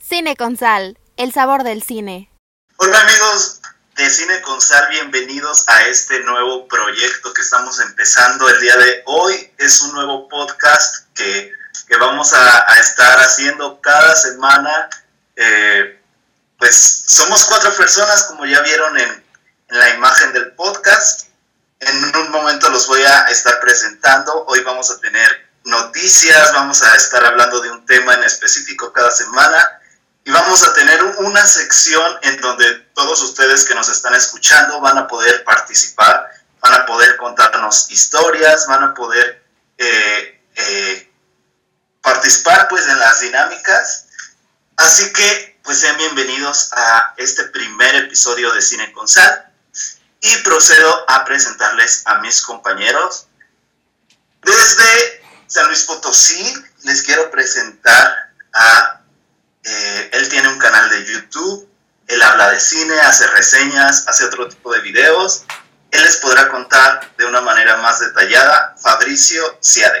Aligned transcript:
Cine 0.00 0.34
con 0.36 0.56
Sal, 0.56 0.98
el 1.16 1.32
sabor 1.32 1.62
del 1.62 1.84
cine. 1.84 2.32
Hola 2.76 3.00
amigos 3.00 3.60
de 3.94 4.10
Cine 4.10 4.40
con 4.40 4.60
Sal, 4.60 4.88
bienvenidos 4.90 5.62
a 5.68 5.86
este 5.86 6.20
nuevo 6.24 6.66
proyecto 6.66 7.32
que 7.32 7.42
estamos 7.42 7.78
empezando 7.80 8.48
el 8.48 8.60
día 8.60 8.76
de 8.78 9.02
hoy. 9.06 9.52
Es 9.58 9.80
un 9.82 9.92
nuevo 9.92 10.28
podcast 10.28 11.06
que, 11.14 11.52
vamos 12.00 12.32
a, 12.32 12.80
estar 12.80 13.20
haciendo 13.20 13.80
cada 13.80 14.16
semana. 14.16 14.90
Eh, 15.36 16.00
pues 16.58 17.04
somos 17.06 17.44
cuatro 17.44 17.72
personas, 17.76 18.24
como 18.24 18.44
ya 18.44 18.60
vieron 18.62 18.98
en 18.98 19.24
la 19.68 19.90
imagen 19.90 20.32
del 20.32 20.52
podcast. 20.54 21.28
En 21.86 22.16
un 22.16 22.30
momento 22.30 22.70
los 22.70 22.86
voy 22.86 23.02
a 23.02 23.22
estar 23.24 23.60
presentando. 23.60 24.44
Hoy 24.46 24.60
vamos 24.60 24.90
a 24.90 24.98
tener 25.00 25.50
noticias, 25.64 26.52
vamos 26.54 26.82
a 26.82 26.96
estar 26.96 27.22
hablando 27.24 27.60
de 27.60 27.70
un 27.70 27.84
tema 27.84 28.14
en 28.14 28.24
específico 28.24 28.90
cada 28.92 29.10
semana 29.10 29.80
y 30.24 30.30
vamos 30.30 30.62
a 30.62 30.72
tener 30.72 31.02
una 31.18 31.46
sección 31.46 32.18
en 32.22 32.40
donde 32.40 32.72
todos 32.94 33.20
ustedes 33.22 33.64
que 33.64 33.74
nos 33.74 33.90
están 33.90 34.14
escuchando 34.14 34.80
van 34.80 34.96
a 34.96 35.06
poder 35.06 35.44
participar, 35.44 36.30
van 36.60 36.72
a 36.72 36.86
poder 36.86 37.18
contarnos 37.18 37.90
historias, 37.90 38.66
van 38.66 38.82
a 38.84 38.94
poder 38.94 39.44
eh, 39.76 40.42
eh, 40.54 41.12
participar 42.00 42.68
pues 42.68 42.88
en 42.88 42.98
las 42.98 43.20
dinámicas. 43.20 44.06
Así 44.78 45.12
que 45.12 45.60
pues 45.62 45.80
sean 45.80 45.98
bienvenidos 45.98 46.72
a 46.72 47.12
este 47.18 47.44
primer 47.44 47.94
episodio 47.96 48.52
de 48.52 48.62
Cine 48.62 48.90
con 48.92 49.06
Sal 49.06 49.53
y 50.24 50.36
procedo 50.38 51.04
a 51.06 51.22
presentarles 51.26 52.02
a 52.06 52.18
mis 52.20 52.40
compañeros. 52.40 53.26
Desde 54.42 55.22
San 55.46 55.66
Luis 55.66 55.84
Potosí 55.84 56.54
les 56.84 57.02
quiero 57.02 57.30
presentar 57.30 58.32
a 58.54 59.02
eh, 59.64 60.10
él 60.14 60.28
tiene 60.30 60.48
un 60.48 60.58
canal 60.58 60.88
de 60.88 61.04
YouTube, 61.04 61.68
él 62.06 62.22
habla 62.22 62.50
de 62.50 62.60
cine, 62.60 62.98
hace 63.00 63.26
reseñas, 63.28 64.08
hace 64.08 64.24
otro 64.24 64.48
tipo 64.48 64.72
de 64.72 64.80
videos. 64.80 65.44
Él 65.90 66.02
les 66.02 66.16
podrá 66.16 66.48
contar 66.48 67.14
de 67.18 67.26
una 67.26 67.42
manera 67.42 67.76
más 67.78 68.00
detallada. 68.00 68.74
Fabricio 68.82 69.58
Ciade. 69.62 70.00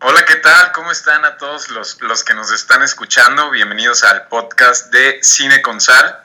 Hola, 0.00 0.24
¿qué 0.24 0.36
tal? 0.36 0.72
¿Cómo 0.72 0.90
están 0.90 1.24
a 1.24 1.36
todos 1.38 1.70
los, 1.70 2.00
los 2.02 2.24
que 2.24 2.34
nos 2.34 2.52
están 2.52 2.82
escuchando? 2.82 3.50
Bienvenidos 3.50 4.02
al 4.02 4.26
podcast 4.28 4.92
de 4.92 5.20
Cine 5.22 5.62
con 5.62 5.80
Sal. 5.80 6.23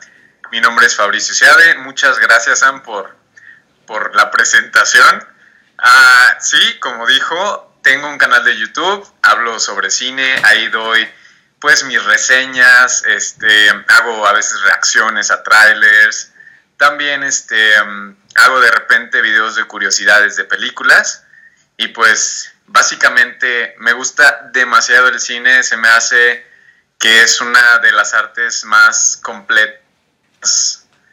Mi 0.52 0.60
nombre 0.62 0.88
es 0.88 0.96
Fabricio 0.96 1.36
Ciade. 1.36 1.76
Muchas 1.76 2.18
gracias, 2.18 2.60
Sam, 2.60 2.82
por, 2.82 3.16
por 3.86 4.16
la 4.16 4.32
presentación. 4.32 5.28
Ah, 5.78 6.38
sí, 6.40 6.80
como 6.80 7.06
dijo, 7.06 7.78
tengo 7.84 8.10
un 8.10 8.18
canal 8.18 8.44
de 8.44 8.58
YouTube, 8.58 9.08
hablo 9.22 9.60
sobre 9.60 9.92
cine, 9.92 10.42
ahí 10.44 10.68
doy 10.70 11.08
pues 11.60 11.84
mis 11.84 12.04
reseñas, 12.04 13.04
este, 13.06 13.70
hago 13.90 14.26
a 14.26 14.34
veces 14.34 14.62
reacciones 14.62 15.30
a 15.30 15.44
trailers, 15.44 16.32
también 16.78 17.22
este, 17.24 17.84
mm, 17.84 18.18
hago 18.36 18.62
de 18.62 18.72
repente 18.72 19.22
videos 19.22 19.56
de 19.56 19.66
curiosidades 19.66 20.36
de 20.38 20.46
películas 20.46 21.26
y 21.78 21.90
pues 21.90 22.54
básicamente 22.66 23.76
me 23.80 23.94
gusta 23.94 24.50
demasiado 24.54 25.10
el 25.10 25.20
cine, 25.20 25.64
se 25.64 25.78
me 25.78 25.90
hace 25.90 26.48
que 26.98 27.24
es 27.24 27.40
una 27.40 27.80
de 27.80 27.92
las 27.92 28.14
artes 28.14 28.66
más 28.66 29.18
completas, 29.22 29.79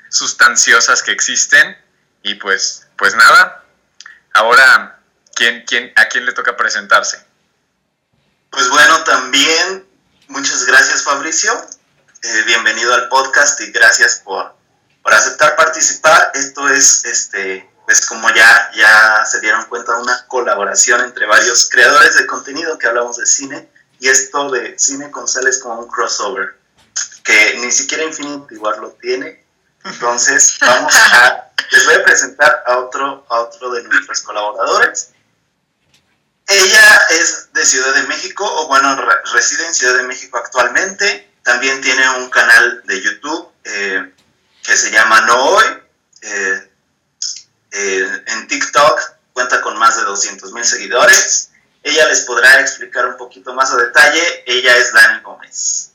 sustanciosas 0.08 1.02
que 1.02 1.12
existen. 1.12 1.76
Y 2.22 2.34
pues, 2.34 2.86
pues 2.96 3.14
nada, 3.14 3.64
ahora, 4.34 5.00
¿quién, 5.34 5.64
quién, 5.66 5.92
¿a 5.96 6.06
quién 6.08 6.26
le 6.26 6.32
toca 6.32 6.56
presentarse? 6.56 7.24
Pues 8.50 8.68
bueno, 8.68 9.04
también 9.04 9.86
Muchas 10.28 10.66
gracias 10.66 11.04
Fabricio, 11.04 11.52
eh, 12.22 12.42
bienvenido 12.46 12.92
al 12.92 13.08
podcast 13.08 13.60
y 13.60 13.70
gracias 13.70 14.22
por, 14.24 14.56
por, 15.00 15.14
aceptar 15.14 15.54
participar. 15.54 16.32
Esto 16.34 16.68
es, 16.68 17.04
este, 17.04 17.70
pues 17.84 18.04
como 18.06 18.28
ya, 18.30 18.72
ya 18.74 19.24
se 19.24 19.40
dieron 19.40 19.66
cuenta, 19.66 19.96
una 19.98 20.26
colaboración 20.26 21.02
entre 21.02 21.26
varios 21.26 21.68
creadores 21.70 22.16
de 22.16 22.26
contenido 22.26 22.76
que 22.76 22.88
hablamos 22.88 23.18
de 23.18 23.26
cine. 23.26 23.70
Y 24.00 24.08
esto 24.08 24.50
de 24.50 24.76
cine 24.80 25.12
con 25.12 25.28
sal 25.28 25.46
es 25.46 25.58
como 25.60 25.78
un 25.78 25.88
crossover 25.88 26.58
que 27.26 27.58
ni 27.58 27.70
siquiera 27.72 28.04
Infinity 28.04 28.56
War 28.56 28.78
lo 28.78 28.92
tiene. 28.92 29.44
Entonces 29.84 30.56
vamos 30.60 30.94
a, 30.94 31.50
les 31.72 31.84
voy 31.84 31.94
a 31.96 32.04
presentar 32.04 32.62
a 32.66 32.78
otro, 32.78 33.26
a 33.28 33.40
otro 33.40 33.72
de 33.72 33.82
nuestros 33.82 34.22
colaboradores. 34.22 35.10
Ella 36.46 37.00
es 37.10 37.52
de 37.52 37.66
Ciudad 37.66 37.92
de 37.94 38.04
México, 38.04 38.44
o 38.44 38.68
bueno, 38.68 38.96
reside 39.34 39.66
en 39.66 39.74
Ciudad 39.74 39.96
de 39.96 40.04
México 40.04 40.38
actualmente. 40.38 41.28
También 41.42 41.80
tiene 41.80 42.08
un 42.18 42.30
canal 42.30 42.82
de 42.84 43.02
YouTube 43.02 43.50
eh, 43.64 44.12
que 44.62 44.76
se 44.76 44.92
llama 44.92 45.22
No 45.22 45.44
Hoy. 45.46 45.64
Eh, 46.22 46.70
eh, 47.72 48.24
en 48.28 48.46
TikTok 48.46 49.00
cuenta 49.32 49.60
con 49.60 49.76
más 49.76 49.96
de 49.96 50.04
200 50.04 50.52
mil 50.52 50.64
seguidores. 50.64 51.50
Ella 51.82 52.06
les 52.06 52.20
podrá 52.20 52.60
explicar 52.60 53.06
un 53.06 53.16
poquito 53.16 53.52
más 53.52 53.72
a 53.72 53.76
detalle. 53.76 54.44
Ella 54.46 54.76
es 54.76 54.92
Dani 54.92 55.20
Gómez. 55.22 55.90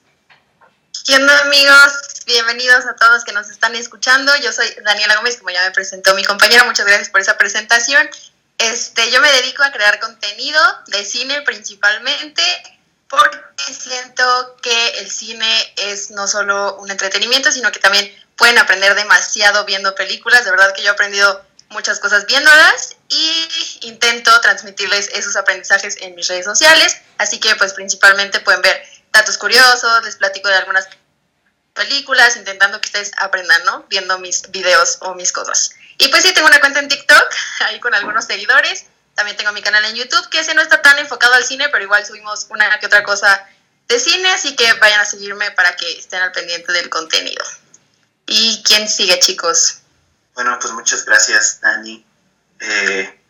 ¿Qué 1.12 1.18
onda 1.18 1.38
amigos? 1.42 1.92
Bienvenidos 2.26 2.86
a 2.86 2.96
todos 2.96 3.26
que 3.26 3.34
nos 3.34 3.50
están 3.50 3.76
escuchando. 3.76 4.32
Yo 4.38 4.54
soy 4.54 4.74
Daniela 4.86 5.18
Gómez, 5.18 5.36
como 5.36 5.50
ya 5.50 5.62
me 5.64 5.72
presentó 5.72 6.16
mi 6.16 6.24
compañera. 6.24 6.64
Muchas 6.64 6.86
gracias 6.86 7.10
por 7.10 7.20
esa 7.20 7.38
presentación. 7.38 8.10
Este, 8.58 9.12
yo 9.12 9.20
me 9.20 9.30
dedico 9.30 9.62
a 9.62 9.74
crear 9.74 10.00
contenido 10.00 10.58
de 10.88 11.04
cine 11.04 11.42
principalmente 11.42 12.42
porque 13.10 13.74
siento 13.74 14.56
que 14.62 15.00
el 15.00 15.12
cine 15.12 15.74
es 15.76 16.12
no 16.12 16.30
solo 16.30 16.78
un 16.78 16.90
entretenimiento, 16.90 17.52
sino 17.52 17.74
que 17.74 17.80
también 17.80 18.10
pueden 18.38 18.58
aprender 18.58 18.96
demasiado 18.96 19.66
viendo 19.66 19.94
películas. 19.96 20.46
De 20.46 20.52
verdad 20.52 20.74
que 20.74 20.82
yo 20.82 20.92
he 20.92 20.94
aprendido 20.94 21.46
muchas 21.72 22.00
cosas 22.00 22.26
viéndolas 22.26 22.96
y 23.10 23.80
intento 23.82 24.32
transmitirles 24.40 25.10
esos 25.10 25.36
aprendizajes 25.36 25.98
en 26.00 26.16
mis 26.16 26.30
redes 26.30 26.46
sociales. 26.46 26.96
Así 27.18 27.42
que 27.42 27.54
pues 27.58 27.74
principalmente 27.74 28.40
pueden 28.40 28.62
ver 28.62 28.82
datos 29.12 29.38
curiosos, 29.38 30.04
les 30.06 30.16
platico 30.16 30.48
de 30.48 30.56
algunas 30.56 30.88
películas, 31.74 32.36
intentando 32.38 32.80
que 32.82 32.88
ustedes 32.88 33.12
aprendan, 33.18 33.64
¿no? 33.66 33.86
Viendo 33.90 34.20
mis 34.20 34.50
videos 34.52 34.98
o 35.02 35.16
mis 35.16 35.32
cosas. 35.32 35.72
Y 35.98 36.08
pues 36.10 36.24
sí, 36.24 36.34
tengo 36.34 36.48
una 36.48 36.60
cuenta 36.60 36.80
en 36.80 36.88
TikTok, 36.88 37.34
ahí 37.66 37.80
con 37.80 37.94
algunos 37.94 38.26
seguidores. 38.26 38.86
También 39.16 39.38
tengo 39.38 39.52
mi 39.52 39.62
canal 39.62 39.84
en 39.86 39.96
YouTube, 39.96 40.30
que 40.30 40.40
ese 40.40 40.54
no 40.54 40.62
está 40.62 40.82
tan 40.82 40.98
enfocado 41.00 41.34
al 41.34 41.44
cine, 41.44 41.70
pero 41.70 41.84
igual 41.84 42.06
subimos 42.06 42.48
una 42.50 42.80
que 42.80 42.86
otra 42.86 43.04
cosa 43.04 43.46
de 43.88 44.00
cine, 44.00 44.32
así 44.32 44.56
que 44.56 44.72
vayan 44.74 45.02
a 45.02 45.06
seguirme 45.06 45.52
para 45.52 45.76
que 45.76 46.00
estén 46.00 46.22
al 46.22 46.32
pendiente 46.32 46.72
del 46.72 46.90
contenido. 46.90 47.44
¿Y 48.26 48.64
quién 48.64 48.88
sigue, 48.88 49.20
chicos? 49.20 49.80
Bueno, 50.34 50.58
pues 50.60 50.72
muchas 50.74 51.04
gracias, 51.04 51.60
Dani. 51.60 52.06
Eh, 52.62 53.22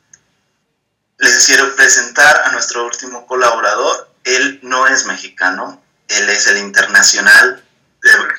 les 1.18 1.46
quiero 1.46 1.76
presentar 1.76 2.44
a 2.46 2.52
nuestro 2.52 2.86
último 2.86 3.26
colaborador. 3.26 4.10
Él 4.24 4.60
no 4.62 4.88
es 4.88 5.06
mexicano, 5.06 5.84
él 6.08 6.30
es 6.30 6.46
el 6.48 6.58
internacional 6.58 7.64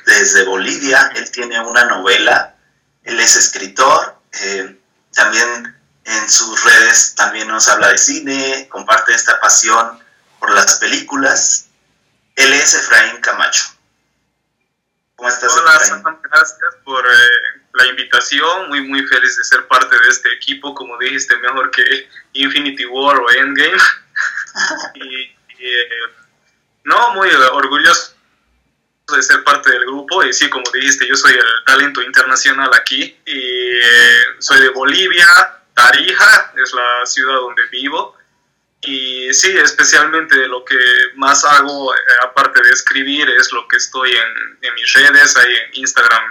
desde 0.05 0.43
Bolivia. 0.45 1.11
Él 1.15 1.29
tiene 1.31 1.59
una 1.59 1.85
novela, 1.85 2.55
él 3.03 3.19
es 3.19 3.35
escritor, 3.35 4.17
eh, 4.41 4.79
también 5.13 5.75
en 6.05 6.29
sus 6.29 6.63
redes 6.63 7.15
también 7.15 7.47
nos 7.47 7.67
habla 7.67 7.89
de 7.89 7.97
cine, 7.97 8.67
comparte 8.69 9.13
esta 9.13 9.39
pasión 9.39 9.99
por 10.39 10.51
las 10.53 10.75
películas. 10.75 11.69
Él 12.35 12.51
es 12.53 12.73
Efraín 12.73 13.21
Camacho. 13.21 13.63
¿Cómo 15.15 15.29
estás, 15.29 15.53
Hola, 15.53 15.75
Efraín? 15.81 16.03
gracias 16.23 16.75
por 16.83 17.05
eh, 17.05 17.61
la 17.73 17.85
invitación. 17.85 18.67
Muy, 18.67 18.81
muy 18.87 19.05
feliz 19.05 19.37
de 19.37 19.43
ser 19.43 19.67
parte 19.67 19.97
de 19.97 20.09
este 20.09 20.33
equipo. 20.33 20.73
Como 20.75 20.97
dijiste, 20.97 21.37
mejor 21.37 21.71
que 21.71 22.09
Infinity 22.33 22.85
War 22.85 23.17
o 23.17 23.29
Endgame. 23.31 23.77
y, 24.95 25.21
eh, 25.59 25.89
no, 26.83 27.13
muy 27.13 27.29
orgulloso 27.29 28.13
de 29.11 29.21
ser 29.21 29.43
parte 29.43 29.69
del 29.71 29.85
grupo 29.85 30.23
y 30.23 30.33
sí, 30.33 30.49
como 30.49 30.63
dijiste, 30.73 31.07
yo 31.07 31.15
soy 31.15 31.33
el 31.33 31.65
talento 31.65 32.01
internacional 32.01 32.71
aquí 32.73 33.19
y 33.25 33.37
eh, 33.37 34.23
soy 34.39 34.61
de 34.61 34.69
Bolivia, 34.69 35.27
Tarija 35.73 36.53
es 36.63 36.73
la 36.73 37.05
ciudad 37.05 37.35
donde 37.35 37.65
vivo 37.67 38.15
y 38.81 39.33
sí, 39.33 39.57
especialmente 39.57 40.47
lo 40.47 40.63
que 40.63 40.77
más 41.15 41.43
hago, 41.45 41.93
eh, 41.93 41.99
aparte 42.23 42.61
de 42.61 42.71
escribir, 42.71 43.29
es 43.29 43.51
lo 43.51 43.67
que 43.67 43.77
estoy 43.77 44.11
en, 44.11 44.73
mis 44.75 44.93
redes, 44.93 45.37
ahí 45.37 45.55
en 45.55 45.79
Instagram 45.81 46.23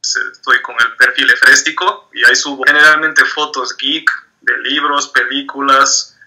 estoy 0.00 0.62
con 0.62 0.76
el 0.80 0.96
perfil 0.96 1.30
Efréstico 1.30 2.08
y 2.14 2.24
ahí 2.24 2.36
subo 2.36 2.64
generalmente 2.66 3.24
fotos 3.24 3.76
geek 3.76 4.10
de 4.42 4.56
libros, 4.58 5.08
películas, 5.08 6.17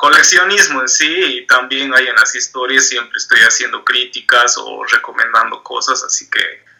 coleccionismo 0.00 0.80
en 0.80 0.88
sí 0.88 1.12
y 1.36 1.46
también 1.46 1.92
hay 1.94 2.06
en 2.06 2.16
las 2.16 2.34
historias 2.34 2.88
siempre 2.88 3.18
estoy 3.18 3.40
haciendo 3.40 3.84
críticas 3.84 4.56
o 4.56 4.82
recomendando 4.84 5.62
cosas, 5.62 6.02
así 6.02 6.28
que 6.30 6.70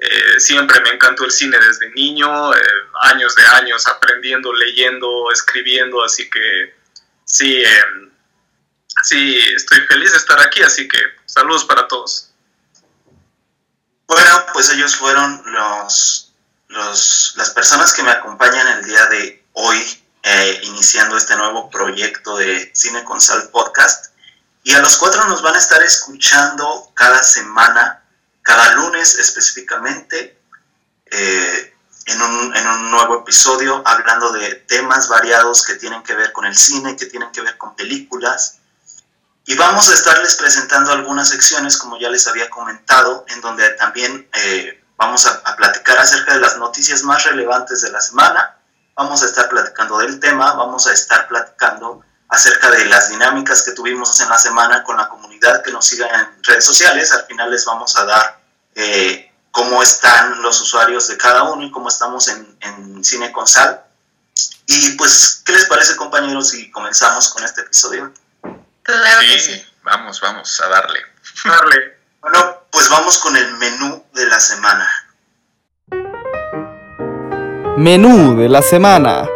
Eh, 0.00 0.38
siempre 0.38 0.80
me 0.80 0.90
encantó 0.90 1.24
el 1.24 1.32
cine 1.32 1.58
desde 1.58 1.90
niño, 1.90 2.54
eh, 2.54 2.60
años 3.02 3.34
de 3.34 3.44
años 3.60 3.84
aprendiendo, 3.88 4.52
leyendo, 4.52 5.08
escribiendo, 5.32 6.04
así 6.04 6.30
que 6.30 6.72
sí, 7.24 7.50
em, 7.64 8.08
sí, 9.02 9.36
estoy 9.56 9.80
feliz 9.88 10.12
de 10.12 10.18
estar 10.18 10.40
aquí, 10.40 10.62
así 10.62 10.86
que 10.86 10.98
saludos 11.26 11.64
para 11.64 11.88
todos. 11.88 12.30
Bueno, 14.06 14.46
pues 14.52 14.70
ellos 14.70 14.94
fueron 14.94 15.42
los, 15.46 16.32
los 16.68 17.34
las 17.36 17.50
personas 17.50 17.92
que 17.92 18.04
me 18.04 18.12
acompañan 18.12 18.78
el 18.78 18.84
día 18.84 19.04
de 19.06 19.42
hoy, 19.54 19.78
eh, 20.30 20.60
iniciando 20.64 21.16
este 21.16 21.36
nuevo 21.36 21.70
proyecto 21.70 22.36
de 22.36 22.70
Cine 22.74 23.02
con 23.04 23.18
Podcast. 23.50 24.12
Y 24.62 24.74
a 24.74 24.80
los 24.80 24.98
cuatro 24.98 25.24
nos 25.24 25.40
van 25.40 25.54
a 25.54 25.58
estar 25.58 25.82
escuchando 25.82 26.92
cada 26.94 27.22
semana 27.22 28.02
cada 28.42 28.72
lunes 28.72 29.18
específicamente 29.18 30.38
eh, 31.10 31.74
en, 32.06 32.22
un, 32.22 32.56
en, 32.56 32.66
un, 32.66 32.90
nuevo 32.90 33.20
episodio 33.20 33.82
hablando 33.86 34.32
de 34.32 34.54
temas 34.54 35.08
variados 35.08 35.64
que 35.64 35.74
tienen 35.74 36.02
que 36.02 36.14
ver 36.14 36.32
con 36.32 36.44
el 36.44 36.56
cine, 36.56 36.96
que 36.96 37.06
tienen 37.06 37.30
que 37.30 37.40
ver 37.40 37.56
con 37.56 37.74
películas. 37.74 38.58
Y 39.46 39.54
vamos 39.54 39.88
a 39.88 39.94
estarles 39.94 40.34
presentando 40.36 40.92
algunas 40.92 41.30
secciones, 41.30 41.78
como 41.78 41.98
ya 41.98 42.10
les 42.10 42.26
había 42.26 42.50
comentado, 42.50 43.24
en 43.28 43.40
donde 43.40 43.68
también 43.70 44.28
eh, 44.34 44.82
vamos 44.98 45.26
a, 45.26 45.42
platicar 45.56 45.98
acerca 45.98 46.34
de 46.34 46.40
las 46.40 46.58
noticias 46.58 47.02
más 47.02 47.24
relevantes 47.24 47.80
de 47.80 47.90
la 47.90 48.00
semana. 48.02 48.57
Vamos 48.98 49.22
a 49.22 49.26
estar 49.26 49.48
platicando 49.48 49.98
del 49.98 50.18
tema, 50.18 50.54
vamos 50.54 50.88
a 50.88 50.92
estar 50.92 51.28
platicando 51.28 52.04
acerca 52.30 52.68
de 52.68 52.84
las 52.86 53.10
dinámicas 53.10 53.62
que 53.62 53.70
tuvimos 53.70 54.20
en 54.20 54.28
la 54.28 54.36
semana 54.36 54.82
con 54.82 54.96
la 54.96 55.08
comunidad 55.08 55.62
que 55.62 55.70
nos 55.70 55.86
siga 55.86 56.08
en 56.08 56.42
redes 56.42 56.64
sociales. 56.64 57.12
Al 57.12 57.24
final 57.24 57.48
les 57.48 57.64
vamos 57.64 57.96
a 57.96 58.04
dar 58.04 58.40
eh, 58.74 59.32
cómo 59.52 59.84
están 59.84 60.42
los 60.42 60.60
usuarios 60.60 61.06
de 61.06 61.16
cada 61.16 61.44
uno 61.44 61.64
y 61.64 61.70
cómo 61.70 61.88
estamos 61.88 62.26
en, 62.26 62.58
en 62.60 63.04
Cine 63.04 63.30
con 63.30 63.46
Sal. 63.46 63.84
Y 64.66 64.90
pues, 64.96 65.42
¿qué 65.46 65.52
les 65.52 65.66
parece 65.66 65.94
compañeros 65.94 66.50
si 66.50 66.68
comenzamos 66.72 67.28
con 67.28 67.44
este 67.44 67.60
episodio? 67.60 68.12
Claro 68.82 69.20
que 69.20 69.38
sí. 69.38 69.64
Vamos, 69.84 70.20
vamos 70.20 70.60
a 70.60 70.68
darle. 70.68 71.00
darle. 71.44 71.98
Bueno, 72.20 72.62
pues 72.72 72.88
vamos 72.88 73.18
con 73.18 73.36
el 73.36 73.52
menú 73.58 74.04
de 74.12 74.26
la 74.26 74.40
semana. 74.40 74.88
Menú 77.78 78.36
de 78.36 78.48
la 78.48 78.60
semana. 78.60 79.28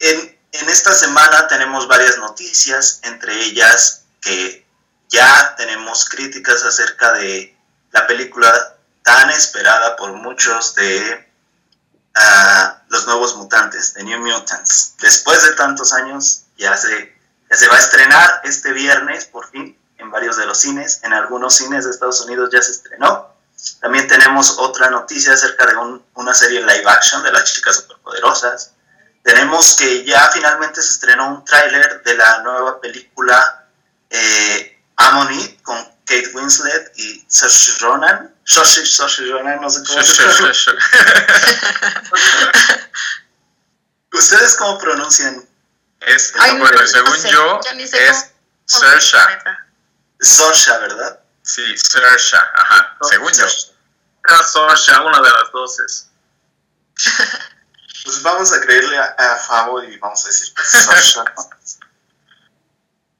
En, 0.00 0.38
esta 0.68 0.92
semana 0.92 1.48
tenemos 1.48 1.88
varias 1.88 2.18
noticias, 2.18 3.00
entre 3.04 3.32
ellas 3.44 4.04
que 4.20 4.66
ya 5.08 5.54
tenemos 5.56 6.06
críticas 6.10 6.62
acerca 6.62 7.14
de 7.14 7.56
la 7.92 8.06
película 8.06 8.76
tan 9.02 9.30
esperada 9.30 9.96
por 9.96 10.12
muchos 10.12 10.74
de 10.74 11.26
uh, 12.14 12.68
Los 12.90 13.06
Nuevos 13.06 13.36
Mutantes, 13.36 13.94
de 13.94 14.04
New 14.04 14.20
Mutants. 14.20 14.92
Después 15.00 15.42
de 15.42 15.52
tantos 15.52 15.94
años, 15.94 16.42
ya 16.58 16.76
se, 16.76 17.16
ya 17.50 17.56
se 17.56 17.66
va 17.66 17.76
a 17.76 17.78
estrenar 17.78 18.42
este 18.44 18.74
viernes, 18.74 19.24
por 19.24 19.48
fin, 19.50 19.74
en 19.96 20.10
varios 20.10 20.36
de 20.36 20.44
los 20.44 20.60
cines. 20.60 21.00
En 21.04 21.14
algunos 21.14 21.54
cines 21.54 21.86
de 21.86 21.92
Estados 21.92 22.20
Unidos 22.20 22.50
ya 22.52 22.60
se 22.60 22.72
estrenó. 22.72 23.37
También 23.80 24.06
tenemos 24.06 24.58
otra 24.58 24.90
noticia 24.90 25.34
acerca 25.34 25.66
de 25.66 25.76
un, 25.76 26.04
una 26.14 26.34
serie 26.34 26.60
live 26.60 26.84
action 26.86 27.22
de 27.22 27.32
las 27.32 27.52
chicas 27.52 27.76
superpoderosas. 27.76 28.72
Tenemos 29.22 29.76
que 29.76 30.04
ya 30.04 30.30
finalmente 30.32 30.80
se 30.80 30.90
estrenó 30.90 31.28
un 31.28 31.44
tráiler 31.44 32.02
de 32.02 32.16
la 32.16 32.40
nueva 32.40 32.80
película 32.80 33.66
eh, 34.10 34.80
Ammonite 34.96 35.62
con 35.62 35.84
Kate 36.04 36.30
Winslet 36.34 36.92
y 36.96 37.24
Saoirse 37.28 37.78
Ronan. 37.80 38.34
Saoirse, 38.44 38.86
Saoirse 38.86 39.26
Ronan, 39.26 39.60
no 39.60 39.68
sé 39.68 39.82
cómo 39.86 40.02
se 40.02 40.22
pronuncia. 40.22 40.72
¿Ustedes 44.12 44.56
cómo 44.56 44.78
pronuncian? 44.78 45.46
Es, 46.00 46.32
Ay, 46.38 46.56
bueno, 46.58 46.80
no, 46.80 46.86
según 46.86 47.10
no 47.10 47.16
sé, 47.16 47.30
yo, 47.30 47.60
es 47.92 48.30
Saoirse. 48.66 49.18
Saoirse, 50.20 50.78
¿verdad? 50.78 51.17
Sí, 51.48 51.62
Saoirse, 51.78 52.36
ajá, 52.36 52.96
oh, 53.00 53.08
según 53.08 53.32
yo. 53.32 53.46
Saoirse, 54.44 54.92
una 55.00 55.22
de 55.22 55.30
las 55.30 55.50
dos 55.50 55.80
es. 55.80 56.10
Pues 58.04 58.22
vamos 58.22 58.52
a 58.52 58.60
creerle 58.60 58.98
a, 58.98 59.14
a 59.18 59.36
Fabo 59.36 59.82
y 59.82 59.96
vamos 59.98 60.24
a 60.24 60.28
decir 60.28 60.54
que 60.54 60.62
es 60.62 60.68
Saoirse. 60.68 61.20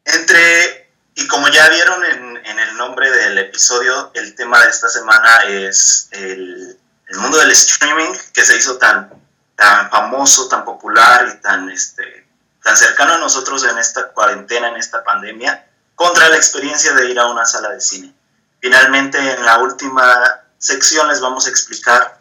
Entre 0.05 0.91
y 1.15 1.27
como 1.27 1.49
ya 1.49 1.69
vieron 1.71 2.05
en, 2.05 2.47
en, 2.47 2.59
el 2.59 2.77
nombre 2.77 3.11
del 3.11 3.39
episodio, 3.39 4.11
el 4.15 4.35
tema 4.35 4.63
de 4.63 4.71
esta 4.71 4.89
semana 4.91 5.45
es 5.47 6.09
el, 6.13 6.79
el, 7.07 7.19
mundo 7.19 7.39
del 7.39 7.51
streaming 7.51 8.13
que 8.35 8.45
se 8.45 8.57
hizo 8.57 8.77
tan, 8.77 9.11
tan 9.57 9.91
famoso, 9.91 10.49
tan 10.49 10.67
popular 10.67 11.35
y 11.35 11.41
tan, 11.41 11.71
este, 11.71 12.27
tan 12.63 12.77
cercano 12.77 13.15
a 13.15 13.19
nosotros 13.19 13.65
en 13.65 13.79
esta 13.79 14.09
cuarentena, 14.13 14.69
en 14.69 14.77
esta 14.77 15.03
pandemia, 15.03 15.67
contra 15.95 16.29
la 16.29 16.37
experiencia 16.37 16.93
de 16.93 17.11
ir 17.11 17.19
a 17.19 17.27
una 17.27 17.45
sala 17.45 17.71
de 17.71 17.81
cine. 17.81 18.15
Finalmente, 18.61 19.19
en 19.19 19.45
la 19.45 19.59
última 19.59 20.43
sección 20.59 21.09
les 21.09 21.21
vamos 21.21 21.47
a 21.47 21.51
explicar 21.51 22.19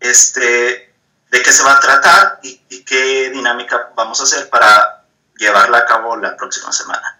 este, 0.00 0.94
de 1.30 1.42
qué 1.42 1.52
se 1.52 1.62
va 1.62 1.74
a 1.74 1.80
tratar 1.80 2.40
y, 2.42 2.62
qué 2.84 3.30
dinámica 3.30 3.92
vamos 3.96 4.20
a 4.20 4.24
hacer 4.24 4.50
para 4.50 5.04
llevarla 5.36 5.78
a 5.78 5.86
cabo 5.86 6.16
la 6.16 6.36
próxima 6.36 6.70
semana. 6.70 7.18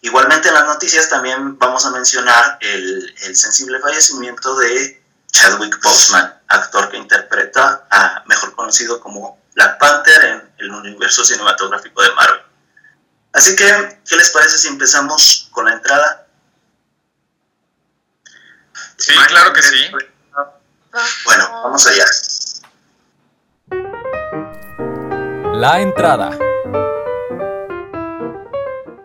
Igualmente 0.00 0.48
en 0.48 0.54
las 0.54 0.66
noticias 0.66 1.08
también 1.08 1.58
vamos 1.58 1.84
a 1.84 1.90
mencionar 1.90 2.58
el, 2.60 3.14
el 3.22 3.36
sensible 3.36 3.80
fallecimiento 3.80 4.56
de 4.56 5.02
Chadwick 5.32 5.82
Boseman, 5.82 6.40
actor 6.46 6.90
que 6.90 6.96
interpreta 6.98 7.86
a, 7.90 8.22
mejor 8.26 8.54
conocido 8.54 9.00
como 9.00 9.42
Black 9.54 9.78
Panther 9.78 10.24
en 10.24 10.52
el 10.58 10.70
universo 10.70 11.24
cinematográfico 11.24 12.02
de 12.02 12.12
Marvel. 12.12 12.42
Así 13.32 13.56
que, 13.56 14.00
¿qué 14.08 14.16
les 14.16 14.30
parece 14.30 14.58
si 14.58 14.68
empezamos 14.68 15.48
con 15.50 15.64
la 15.64 15.72
entrada? 15.72 16.21
Sí, 19.02 19.12
claro 19.26 19.52
que 19.52 19.62
sí. 19.62 19.90
Bueno, 21.24 21.50
vamos 21.64 21.84
allá. 21.88 22.04
La 25.54 25.80
entrada. 25.80 26.28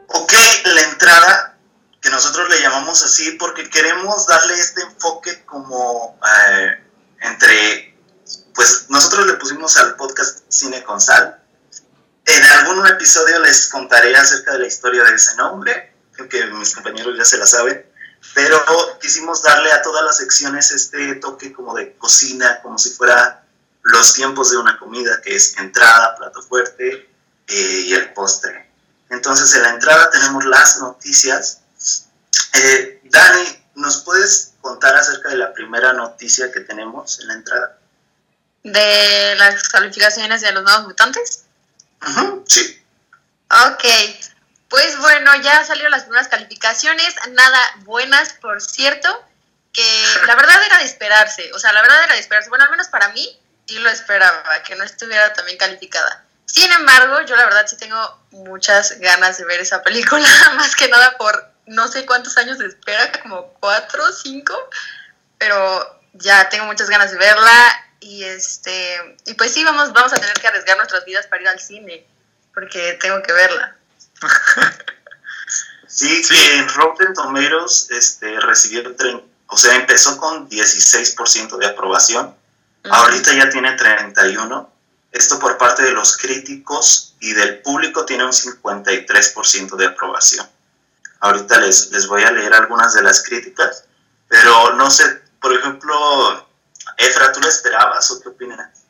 Ok, 0.09 0.33
la 0.65 0.81
entrada, 0.83 1.57
que 1.99 2.11
nosotros 2.11 2.47
le 2.47 2.61
llamamos 2.61 3.03
así 3.03 3.31
porque 3.39 3.71
queremos 3.71 4.27
darle 4.27 4.53
este 4.53 4.81
enfoque 4.83 5.43
como 5.45 6.19
eh, 6.51 6.83
entre, 7.21 7.97
pues 8.53 8.85
nosotros 8.89 9.25
le 9.25 9.33
pusimos 9.33 9.77
al 9.77 9.95
podcast 9.95 10.43
Cine 10.47 10.83
con 10.83 11.01
Sal. 11.01 11.41
En 12.23 12.43
algún 12.43 12.85
episodio 12.85 13.39
les 13.39 13.67
contaré 13.69 14.15
acerca 14.15 14.53
de 14.53 14.59
la 14.59 14.67
historia 14.67 15.03
de 15.05 15.15
ese 15.15 15.35
nombre, 15.37 15.95
creo 16.11 16.29
que 16.29 16.45
mis 16.45 16.75
compañeros 16.75 17.17
ya 17.17 17.25
se 17.25 17.39
la 17.39 17.47
saben, 17.47 17.83
pero 18.33 18.63
quisimos 18.99 19.41
darle 19.41 19.71
a 19.71 19.81
todas 19.81 20.03
las 20.03 20.17
secciones 20.17 20.71
este 20.71 21.15
toque 21.15 21.53
como 21.53 21.73
de 21.75 21.95
cocina, 21.97 22.61
como 22.61 22.77
si 22.77 22.91
fuera 22.91 23.43
los 23.83 24.13
tiempos 24.13 24.51
de 24.51 24.57
una 24.57 24.77
comida, 24.77 25.21
que 25.21 25.35
es 25.35 25.57
entrada, 25.57 26.15
plato 26.15 26.41
fuerte 26.41 27.09
eh, 27.47 27.83
y 27.85 27.93
el 27.93 28.13
postre. 28.13 28.69
Entonces, 29.09 29.55
en 29.55 29.63
la 29.63 29.69
entrada 29.69 30.09
tenemos 30.09 30.45
las 30.45 30.79
noticias. 30.79 31.61
Eh, 32.53 33.01
Dani, 33.05 33.63
¿nos 33.75 34.03
puedes 34.03 34.53
contar 34.61 34.95
acerca 34.95 35.29
de 35.29 35.37
la 35.37 35.53
primera 35.53 35.93
noticia 35.93 36.51
que 36.51 36.59
tenemos 36.61 37.19
en 37.21 37.27
la 37.29 37.33
entrada? 37.35 37.77
¿De 38.63 39.35
las 39.35 39.69
calificaciones 39.69 40.41
de 40.41 40.51
los 40.51 40.63
nuevos 40.63 40.87
mutantes? 40.87 41.43
Uh 42.01 42.05
-huh, 42.05 42.43
sí. 42.45 42.83
Ok, 43.49 43.85
pues 44.69 44.97
bueno, 44.99 45.31
ya 45.41 45.63
salieron 45.63 45.91
las 45.91 46.03
primeras 46.03 46.27
calificaciones, 46.27 47.15
nada 47.31 47.59
buenas, 47.79 48.33
por 48.33 48.61
cierto, 48.61 49.25
que 49.73 50.03
la 50.27 50.35
verdad 50.35 50.61
era 50.65 50.79
de 50.79 50.85
esperarse, 50.85 51.51
o 51.53 51.59
sea, 51.59 51.73
la 51.73 51.81
verdad 51.81 52.03
era 52.03 52.13
de 52.13 52.19
esperarse, 52.19 52.49
bueno, 52.49 52.65
al 52.65 52.71
menos 52.71 52.87
para 52.87 53.09
mí, 53.09 53.39
sí 53.67 53.79
lo 53.79 53.89
esperaba, 53.89 54.63
que 54.63 54.75
no 54.75 54.83
estuviera 54.83 55.33
también 55.33 55.57
calificada. 55.57 56.23
Sin 56.45 56.71
embargo, 56.71 57.21
yo 57.21 57.35
la 57.35 57.45
verdad 57.45 57.67
sí 57.67 57.75
tengo 57.77 58.23
muchas 58.31 58.99
ganas 58.99 59.37
de 59.37 59.45
ver 59.45 59.59
esa 59.59 59.83
película, 59.83 60.27
más 60.55 60.75
que 60.75 60.87
nada 60.87 61.17
por 61.17 61.51
no 61.65 61.87
sé 61.89 62.05
cuántos 62.05 62.37
años 62.37 62.57
de 62.57 62.67
espera, 62.67 63.11
como 63.21 63.53
cuatro, 63.59 64.11
cinco, 64.13 64.57
pero 65.37 66.01
ya 66.13 66.49
tengo 66.49 66.65
muchas 66.65 66.89
ganas 66.89 67.11
de 67.11 67.17
verla 67.17 67.85
y 67.99 68.23
este 68.23 69.17
y 69.25 69.33
pues 69.33 69.53
sí 69.53 69.63
vamos 69.63 69.91
vamos 69.91 70.13
a 70.13 70.17
tener 70.17 70.39
que 70.39 70.47
arriesgar 70.47 70.77
nuestras 70.77 71.03
vidas 71.05 71.27
para 71.27 71.41
ir 71.41 71.47
al 71.49 71.59
cine 71.59 72.05
porque 72.53 72.97
tengo 73.01 73.21
que 73.21 73.33
verla. 73.33 73.76
sí, 75.87 76.23
sí. 76.23 76.33
que 76.33 76.55
en 76.57 76.69
Rotten 76.69 77.13
Tomatoes 77.13 77.87
este 77.91 78.39
recibió 78.39 78.83
o 79.49 79.57
sea, 79.57 79.75
empezó 79.75 80.17
con 80.17 80.49
16% 80.49 81.57
de 81.57 81.65
aprobación. 81.67 82.27
Uh 82.27 82.89
-huh. 82.89 82.93
Ahorita 82.93 83.33
ya 83.33 83.49
tiene 83.49 83.75
31 83.75 84.77
esto 85.11 85.39
por 85.39 85.57
parte 85.57 85.83
de 85.83 85.91
los 85.91 86.17
críticos 86.17 87.15
y 87.19 87.33
del 87.33 87.59
público 87.59 88.05
tiene 88.05 88.25
un 88.25 88.31
53% 88.31 89.75
de 89.75 89.85
aprobación. 89.85 90.47
Ahorita 91.21 91.59
les, 91.59 91.91
les 91.91 92.07
voy 92.07 92.23
a 92.23 92.31
leer 92.31 92.53
algunas 92.53 92.93
de 92.93 93.01
las 93.01 93.23
críticas. 93.23 93.85
Pero 94.27 94.73
no 94.73 94.91
sé, 94.91 95.21
por 95.41 95.53
ejemplo, 95.53 96.47
Efra, 96.97 97.31
¿tú 97.31 97.39
la 97.39 97.47
esperabas 97.47 98.11
o 98.11 98.21
qué 98.21 98.29
opinas? 98.29 98.83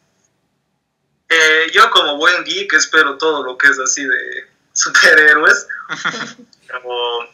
Eh, 1.29 1.71
yo 1.73 1.89
como 1.91 2.17
buen 2.17 2.43
geek 2.43 2.73
espero 2.73 3.17
todo 3.17 3.43
lo 3.43 3.57
que 3.57 3.67
es 3.67 3.79
así 3.79 4.03
de 4.03 4.49
superhéroes. 4.77 5.67
Pero 6.67 7.29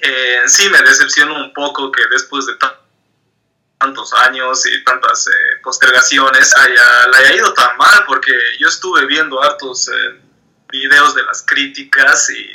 eh, 0.00 0.42
sí 0.46 0.68
me 0.68 0.80
decepcionó 0.82 1.34
un 1.36 1.52
poco 1.52 1.90
que 1.90 2.02
después 2.10 2.46
de 2.46 2.52
tantos 3.78 4.12
años 4.14 4.64
y 4.66 4.84
tantas 4.84 5.26
eh, 5.26 5.30
postergaciones 5.62 6.56
haya, 6.56 7.08
le 7.08 7.16
haya 7.18 7.36
ido 7.36 7.52
tan 7.54 7.76
mal 7.76 8.04
porque 8.06 8.32
yo 8.58 8.68
estuve 8.68 9.06
viendo 9.06 9.42
hartos 9.42 9.88
eh, 9.88 10.20
videos 10.70 11.14
de 11.14 11.24
las 11.24 11.44
críticas 11.46 12.30
y 12.30 12.54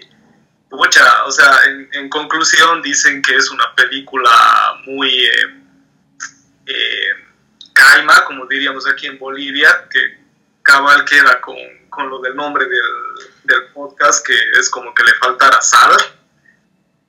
mucha, 0.69 1.25
o 1.25 1.31
sea, 1.31 1.65
en, 1.65 1.89
en, 1.93 2.09
conclusión 2.09 2.81
dicen 2.81 3.21
que 3.21 3.35
es 3.35 3.49
una 3.51 3.75
película 3.75 4.31
muy 4.85 5.27
caima, 7.73 8.25
como 8.25 8.45
diríamos 8.47 8.87
aquí 8.87 9.05
en 9.07 9.19
Bolivia, 9.19 9.87
que 9.89 9.99
cabal 10.63 11.05
queda 11.05 11.39
con, 11.41 11.57
con 11.89 12.09
lo 12.09 12.19
del 12.19 12.35
nombre 12.35 12.65
del, 12.65 13.32
del, 13.43 13.67
podcast, 13.73 14.25
que 14.25 14.35
es 14.59 14.69
como 14.69 14.93
que 14.93 15.03
le 15.03 15.13
faltara 15.15 15.62
sal. 15.62 15.95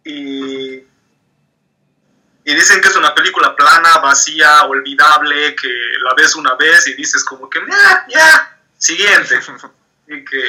Y, 0.05 0.75
y 2.45 2.55
dicen 2.55 2.81
que 2.81 2.88
es 2.88 2.97
una 2.97 3.14
película 3.14 3.55
plana, 3.57 3.99
vacía, 3.99 4.64
olvidable, 4.64 5.55
que 5.57 5.73
la 6.03 6.14
ves 6.14 6.35
una 6.35 6.55
vez 6.55 6.87
y 6.88 6.95
dices 6.95 7.25
como 7.25 7.49
que, 7.49 7.61
ya, 7.61 8.07
ya, 8.09 8.59
siguiente. 8.76 9.41
y 10.09 10.25
que 10.25 10.45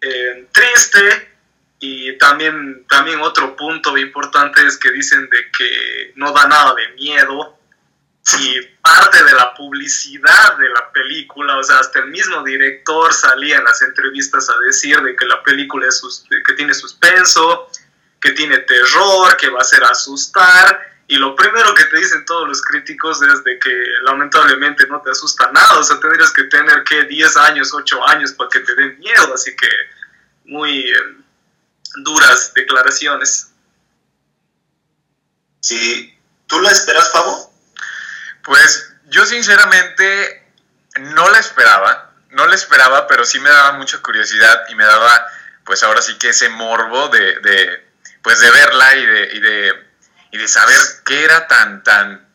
eh, 0.00 0.48
triste. 0.52 1.32
Y 1.78 2.16
también, 2.16 2.86
también 2.88 3.20
otro 3.20 3.54
punto 3.54 3.96
importante 3.98 4.66
es 4.66 4.78
que 4.78 4.90
dicen 4.92 5.28
de 5.28 5.50
que 5.56 6.12
no 6.16 6.32
da 6.32 6.46
nada 6.48 6.74
de 6.74 6.88
miedo, 6.94 7.55
y 8.34 8.60
parte 8.82 9.22
de 9.22 9.32
la 9.34 9.54
publicidad 9.54 10.58
de 10.58 10.68
la 10.68 10.90
película, 10.90 11.58
o 11.58 11.62
sea, 11.62 11.78
hasta 11.78 12.00
el 12.00 12.08
mismo 12.08 12.42
director 12.42 13.12
salía 13.12 13.58
en 13.58 13.64
las 13.64 13.80
entrevistas 13.82 14.50
a 14.50 14.58
decir 14.66 15.00
de 15.00 15.14
que 15.14 15.26
la 15.26 15.42
película 15.42 15.86
es 15.86 16.02
que 16.28 16.52
tiene 16.54 16.74
suspenso, 16.74 17.70
que 18.20 18.32
tiene 18.32 18.58
terror, 18.58 19.36
que 19.36 19.48
va 19.48 19.60
a 19.60 19.64
ser 19.64 19.84
asustar, 19.84 20.96
y 21.08 21.16
lo 21.16 21.36
primero 21.36 21.72
que 21.74 21.84
te 21.84 21.98
dicen 21.98 22.24
todos 22.24 22.48
los 22.48 22.60
críticos 22.62 23.22
es 23.22 23.44
de 23.44 23.58
que 23.60 23.84
lamentablemente 24.02 24.88
no 24.88 25.00
te 25.00 25.10
asusta 25.12 25.52
nada, 25.52 25.78
o 25.78 25.84
sea, 25.84 26.00
tendrías 26.00 26.32
que 26.32 26.44
tener 26.44 26.82
que 26.82 27.04
10 27.04 27.36
años, 27.36 27.72
8 27.72 28.08
años 28.08 28.32
para 28.32 28.50
que 28.50 28.60
te 28.60 28.74
den 28.74 28.98
miedo, 28.98 29.34
así 29.34 29.54
que 29.54 29.68
muy 30.46 30.80
eh, 30.80 31.16
duras 31.98 32.52
declaraciones. 32.54 33.52
Sí, 35.60 36.12
¿tú 36.48 36.60
la 36.60 36.72
esperas, 36.72 37.08
Pavo? 37.10 37.55
Pues 38.46 38.92
yo 39.06 39.26
sinceramente 39.26 40.48
no 41.00 41.28
la 41.30 41.40
esperaba, 41.40 42.12
no 42.30 42.46
la 42.46 42.54
esperaba, 42.54 43.08
pero 43.08 43.24
sí 43.24 43.40
me 43.40 43.50
daba 43.50 43.72
mucha 43.72 43.98
curiosidad 43.98 44.66
y 44.68 44.76
me 44.76 44.84
daba, 44.84 45.26
pues 45.64 45.82
ahora 45.82 46.00
sí 46.00 46.16
que 46.16 46.28
ese 46.28 46.48
morbo 46.48 47.08
de, 47.08 47.40
de 47.40 47.90
pues 48.22 48.38
de 48.38 48.48
verla 48.48 48.94
y 48.94 49.04
de, 49.04 49.34
y 49.34 49.40
de, 49.40 49.86
y 50.30 50.38
de 50.38 50.46
saber 50.46 50.78
qué 51.04 51.24
era 51.24 51.48
tan, 51.48 51.82
tan, 51.82 52.28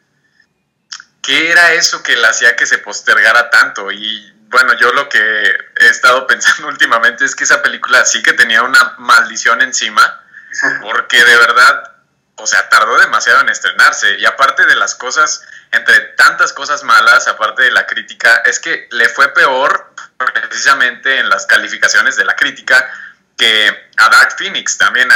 qué 1.21 1.49
era 1.49 1.73
eso 1.75 2.03
que 2.03 2.17
la 2.17 2.27
hacía 2.27 2.57
que 2.57 2.65
se 2.65 2.79
postergara 2.79 3.49
tanto. 3.49 3.89
Y 3.89 4.33
bueno, 4.49 4.73
yo 4.73 4.91
lo 4.91 5.07
que 5.07 5.19
he 5.19 5.87
estado 5.87 6.27
pensando 6.27 6.67
últimamente 6.67 7.23
es 7.23 7.37
que 7.37 7.45
esa 7.45 7.61
película 7.61 8.03
sí 8.03 8.21
que 8.21 8.33
tenía 8.33 8.63
una 8.63 8.95
maldición 8.97 9.61
encima, 9.61 10.25
porque 10.81 11.23
de 11.23 11.37
verdad, 11.37 11.93
o 12.35 12.45
sea, 12.45 12.67
tardó 12.67 12.99
demasiado 12.99 13.39
en 13.39 13.47
estrenarse. 13.47 14.19
Y 14.19 14.25
aparte 14.25 14.65
de 14.65 14.75
las 14.75 14.95
cosas 14.95 15.41
entre 15.71 15.99
tantas 16.17 16.53
cosas 16.53 16.83
malas, 16.83 17.27
aparte 17.27 17.63
de 17.63 17.71
la 17.71 17.87
crítica, 17.87 18.41
es 18.45 18.59
que 18.59 18.87
le 18.91 19.07
fue 19.09 19.33
peor 19.33 19.93
precisamente 20.17 21.19
en 21.19 21.29
las 21.29 21.45
calificaciones 21.45 22.15
de 22.15 22.25
la 22.25 22.35
crítica 22.35 22.89
que 23.37 23.89
a 23.97 24.09
Dark 24.09 24.35
Phoenix. 24.37 24.77
También 24.77 25.09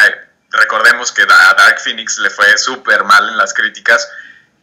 recordemos 0.50 1.12
que 1.12 1.24
a 1.24 1.54
Dark 1.54 1.80
Phoenix 1.80 2.18
le 2.20 2.30
fue 2.30 2.58
súper 2.58 3.04
mal 3.04 3.30
en 3.30 3.38
las 3.38 3.54
críticas 3.54 4.10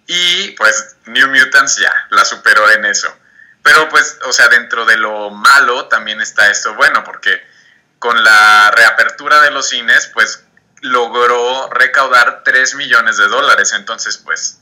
y 0.06 0.50
pues 0.52 0.96
New 1.06 1.28
Mutants 1.28 1.76
ya 1.76 1.92
la 2.10 2.24
superó 2.24 2.70
en 2.70 2.86
eso. 2.86 3.14
Pero 3.62 3.88
pues, 3.88 4.18
o 4.24 4.32
sea, 4.32 4.48
dentro 4.48 4.84
de 4.84 4.96
lo 4.96 5.30
malo 5.30 5.86
también 5.88 6.20
está 6.20 6.50
esto 6.50 6.74
bueno, 6.74 7.04
porque 7.04 7.40
con 7.98 8.22
la 8.24 8.72
reapertura 8.72 9.40
de 9.42 9.52
los 9.52 9.68
cines, 9.68 10.10
pues 10.12 10.44
logró 10.80 11.70
recaudar 11.70 12.42
3 12.44 12.74
millones 12.74 13.18
de 13.18 13.28
dólares. 13.28 13.72
Entonces, 13.72 14.16
pues 14.18 14.61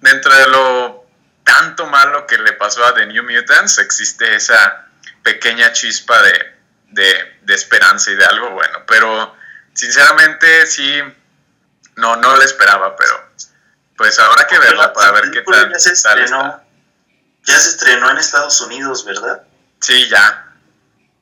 dentro 0.00 0.34
de 0.34 0.46
lo 0.48 1.06
tanto 1.44 1.86
malo 1.86 2.26
que 2.26 2.38
le 2.38 2.52
pasó 2.52 2.84
a 2.84 2.94
The 2.94 3.06
New 3.06 3.24
Mutants, 3.24 3.78
existe 3.78 4.34
esa 4.34 4.86
pequeña 5.22 5.72
chispa 5.72 6.20
de, 6.22 6.58
de, 7.42 7.54
esperanza 7.54 8.10
y 8.10 8.16
de 8.16 8.24
algo 8.24 8.50
bueno. 8.50 8.84
Pero 8.86 9.34
sinceramente 9.72 10.66
sí, 10.66 11.00
no, 11.96 12.16
no 12.16 12.36
la 12.36 12.44
esperaba, 12.44 12.96
pero 12.96 13.28
pues 13.96 14.18
habrá 14.18 14.46
que 14.46 14.58
verla 14.58 14.92
para 14.92 15.12
ver 15.12 15.30
qué 15.30 15.42
tal, 15.42 15.72
ya 15.72 15.78
se 15.78 15.92
estrenó, 15.92 16.62
Ya 17.44 17.58
se 17.58 17.70
estrenó 17.70 18.10
en 18.10 18.18
Estados 18.18 18.60
Unidos, 18.60 19.04
¿verdad? 19.04 19.42
Sí, 19.80 20.08
ya. 20.08 20.52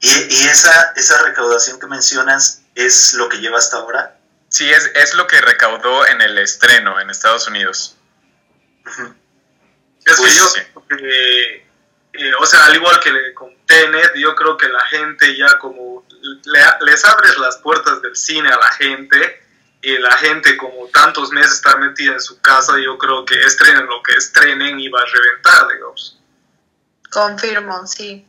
¿Y, 0.00 0.09
y 0.09 0.47
esa, 0.49 0.92
esa 0.97 1.23
recaudación 1.23 1.80
que 1.80 1.87
mencionas 1.87 2.62
es 2.75 3.14
lo 3.14 3.28
que 3.28 3.38
lleva 3.38 3.59
hasta 3.59 3.78
ahora? 3.78 4.16
Sí, 4.49 4.71
es, 4.71 4.90
es 4.95 5.14
lo 5.14 5.26
que 5.26 5.40
recaudó 5.40 6.06
en 6.06 6.21
el 6.21 6.38
estreno 6.38 7.00
en 7.00 7.11
Estados 7.11 7.49
Unidos. 7.49 7.95
Es 10.05 10.21
que 10.21 10.35
yo, 10.35 10.45
eh, 10.99 11.66
eh, 12.12 12.33
o 12.40 12.47
sea, 12.47 12.66
al 12.66 12.76
igual 12.76 13.00
que 13.00 13.35
con 13.35 13.55
Tenet, 13.66 14.12
yo 14.14 14.35
creo 14.35 14.57
que 14.57 14.69
la 14.69 14.85
gente 14.87 15.37
ya 15.37 15.59
como 15.59 16.07
les 16.83 17.05
abres 17.05 17.37
las 17.38 17.57
puertas 17.59 18.00
del 18.02 18.16
cine 18.16 18.49
a 18.49 18.57
la 18.57 18.71
gente 18.73 19.43
y 19.83 19.99
la 19.99 20.16
gente 20.19 20.57
como 20.57 20.87
tantos 20.88 21.31
meses 21.31 21.52
está 21.52 21.76
metida 21.76 22.12
en 22.12 22.21
su 22.21 22.40
casa, 22.40 22.75
yo 22.78 22.97
creo 22.99 23.25
que 23.25 23.40
estrenen 23.40 23.87
lo 23.87 24.02
que 24.02 24.12
estrenen 24.12 24.81
y 24.81 24.88
va 24.88 25.00
a 25.00 25.05
reventar, 25.05 25.69
digamos. 25.69 26.19
Confirmo, 27.11 27.87
sí. 27.87 28.26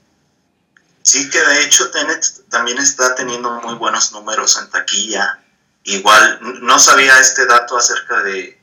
Sí, 1.04 1.30
que 1.30 1.40
de 1.40 1.64
hecho 1.64 1.90
Tenet 1.92 2.26
también 2.50 2.78
está 2.80 3.16
teniendo 3.16 3.50
muy 3.62 3.76
buenos 3.76 4.12
números 4.12 4.60
en 4.62 4.70
taquilla. 4.70 5.40
Igual, 5.84 6.40
no 6.62 6.78
sabía 6.80 7.18
este 7.20 7.46
dato 7.46 7.78
acerca 7.78 8.22
de, 8.24 8.57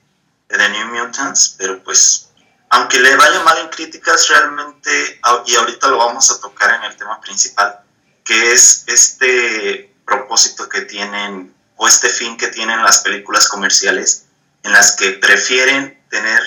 The 0.49 0.69
New 0.69 0.87
Mutants, 0.87 1.57
pero 1.59 1.83
pues 1.83 2.29
aunque 2.71 2.99
le 2.99 3.15
vaya 3.17 3.41
mal 3.45 3.59
en 3.59 3.69
críticas 3.69 4.29
realmente, 4.29 5.21
y 5.47 5.55
ahorita 5.55 5.89
lo 5.89 5.99
vamos 5.99 6.31
a 6.31 6.41
tocar 6.41 6.75
en 6.75 6.83
el 6.85 6.97
tema 6.97 7.21
principal, 7.21 7.81
que 8.25 8.53
es 8.53 8.85
este 8.89 9.95
propósito 10.05 10.69
que 10.69 10.83
tienen 10.83 11.55
o 11.77 11.87
este 11.87 12.09
fin 12.09 12.37
que 12.37 12.49
tienen 12.49 12.83
las 12.83 13.01
películas 13.01 13.49
comerciales 13.49 14.27
en 14.63 14.73
las 14.73 14.97
que 14.97 15.13
prefieren 15.13 16.03
tener 16.11 16.41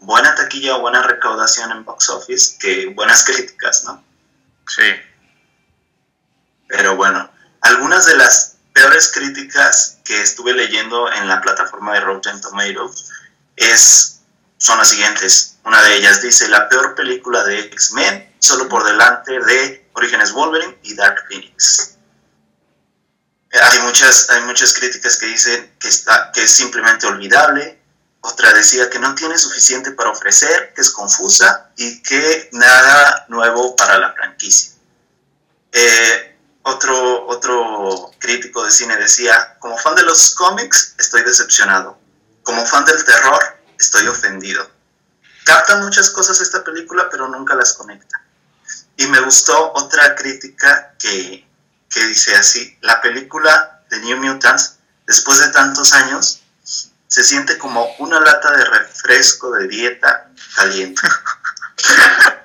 buena 0.00 0.34
taquilla 0.34 0.76
o 0.76 0.80
buena 0.80 1.02
recaudación 1.02 1.72
en 1.72 1.84
box 1.84 2.10
office 2.10 2.58
que 2.58 2.86
buenas 2.88 3.24
críticas, 3.24 3.84
¿no? 3.84 4.04
Sí. 4.68 4.84
Pero 6.68 6.96
bueno, 6.96 7.30
algunas 7.60 8.06
de 8.06 8.16
las 8.16 8.56
peores 8.72 9.10
críticas 9.12 9.98
que 10.04 10.20
estuve 10.22 10.52
leyendo 10.52 11.10
en 11.12 11.28
la 11.28 11.40
plataforma 11.40 11.94
de 11.94 12.00
Rotten 12.00 12.40
Tomatoes 12.40 13.10
es, 13.56 14.20
son 14.58 14.78
las 14.78 14.88
siguientes. 14.88 15.56
Una 15.64 15.82
de 15.82 15.96
ellas 15.96 16.22
dice, 16.22 16.48
la 16.48 16.68
peor 16.68 16.94
película 16.94 17.44
de 17.44 17.60
X-Men, 17.60 18.34
solo 18.38 18.68
por 18.68 18.84
delante 18.84 19.38
de 19.40 19.88
Orígenes 19.94 20.32
Wolverine 20.32 20.78
y 20.82 20.94
Dark 20.94 21.24
Phoenix. 21.28 21.96
Hay 23.52 23.78
muchas, 23.80 24.30
hay 24.30 24.42
muchas 24.42 24.72
críticas 24.72 25.16
que 25.18 25.26
dicen 25.26 25.74
que, 25.78 25.88
está, 25.88 26.32
que 26.32 26.42
es 26.44 26.50
simplemente 26.50 27.06
olvidable. 27.06 27.80
Otra 28.22 28.52
decía 28.52 28.88
que 28.88 28.98
no 28.98 29.14
tiene 29.14 29.36
suficiente 29.36 29.92
para 29.92 30.10
ofrecer, 30.10 30.72
que 30.74 30.80
es 30.80 30.90
confusa 30.90 31.70
y 31.76 32.02
que 32.02 32.48
nada 32.52 33.26
nuevo 33.28 33.76
para 33.76 33.98
la 33.98 34.12
franquicia. 34.12 34.72
Eh, 35.72 36.38
otro, 36.62 37.26
otro 37.26 38.10
crítico 38.18 38.64
de 38.64 38.70
cine 38.70 38.96
decía, 38.96 39.56
como 39.58 39.76
fan 39.76 39.96
de 39.96 40.04
los 40.04 40.34
cómics, 40.34 40.94
estoy 40.98 41.22
decepcionado. 41.22 41.98
Como 42.42 42.66
fan 42.66 42.84
del 42.84 43.04
terror, 43.04 43.58
estoy 43.78 44.06
ofendido. 44.08 44.68
Capta 45.44 45.76
muchas 45.76 46.10
cosas 46.10 46.40
esta 46.40 46.62
película, 46.62 47.08
pero 47.10 47.28
nunca 47.28 47.54
las 47.54 47.74
conecta. 47.74 48.20
Y 48.96 49.06
me 49.06 49.20
gustó 49.20 49.72
otra 49.74 50.14
crítica 50.14 50.94
que, 50.98 51.46
que 51.88 52.06
dice 52.06 52.34
así, 52.36 52.78
la 52.80 53.00
película 53.00 53.82
de 53.90 53.98
New 54.00 54.18
Mutants, 54.18 54.78
después 55.06 55.40
de 55.40 55.48
tantos 55.48 55.92
años, 55.92 56.42
se 57.12 57.24
siente 57.24 57.58
como 57.58 57.84
una 57.98 58.20
lata 58.20 58.50
de 58.52 58.64
refresco 58.64 59.50
de 59.52 59.68
dieta 59.68 60.30
caliente. 60.56 61.02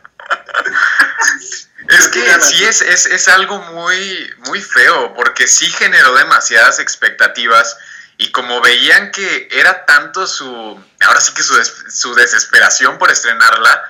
es 1.88 2.08
que 2.10 2.42
sí 2.42 2.66
es, 2.66 2.82
es, 2.82 3.06
es, 3.06 3.28
algo 3.30 3.60
muy, 3.60 4.30
muy 4.48 4.62
feo, 4.62 5.14
porque 5.14 5.48
sí 5.48 5.70
generó 5.70 6.14
demasiadas 6.16 6.80
expectativas 6.80 7.78
y 8.18 8.32
como 8.32 8.62
veían 8.62 9.12
que 9.12 9.48
era 9.52 9.86
tanto 9.86 10.26
su, 10.26 10.84
ahora 11.02 11.22
sí 11.22 11.34
que 11.34 11.44
su, 11.44 11.54
su 11.90 12.16
desesperación 12.16 12.98
por 12.98 13.12
estrenarla, 13.12 13.84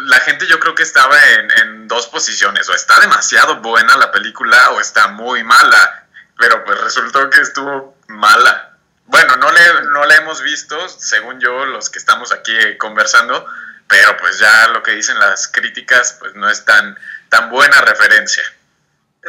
la 0.00 0.20
gente 0.20 0.46
yo 0.46 0.58
creo 0.58 0.74
que 0.74 0.82
estaba 0.82 1.16
en, 1.32 1.86
dos 1.88 2.06
posiciones, 2.08 2.68
o 2.68 2.74
está 2.74 3.00
demasiado 3.00 3.56
buena 3.60 3.96
la 3.96 4.12
película 4.12 4.70
o 4.72 4.80
está 4.80 5.08
muy 5.08 5.42
mala, 5.42 6.06
pero 6.38 6.62
pues 6.64 6.78
resultó 6.80 7.30
que 7.30 7.40
estuvo 7.40 7.96
mala. 8.08 8.76
Bueno, 9.06 9.36
no 9.36 9.50
le, 9.50 9.82
no 9.90 10.04
la 10.04 10.16
hemos 10.16 10.42
visto, 10.42 10.76
según 10.90 11.40
yo, 11.40 11.64
los 11.64 11.88
que 11.88 11.98
estamos 11.98 12.30
aquí 12.30 12.52
conversando, 12.76 13.46
pero 13.88 14.18
pues 14.18 14.38
ya 14.38 14.68
lo 14.68 14.82
que 14.82 14.90
dicen 14.92 15.18
las 15.18 15.48
críticas, 15.48 16.16
pues 16.20 16.34
no 16.34 16.50
es 16.50 16.64
tan, 16.66 16.98
tan 17.30 17.48
buena 17.48 17.80
referencia. 17.80 18.44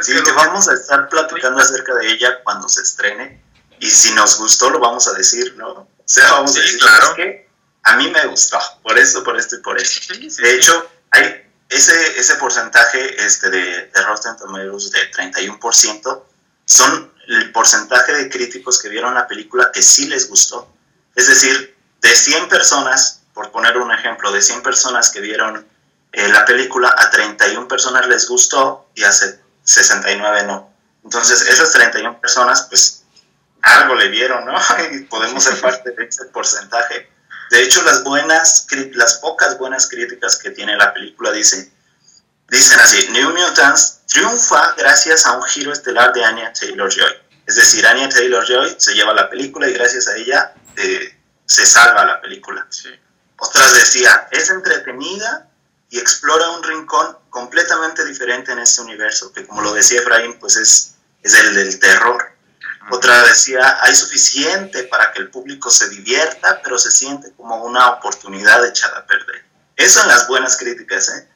Sí, 0.02 0.22
que 0.22 0.32
vamos 0.34 0.68
a 0.68 0.74
estar 0.74 1.08
platicando 1.08 1.62
acerca 1.62 1.96
de 1.96 2.12
ella 2.12 2.42
cuando 2.44 2.68
se 2.68 2.82
estrene, 2.82 3.42
y 3.80 3.90
si 3.90 4.14
nos 4.14 4.38
gustó 4.38 4.70
lo 4.70 4.80
vamos 4.80 5.08
a 5.08 5.14
decir, 5.14 5.56
¿no? 5.56 5.70
O 5.70 5.88
sea, 6.06 6.32
vamos 6.34 6.56
a 6.56 6.60
decir, 6.60 6.80
claro. 6.80 7.16
que 7.16 7.50
a 7.84 7.96
mí 7.96 8.10
me 8.10 8.26
gustó, 8.28 8.60
por 8.84 8.98
eso, 8.98 9.24
por 9.24 9.38
esto 9.38 9.56
y 9.56 9.60
por 9.60 9.80
eso. 9.80 10.14
de 10.14 10.56
hecho, 10.56 10.90
hay 11.12 11.46
ese, 11.70 12.20
ese 12.20 12.36
porcentaje 12.36 13.24
este 13.24 13.50
de, 13.50 13.86
de 13.88 14.02
Rotten 14.02 14.36
Tomatoes 14.38 14.92
de 14.92 15.12
31% 15.12 16.24
son 16.66 17.14
el 17.28 17.52
porcentaje 17.52 18.14
de 18.14 18.30
críticos 18.30 18.82
que 18.82 18.90
vieron 18.90 19.14
la 19.14 19.28
película 19.28 19.72
que 19.72 19.84
sí 19.84 20.08
les 20.08 20.28
gustó. 20.30 20.68
Es 21.16 21.28
decir, 21.28 21.76
de 22.02 22.16
100 22.16 22.50
personas, 22.50 23.22
por 23.34 23.52
poner 23.52 23.78
un 23.78 23.92
ejemplo, 23.92 24.32
de 24.32 24.42
100 24.42 24.64
personas 24.64 25.12
que 25.12 25.20
vieron 25.20 25.68
eh, 26.12 26.28
la 26.30 26.46
película, 26.46 26.94
a 26.98 27.12
31 27.12 27.68
personas 27.68 28.08
les 28.08 28.28
gustó 28.28 28.90
y 28.96 29.04
a 29.04 29.12
69 29.12 30.44
no. 30.44 30.74
Entonces, 31.04 31.42
esas 31.42 31.72
31 31.72 32.20
personas, 32.20 32.64
pues, 32.70 33.04
algo 33.62 33.96
le 33.96 34.10
vieron, 34.10 34.46
¿no? 34.46 34.56
y 34.92 35.00
podemos 35.04 35.44
ser 35.44 35.60
parte 35.60 35.92
de 35.92 36.06
ese 36.06 36.26
porcentaje. 36.26 37.10
De 37.50 37.64
hecho, 37.64 37.82
las 37.84 38.04
buenas, 38.04 38.68
las 38.94 39.16
pocas 39.16 39.58
buenas 39.58 39.88
críticas 39.88 40.38
que 40.38 40.52
tiene 40.52 40.78
la 40.78 40.94
película 40.94 41.32
dicen, 41.32 41.72
dicen 42.48 42.80
así, 42.80 43.08
New 43.10 43.32
Mutants 43.32 44.02
triunfa 44.08 44.76
gracias 44.78 45.26
a 45.26 45.34
un 45.34 45.44
giro 45.44 45.74
estelar 45.74 46.14
de 46.14 46.24
Anya 46.24 46.54
Taylor-Joy. 46.54 47.12
Es 47.48 47.56
decir, 47.56 47.86
Anya 47.88 48.10
Taylor-Joy 48.10 48.76
se 48.78 48.94
lleva 48.94 49.14
la 49.14 49.30
película 49.30 49.68
y 49.68 49.74
gracias 49.74 50.08
a 50.08 50.16
ella 50.16 50.54
eh, 50.76 51.18
se 51.46 51.66
salva 51.66 52.06
la 52.06 52.22
película. 52.22 52.68
Otras 53.38 53.74
decía, 53.74 54.28
es 54.32 54.50
entretenida 54.52 55.50
y 55.90 55.98
explora 55.98 56.52
un 56.52 56.64
rincón 56.64 57.18
completamente 57.32 58.06
diferente 58.06 58.52
en 58.52 58.60
este 58.60 58.82
universo, 58.82 59.34
que 59.34 59.48
como 59.48 59.62
lo 59.62 59.74
decía 59.74 60.02
Efraín, 60.02 60.38
pues 60.40 60.58
es, 60.58 60.96
es 61.24 61.34
el 61.34 61.56
del 61.56 61.80
terror. 61.80 62.32
Otra 62.92 63.24
decía, 63.24 63.78
hay 63.82 63.96
suficiente 63.96 64.84
para 64.84 65.12
que 65.14 65.20
el 65.20 65.30
público 65.30 65.70
se 65.70 65.90
divierta, 65.90 66.62
pero 66.64 66.78
se 66.78 66.92
siente 66.92 67.32
como 67.38 67.64
una 67.64 67.90
oportunidad 67.90 68.66
echada 68.66 69.00
a 69.00 69.06
perder. 69.06 69.46
Eso 69.76 70.02
en 70.02 70.08
las 70.08 70.28
buenas 70.28 70.58
críticas. 70.58 71.10
¿eh? 71.10 71.28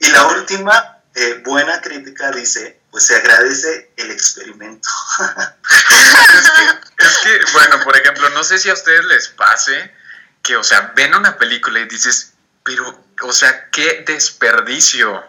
Y 0.00 0.08
la 0.10 0.26
última 0.26 0.98
eh, 1.14 1.42
buena 1.44 1.80
crítica 1.80 2.30
dice, 2.32 2.80
pues 2.90 3.06
se 3.06 3.16
agradece 3.16 3.92
el 3.96 4.10
experimento. 4.10 4.88
es, 6.98 7.18
que, 7.18 7.40
bueno, 7.52 7.84
por 7.84 7.96
ejemplo, 7.96 8.28
no 8.30 8.42
sé 8.42 8.58
si 8.58 8.68
a 8.68 8.74
ustedes 8.74 9.04
les 9.04 9.28
pase 9.28 9.94
que, 10.42 10.56
o 10.56 10.64
sea, 10.64 10.92
ven 10.96 11.14
una 11.14 11.38
película 11.38 11.80
y 11.80 11.86
dices, 11.86 12.32
pero, 12.64 13.04
o 13.22 13.32
sea, 13.32 13.70
qué 13.70 14.04
desperdicio, 14.06 15.24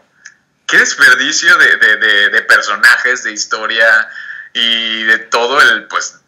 qué 0.65 0.79
desperdicio 0.79 1.55
de, 1.57 1.77
de, 1.77 2.29
de 2.29 2.41
personajes, 2.41 3.23
de 3.23 3.31
historia, 3.31 4.09
y 4.57 5.03
de 5.03 5.19
todo 5.19 5.61
el 5.61 5.87
pues 5.87 6.19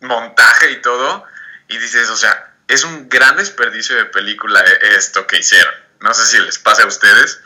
montaje 0.00 0.70
y 0.70 0.82
todo 0.82 1.24
y 1.66 1.78
dices, 1.78 2.08
o 2.10 2.16
sea, 2.16 2.54
es 2.68 2.84
un 2.84 3.08
gran 3.08 3.36
desperdicio 3.36 3.96
de 3.96 4.04
película 4.06 4.60
esto 4.96 5.26
que 5.26 5.38
hicieron. 5.38 5.74
No 6.00 6.14
sé 6.14 6.24
si 6.26 6.38
les 6.38 6.58
pasa 6.58 6.82
a 6.82 6.86
ustedes. 6.86 7.40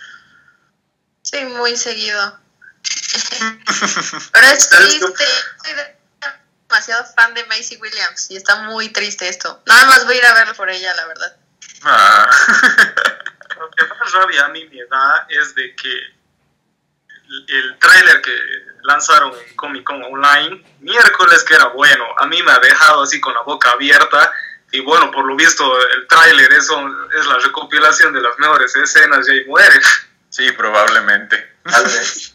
Sí, 1.23 1.43
muy 1.45 1.77
seguido. 1.77 2.39
Pero 4.33 4.47
es 4.49 4.69
triste. 4.69 5.25
Soy 5.65 5.75
demasiado 6.69 7.05
fan 7.15 7.33
de 7.33 7.45
Macy 7.47 7.79
Williams 7.79 8.31
y 8.31 8.37
está 8.37 8.57
muy 8.57 8.91
triste 8.91 9.29
esto. 9.29 9.63
Nada 9.67 9.87
más 9.87 10.05
voy 10.05 10.17
a 10.17 10.19
ir 10.19 10.27
a 10.27 10.35
verlo 10.35 10.55
por 10.55 10.69
ella, 10.69 10.95
la 10.95 11.07
verdad. 11.07 11.37
Ah. 11.83 12.31
Lo 13.59 13.71
que 13.71 13.87
más 13.87 14.13
rabia 14.13 14.45
a 14.45 14.49
mí 14.49 14.69
me 14.69 14.85
da 14.85 15.27
es 15.31 15.55
de 15.55 15.75
que 15.77 16.17
el 17.49 17.79
tráiler 17.79 18.21
que 18.21 18.76
lanzaron 18.87 19.33
en 19.33 19.57
Comic 19.57 19.85
Con 19.85 20.03
Online, 20.03 20.65
miércoles 20.81 21.45
que 21.45 21.55
era 21.55 21.67
bueno, 21.69 22.05
a 22.19 22.27
mí 22.27 22.43
me 22.43 22.53
ha 22.53 22.59
dejado 22.59 23.03
así 23.03 23.21
con 23.21 23.35
la 23.35 23.43
boca 23.43 23.73
abierta 23.73 24.33
y 24.73 24.81
bueno, 24.81 25.11
por 25.11 25.25
lo 25.25 25.37
visto 25.37 25.65
el 25.91 26.07
tráiler 26.07 26.53
eso 26.53 26.81
es 27.19 27.27
la 27.27 27.39
recopilación 27.39 28.13
de 28.13 28.21
las 28.21 28.39
mejores 28.39 28.75
escenas 28.77 29.29
y 29.29 29.33
ahí 29.33 29.45
muere. 29.47 29.81
Sí, 30.29 30.53
probablemente. 30.53 31.57
Tal 31.65 31.85
vez. 31.85 32.35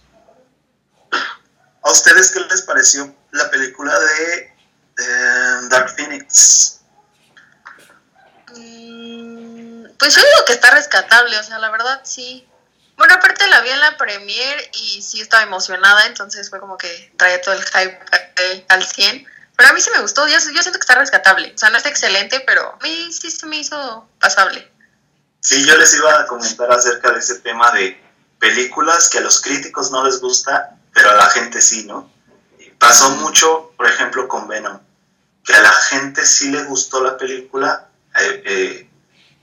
¿A 1.84 1.92
ustedes 1.92 2.32
qué 2.32 2.40
les 2.40 2.64
pareció 2.64 3.16
la 3.30 3.52
película 3.52 3.94
de 4.00 4.54
Dark 5.70 5.94
Phoenix? 5.96 6.82
Mm, 8.56 9.86
pues 10.00 10.16
yo 10.16 10.22
digo 10.22 10.46
que 10.48 10.54
está 10.54 10.72
rescatable, 10.72 11.38
o 11.38 11.44
sea, 11.44 11.60
la 11.60 11.70
verdad 11.70 12.02
sí, 12.04 12.48
bueno, 13.02 13.16
aparte 13.16 13.48
la 13.48 13.62
vi 13.62 13.72
en 13.72 13.80
la 13.80 13.98
premier 13.98 14.70
y 14.76 15.02
sí 15.02 15.22
estaba 15.22 15.42
emocionada, 15.42 16.06
entonces 16.06 16.52
fue 16.52 16.60
como 16.60 16.78
que 16.78 17.12
traía 17.18 17.42
todo 17.42 17.56
el 17.56 17.64
hype 17.64 17.98
al 18.70 18.86
100. 18.86 19.28
Pero 19.58 19.70
a 19.70 19.74
mí 19.74 19.82
sí 19.82 19.90
me 19.92 20.02
gustó, 20.02 20.28
yo, 20.28 20.34
yo 20.34 20.62
siento 20.62 20.74
que 20.74 20.82
está 20.82 20.94
rescatable. 20.94 21.52
O 21.56 21.58
sea, 21.58 21.72
no 21.72 21.78
está 21.78 21.90
excelente, 21.90 22.44
pero 22.46 22.62
a 22.62 22.78
mí 22.84 23.12
sí 23.12 23.32
se 23.32 23.48
me 23.48 23.58
hizo 23.58 24.08
pasable. 24.20 24.72
Sí, 25.40 25.66
yo 25.66 25.76
les 25.78 25.96
iba 25.96 26.20
a 26.20 26.28
comentar 26.28 26.72
acerca 26.72 27.12
de 27.12 27.18
ese 27.18 27.40
tema 27.40 27.72
de 27.72 28.00
películas 28.38 29.10
que 29.10 29.18
a 29.18 29.22
los 29.22 29.42
críticos 29.42 29.90
no 29.90 30.04
les 30.04 30.22
gusta, 30.22 30.78
pero 30.94 31.10
a 31.10 31.16
la 31.16 31.26
gente 31.26 31.60
sí, 31.60 31.86
¿no? 31.86 32.08
Pasó 32.78 33.10
mucho, 33.16 33.74
por 33.78 33.90
ejemplo, 33.90 34.28
con 34.28 34.48
Venom, 34.48 34.80
que 35.44 35.56
a 35.56 35.62
la 35.64 35.72
gente 35.72 36.24
sí 36.24 36.52
le 36.52 36.66
gustó 36.66 37.04
la 37.04 37.18
película, 37.18 37.90
eh, 38.16 38.44
eh, 38.46 38.90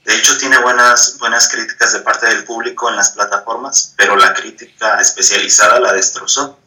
de 0.08 0.16
hecho, 0.16 0.38
tiene 0.38 0.56
buenas, 0.56 1.18
buenas 1.18 1.50
críticas 1.50 1.92
de 1.92 2.00
parte 2.00 2.26
del 2.28 2.44
público 2.44 2.88
en 2.88 2.96
las 2.96 3.10
plataformas, 3.10 3.92
pero 3.94 4.16
la 4.16 4.32
crítica 4.32 4.98
especializada 5.02 5.78
la 5.80 5.92
destrozó. 5.92 6.58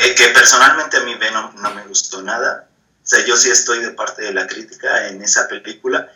Eh, 0.00 0.12
que 0.16 0.30
personalmente 0.30 0.96
a 0.96 1.04
mí 1.04 1.14
Venom 1.14 1.54
no 1.54 1.72
me 1.72 1.86
gustó 1.86 2.20
nada. 2.20 2.66
O 3.00 3.06
sea, 3.06 3.24
yo 3.24 3.36
sí 3.36 3.48
estoy 3.48 3.78
de 3.78 3.92
parte 3.92 4.22
de 4.22 4.34
la 4.34 4.48
crítica 4.48 5.06
en 5.06 5.22
esa 5.22 5.46
película. 5.46 6.10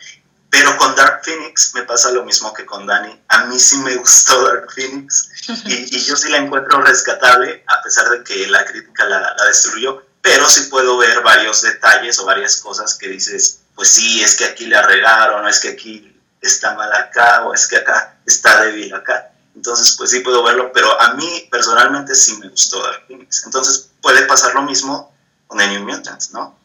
Pero 0.49 0.75
con 0.75 0.93
Dark 0.97 1.21
Phoenix 1.23 1.73
me 1.75 1.83
pasa 1.83 2.11
lo 2.11 2.25
mismo 2.25 2.53
que 2.53 2.65
con 2.65 2.85
Danny. 2.85 3.17
A 3.29 3.45
mí 3.45 3.57
sí 3.57 3.77
me 3.77 3.95
gustó 3.95 4.43
Dark 4.43 4.69
Phoenix 4.75 5.29
y, 5.63 5.97
yo 6.01 6.17
sí 6.17 6.27
la 6.27 6.39
encuentro 6.39 6.81
rescatable 6.81 7.63
a 7.67 7.81
pesar 7.81 8.09
de 8.09 8.21
que 8.21 8.47
la 8.47 8.65
crítica 8.65 9.05
la, 9.05 9.21
la 9.21 9.45
destruyó. 9.45 10.03
Pero 10.21 10.45
sí 10.49 10.63
puedo 10.63 10.97
ver 10.97 11.21
varios 11.21 11.61
detalles 11.61 12.19
o 12.19 12.25
varias 12.25 12.57
cosas 12.57 12.95
que 12.95 13.07
dices, 13.07 13.61
pues 13.75 13.87
sí, 13.87 14.21
es 14.21 14.35
que 14.35 14.43
aquí 14.43 14.65
le 14.65 14.75
arreglaron, 14.75 15.47
es 15.47 15.59
que 15.61 15.69
aquí 15.69 16.18
está 16.41 16.73
mal 16.75 16.91
acá 16.93 17.43
o 17.45 17.53
es 17.53 17.67
que 17.67 17.77
acá 17.77 18.17
está 18.25 18.63
débil 18.63 18.93
acá. 18.93 19.31
Entonces, 19.55 19.95
pues 19.97 20.11
sí 20.11 20.21
puedo 20.21 20.43
verlo, 20.43 20.71
pero 20.73 20.99
a 21.01 21.13
mí 21.15 21.47
personalmente 21.51 22.15
sí 22.15 22.37
me 22.37 22.47
gustó 22.47 22.81
Dark 22.81 23.03
Phoenix. 23.07 23.43
Entonces, 23.45 23.91
puede 24.01 24.25
pasar 24.25 24.53
lo 24.53 24.61
mismo 24.61 25.13
con 25.47 25.57
The 25.57 25.67
New 25.67 25.85
Mutants, 25.85 26.31
¿no? 26.31 26.57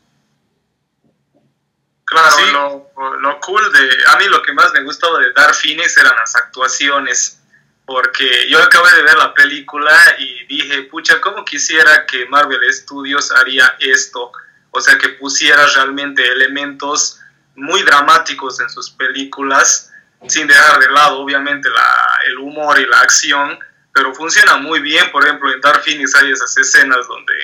Claro, 2.04 2.86
lo, 2.96 3.16
lo, 3.16 3.40
cool 3.40 3.72
de. 3.72 4.04
A 4.08 4.16
mí 4.18 4.26
lo 4.26 4.42
que 4.42 4.52
más 4.52 4.72
me 4.72 4.82
gustó 4.82 5.16
de 5.18 5.32
Dark 5.32 5.54
Phoenix 5.54 5.96
eran 5.96 6.14
las 6.16 6.36
actuaciones. 6.36 7.40
Porque 7.86 8.48
yo 8.48 8.62
acabé 8.62 8.92
de 8.96 9.02
ver 9.02 9.16
la 9.16 9.34
película 9.34 9.92
y 10.18 10.46
dije, 10.46 10.84
pucha, 10.84 11.20
¿cómo 11.20 11.44
quisiera 11.44 12.06
que 12.06 12.24
Marvel 12.26 12.72
Studios 12.72 13.30
haría 13.32 13.76
esto? 13.78 14.32
O 14.70 14.80
sea, 14.80 14.96
que 14.96 15.10
pusiera 15.10 15.66
realmente 15.66 16.26
elementos 16.26 17.20
muy 17.56 17.82
dramáticos 17.82 18.60
en 18.60 18.68
sus 18.68 18.90
películas, 18.90 19.92
sin 20.28 20.46
dejar 20.46 20.78
de 20.78 20.90
lado 20.90 21.18
obviamente 21.18 21.68
la, 21.70 22.18
el 22.26 22.38
humor 22.38 22.78
y 22.78 22.86
la 22.86 23.00
acción, 23.00 23.58
pero 23.92 24.14
funciona 24.14 24.56
muy 24.56 24.80
bien. 24.80 25.10
Por 25.12 25.24
ejemplo, 25.24 25.52
en 25.52 25.60
Dark 25.60 25.82
Phoenix 25.82 26.14
hay 26.14 26.32
esas 26.32 26.56
escenas 26.56 27.06
donde 27.06 27.34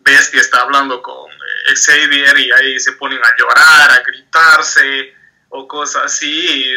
Bestia 0.00 0.40
está 0.40 0.62
hablando 0.62 1.00
con 1.02 1.30
eh, 1.30 1.74
Xavier 1.74 2.38
y 2.38 2.50
ahí 2.52 2.80
se 2.80 2.92
ponen 2.92 3.20
a 3.22 3.36
llorar, 3.36 3.90
a 3.90 4.02
gritarse 4.02 5.14
o 5.50 5.68
cosas 5.68 6.04
así. 6.06 6.28
Y 6.28 6.74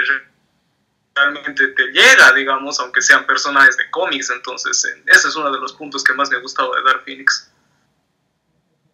realmente 1.16 1.68
te 1.70 1.88
llega, 1.88 2.34
digamos, 2.34 2.80
aunque 2.80 3.02
sean 3.02 3.26
personajes 3.26 3.78
de 3.78 3.90
cómics. 3.90 4.30
Entonces, 4.30 4.86
ese 5.08 5.28
es 5.28 5.36
uno 5.36 5.52
de 5.52 5.60
los 5.60 5.74
puntos 5.74 6.04
que 6.04 6.14
más 6.14 6.30
me 6.30 6.38
ha 6.38 6.42
gustado 6.42 6.76
de 6.76 6.84
Dark 6.84 7.04
Phoenix. 7.04 7.52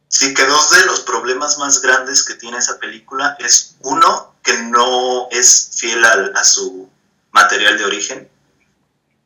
Sí, 0.10 0.34
que 0.34 0.44
dos 0.44 0.72
de 0.72 0.86
los 0.88 1.02
problemas 1.02 1.60
más 1.60 1.82
grandes 1.84 2.24
que 2.24 2.34
tiene 2.34 2.58
esa 2.58 2.80
película 2.80 3.38
es 3.40 3.76
uno, 3.82 4.34
que 4.42 4.58
no 4.64 5.30
es 5.30 5.70
fiel 5.76 6.04
a, 6.04 6.44
su 6.44 6.90
material 7.32 7.78
de 7.78 7.86
origen, 7.86 8.30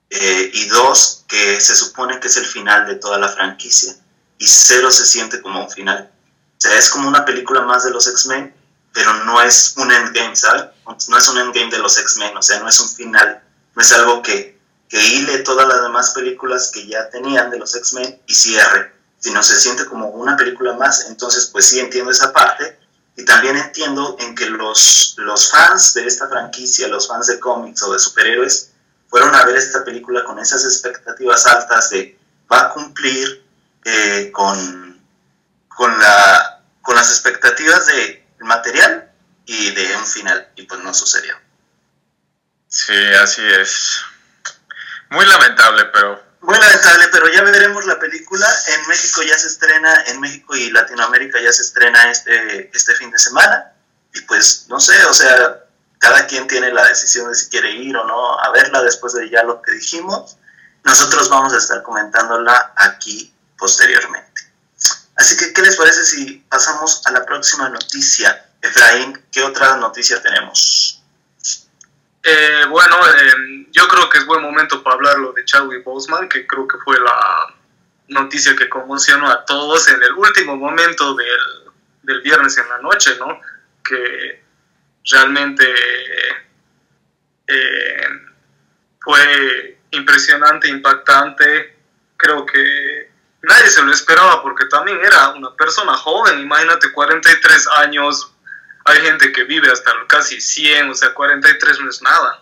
eh, 0.10 0.52
y 0.54 0.65
dos, 0.65 1.24
que 1.30 1.62
se 1.62 1.74
supone 1.74 2.19
que 2.19 2.28
es 2.28 2.36
el 2.36 2.46
final 2.46 2.86
de 2.86 2.96
toda 2.96 3.17
la 3.17 3.30
franquicia, 3.30 3.96
y 4.38 4.46
cero 4.46 4.91
se 4.91 5.06
siente 5.06 5.41
como 5.41 5.63
un 5.63 5.72
final. 5.72 6.12
O 6.12 6.56
sea, 6.58 6.78
es 6.78 6.89
como 6.89 7.08
una 7.08 7.24
película 7.24 7.62
más 7.62 7.86
de 7.86 7.91
los 7.91 8.06
X-Men, 8.06 8.54
pero 8.91 9.13
no 9.24 9.41
es 9.41 9.76
un 9.78 9.89
endgame, 9.89 10.36
¿sabes? 10.36 10.65
No 11.08 11.17
es 11.17 11.28
un 11.30 11.38
endgame 11.38 11.72
de 11.72 11.80
los 11.80 11.98
X-Men, 11.98 12.36
o 12.36 12.41
sea, 12.41 12.60
no 12.60 12.67
es 12.67 12.80
un 12.82 12.89
final, 12.89 13.41
no 13.74 13.82
es 13.82 13.91
algo 13.93 14.22
que, 14.22 14.60
que 14.89 15.02
hile 15.02 15.39
todas 15.39 15.65
las 15.65 15.82
demás 15.82 16.10
películas 16.10 16.72
que 16.74 16.86
ya 16.86 17.10
tenían 17.10 17.50
de 17.50 17.58
los 17.58 17.74
X-Men 17.74 18.22
y 18.28 18.36
cierre, 18.36 18.92
sino 19.24 19.42
se 19.42 19.56
siente 19.56 19.86
como 19.86 20.10
una 20.10 20.36
película 20.36 20.74
más. 20.74 21.06
Entonces, 21.10 21.46
pues 21.46 21.66
sí 21.66 21.80
entiendo 21.80 22.12
esa 22.12 22.34
parte 22.34 22.78
y 23.16 23.24
también 23.24 23.56
entiendo 23.56 24.18
en 24.20 24.36
que 24.36 24.50
los, 24.50 25.16
los 25.18 25.50
fans 25.50 25.94
de 25.94 26.06
esta 26.06 26.28
franquicia, 26.28 26.90
los 26.90 27.08
fans 27.08 27.28
de 27.28 27.40
cómics 27.40 27.82
o 27.84 27.94
de 27.94 28.00
superhéroes, 28.00 28.72
fueron 29.08 29.34
a 29.34 29.46
ver 29.46 29.56
esta 29.56 29.86
película 29.86 30.26
con 30.26 30.40
esas 30.40 30.66
expectativas 30.66 31.48
altas 31.48 31.90
de 31.92 32.20
va 32.52 32.64
a 32.64 32.70
cumplir 32.72 33.46
eh, 33.86 34.30
con, 34.34 35.02
con, 35.70 35.98
la, 36.00 36.62
con 36.82 36.96
las 36.96 37.10
expectativas 37.10 37.88
de 37.88 38.28
material 38.42 39.10
y 39.46 39.72
de 39.72 39.96
un 39.96 40.06
final, 40.06 40.50
y 40.58 40.64
pues 40.64 40.82
no 40.82 40.94
sucedió. 40.94 41.34
Sí, 42.68 42.94
así 43.22 43.42
es. 43.42 44.02
Muy 45.12 45.26
lamentable, 45.26 45.86
pero... 45.94 46.23
Muy 46.43 46.60
lamentable, 46.60 47.08
pero 47.10 47.29
ya 47.29 47.41
veremos 47.41 47.86
la 47.86 47.97
película. 47.97 48.45
En 48.75 48.88
México 48.89 49.21
ya 49.23 49.38
se 49.38 49.47
estrena, 49.47 50.03
en 50.08 50.19
México 50.19 50.56
y 50.56 50.71
Latinoamérica 50.71 51.39
ya 51.41 51.53
se 51.53 51.62
estrena 51.62 52.12
este, 52.12 52.69
este 52.73 52.95
fin 52.95 53.10
de 53.12 53.17
semana. 53.17 53.71
Y 54.13 54.21
pues, 54.21 54.65
no 54.67 54.77
sé, 54.79 55.06
o 55.06 55.13
sea, 55.13 55.63
cada 55.99 56.27
quien 56.27 56.45
tiene 56.47 56.73
la 56.73 56.86
decisión 56.86 57.29
de 57.29 57.36
si 57.36 57.49
quiere 57.49 57.71
ir 57.71 57.95
o 57.95 58.06
no 58.06 58.38
a 58.38 58.51
verla 58.51 58.84
después 58.84 59.13
de 59.13 59.29
ya 59.29 59.43
lo 59.43 59.62
que 59.62 59.71
dijimos. 59.71 60.36
Nosotros 60.84 61.29
vamos 61.29 61.53
a 61.53 61.58
estar 61.58 61.82
comentándola 61.82 62.73
aquí 62.75 63.34
posteriormente. 63.58 64.41
Así 65.15 65.38
que, 65.38 65.53
¿qué 65.53 65.62
les 65.62 65.77
parece 65.77 66.03
si 66.03 66.45
pasamos 66.49 67.03
a 67.06 67.12
la 67.12 67.25
próxima 67.25 67.69
noticia? 67.69 68.49
Efraín, 68.62 69.23
¿qué 69.32 69.43
otra 69.43 69.77
noticia 69.77 70.21
tenemos? 70.21 71.03
Eh, 72.24 72.66
bueno, 72.70 72.96
eh, 73.06 73.68
yo 73.72 73.88
creo 73.88 74.10
que 74.10 74.20
es 74.20 74.26
buen 74.26 74.42
momento 74.42 74.82
para 74.82 74.96
hablarlo 74.96 75.34
de 75.34 75.44
Chadwick 75.44 75.84
Boseman, 75.84 76.30
que 76.30 76.48
creo 76.48 76.68
que 76.68 76.78
fue 76.78 76.98
la 77.00 77.54
noticia 78.08 78.56
que 78.56 78.70
conmocionó 78.70 79.30
a 79.30 79.44
todos 79.44 79.90
en 79.90 80.02
el 80.02 80.14
último 80.14 80.56
momento 80.56 81.16
del, 81.16 81.74
del 82.04 82.22
viernes 82.22 82.58
en 82.58 82.70
la 82.70 82.80
noche, 82.80 83.18
¿no? 83.20 83.42
Que 83.84 84.42
realmente 85.12 85.66
eh, 87.48 88.08
fue 89.02 89.80
impresionante, 89.92 90.70
impactante. 90.70 91.78
Creo 92.16 92.46
que 92.46 93.12
nadie 93.42 93.68
se 93.68 93.84
lo 93.84 93.92
esperaba 93.92 94.42
porque 94.42 94.66
también 94.66 95.00
era 95.04 95.30
una 95.30 95.54
persona 95.56 95.94
joven. 95.94 96.40
Imagínate, 96.40 96.92
43 96.92 97.68
años. 97.80 98.33
Hay 98.86 99.02
gente 99.02 99.32
que 99.32 99.43
vive 99.43 99.72
hasta 99.72 99.91
casi 100.08 100.41
100, 100.41 100.89
o 100.89 100.96
sea, 100.96 101.13
43 101.13 101.80
no 101.80 101.89
es 101.89 102.02
nada. 102.02 102.41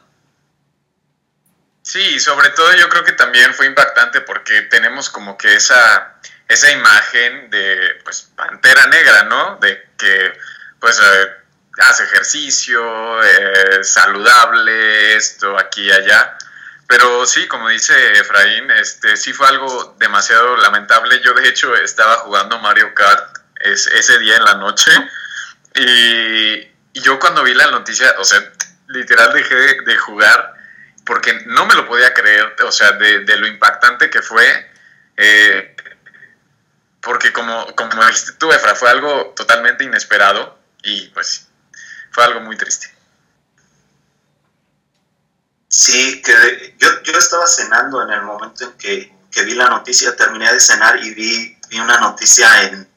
Sí, 1.84 2.20
sobre 2.20 2.50
todo 2.50 2.74
yo 2.76 2.90
creo 2.90 3.04
que 3.04 3.14
también 3.14 3.54
fue 3.54 3.66
impactante 3.66 4.22
porque 4.22 4.62
tenemos 4.64 5.10
como 5.10 5.38
que 5.38 5.56
esa, 5.56 6.16
esa 6.48 6.72
imagen 6.72 7.50
de 7.50 8.00
pues 8.04 8.30
pantera 8.36 8.88
negra, 8.88 9.24
¿no? 9.24 9.58
De 9.58 9.90
que 9.98 10.34
pues 10.80 11.00
eh, 11.00 11.32
hace 11.80 12.04
ejercicio, 12.04 13.24
es 13.24 13.92
saludable, 13.92 15.16
esto, 15.16 15.58
aquí 15.58 15.84
y 15.84 15.92
allá. 15.92 16.38
Pero 16.88 17.26
sí, 17.26 17.48
como 17.48 17.70
dice 17.70 17.94
Efraín, 18.20 18.70
este, 18.72 19.16
sí 19.16 19.34
fue 19.34 19.48
algo 19.48 19.96
demasiado 19.98 20.58
lamentable. 20.58 21.22
Yo 21.24 21.34
de 21.34 21.48
hecho 21.48 21.76
estaba 21.76 22.18
jugando 22.18 22.60
Mario 22.60 22.94
Kart 22.94 23.38
ese 23.56 24.20
día 24.20 24.38
en 24.38 24.44
la 24.44 24.56
noche 24.56 24.92
y, 25.76 26.72
yo 26.94 27.20
cuando 27.20 27.44
vi 27.44 27.54
la 27.54 27.72
noticia, 27.72 28.14
o 28.20 28.24
sea, 28.24 28.52
literal 28.88 29.34
dejé 29.34 29.56
de, 29.56 29.98
jugar 29.98 30.56
porque 31.06 31.34
no 31.46 31.66
me 31.66 31.76
lo 31.76 31.88
podía 31.88 32.14
creer, 32.14 32.56
o 32.64 32.72
sea, 32.72 32.92
de, 32.92 33.38
lo 33.38 33.48
impactante 33.48 34.10
que 34.10 34.22
fue. 34.22 34.70
Eh, 35.18 35.76
porque 37.02 37.34
como, 37.34 37.74
como 37.76 38.06
dijiste 38.06 38.34
tú, 38.34 38.52
Efra, 38.52 38.76
fue 38.76 38.90
algo 38.90 39.34
totalmente 39.36 39.84
inesperado 39.84 40.60
y 40.84 41.08
pues 41.10 41.48
fue 42.12 42.24
algo 42.24 42.42
muy 42.42 42.58
triste. 42.58 42.94
Sí, 45.68 46.22
que 46.22 46.76
yo, 46.78 47.02
yo 47.04 47.18
estaba 47.18 47.48
cenando 47.48 48.04
en 48.04 48.12
el 48.12 48.22
momento 48.24 48.66
en 48.66 48.74
que, 48.74 49.44
vi 49.44 49.56
la 49.56 49.70
noticia, 49.70 50.16
terminé 50.16 50.52
de 50.52 50.60
cenar 50.60 51.02
y 51.02 51.14
vi, 51.16 51.58
vi 51.70 51.80
una 51.80 51.98
noticia 52.00 52.64
en, 52.64 52.88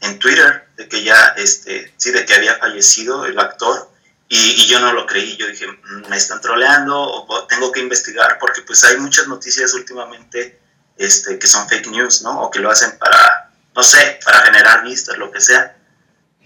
en 0.00 0.18
Twitter 0.18 0.63
de 0.76 0.88
que 0.88 1.02
ya, 1.02 1.34
este, 1.36 1.94
sí, 1.96 2.10
de 2.10 2.24
que 2.24 2.34
había 2.34 2.56
fallecido 2.56 3.26
el 3.26 3.38
actor 3.38 3.90
y, 4.28 4.66
yo 4.66 4.80
no 4.80 4.92
lo 4.92 5.06
creí, 5.06 5.36
yo 5.36 5.46
dije, 5.46 5.66
mm, 5.66 6.08
me 6.08 6.16
están 6.16 6.40
troleando 6.40 6.98
o 6.98 7.46
tengo 7.46 7.70
que 7.70 7.80
investigar 7.80 8.38
porque 8.38 8.62
pues 8.62 8.82
hay 8.84 8.96
muchas 8.96 9.28
noticias 9.28 9.74
últimamente 9.74 10.60
este, 10.96 11.38
que 11.38 11.46
son 11.46 11.68
fake 11.68 11.88
news, 11.88 12.22
¿no? 12.22 12.42
O 12.42 12.50
que 12.50 12.60
lo 12.60 12.70
hacen 12.70 12.98
para, 12.98 13.52
no 13.74 13.82
sé, 13.82 14.18
para 14.24 14.40
generar 14.40 14.84
vistas, 14.84 15.18
lo 15.18 15.30
que 15.30 15.40
sea. 15.40 15.76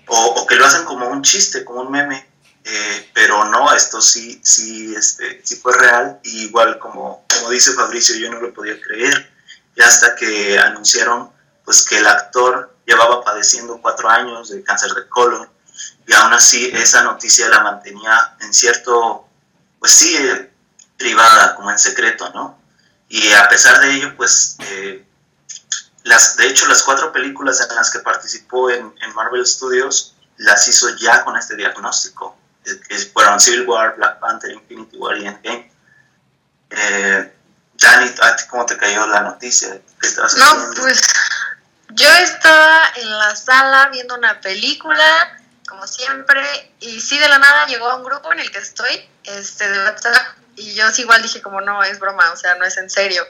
O, 0.07 0.47
que 0.47 0.57
lo 0.57 0.64
hacen 0.64 0.85
como 0.85 1.09
un 1.09 1.23
chiste, 1.23 1.64
como 1.64 1.83
un 1.83 1.91
meme, 1.91 2.27
eh, 2.64 3.11
pero 3.12 3.45
no, 3.45 3.75
esto 3.75 4.01
sí, 4.01 4.41
sí, 4.43 4.95
este, 4.97 5.43
sí 5.45 5.57
fue 5.57 5.77
real, 5.77 6.19
y 6.25 6.45
igual 6.45 6.79
como, 6.79 7.27
como 7.29 7.51
dice 7.51 7.75
Fabricio, 7.75 8.17
yo 8.17 8.31
no 8.31 8.41
lo 8.41 8.55
podía 8.55 8.81
creer, 8.81 9.31
y 9.77 9.83
hasta 9.83 10.14
que 10.14 10.59
anunciaron 10.59 11.31
pues 11.62 11.83
que 11.85 11.99
el 11.99 12.07
actor 12.07 12.75
llevaba 12.88 13.22
padeciendo 13.22 13.79
cuatro 13.83 14.09
años 14.09 14.48
de 14.48 14.64
cáncer 14.64 14.92
de 14.94 15.07
colon, 15.09 15.48
y 16.07 16.14
aún 16.14 16.33
así 16.33 16.70
esa 16.72 17.03
noticia 17.03 17.48
la 17.51 17.61
mantenía 17.61 18.37
en 18.40 18.55
cierto, 18.55 19.29
pues 19.79 19.92
sí, 19.92 20.16
privada, 20.96 21.55
como 21.55 21.70
en 21.70 21.79
secreto, 21.79 22.31
¿no? 22.31 22.59
Y 23.11 23.31
a 23.33 23.46
pesar 23.48 23.81
de 23.81 23.94
ello, 23.94 24.16
pues 24.16 24.57
eh, 24.61 25.05
las, 26.05 26.38
de 26.38 26.46
hecho, 26.46 26.66
las 26.66 26.83
cuatro 26.83 27.12
películas 27.12 27.61
en 27.61 27.77
las 27.77 27.90
que 27.90 27.98
participó 27.98 28.70
en, 28.70 28.94
Marvel 29.14 29.46
Studios 29.46 30.14
las 30.38 30.66
hizo 30.68 30.88
ya 30.96 31.24
con 31.24 31.37
este 31.37 31.57
diagnóstico. 31.57 32.37
Que 32.64 32.98
fueron 33.12 33.40
Civil 33.40 33.66
War, 33.66 33.96
Black 33.96 34.18
Panther, 34.18 34.51
Infinity 34.53 34.96
War 34.96 35.16
y 35.18 35.27
Endgame. 35.27 35.72
Eh, 36.70 37.33
Dani, 37.74 38.11
cómo 38.51 38.66
te 38.66 38.77
cayó 38.77 39.07
la 39.07 39.20
noticia? 39.20 39.81
no, 40.37 40.70
pues 40.77 41.01
yo 41.90 42.09
estaba 42.09 42.92
en 42.96 43.18
la 43.18 43.37
sala 43.37 43.88
viendo 43.92 44.14
una 44.14 44.40
película, 44.40 45.38
como 45.66 45.87
siempre, 45.87 46.42
y 46.81 47.01
sí 47.01 47.18
de 47.18 47.29
la 47.29 47.38
nada 47.38 47.66
llegó 47.66 47.90
a 47.90 47.96
un 47.96 48.05
grupo 48.05 48.33
en 48.33 48.40
el 48.40 48.51
que 48.51 48.59
estoy, 48.59 49.09
este, 49.24 49.68
de 49.68 49.85
WhatsApp, 49.85 50.37
y 50.57 50.74
yo 50.74 50.90
sí 50.90 51.03
igual 51.03 51.22
dije 51.22 51.40
como 51.40 51.61
no, 51.61 51.83
es 51.83 51.98
broma, 51.98 52.33
o 52.33 52.37
sea, 52.37 52.57
no 52.57 52.64
es 52.64 52.77
en 52.77 52.90
serio. 52.90 53.24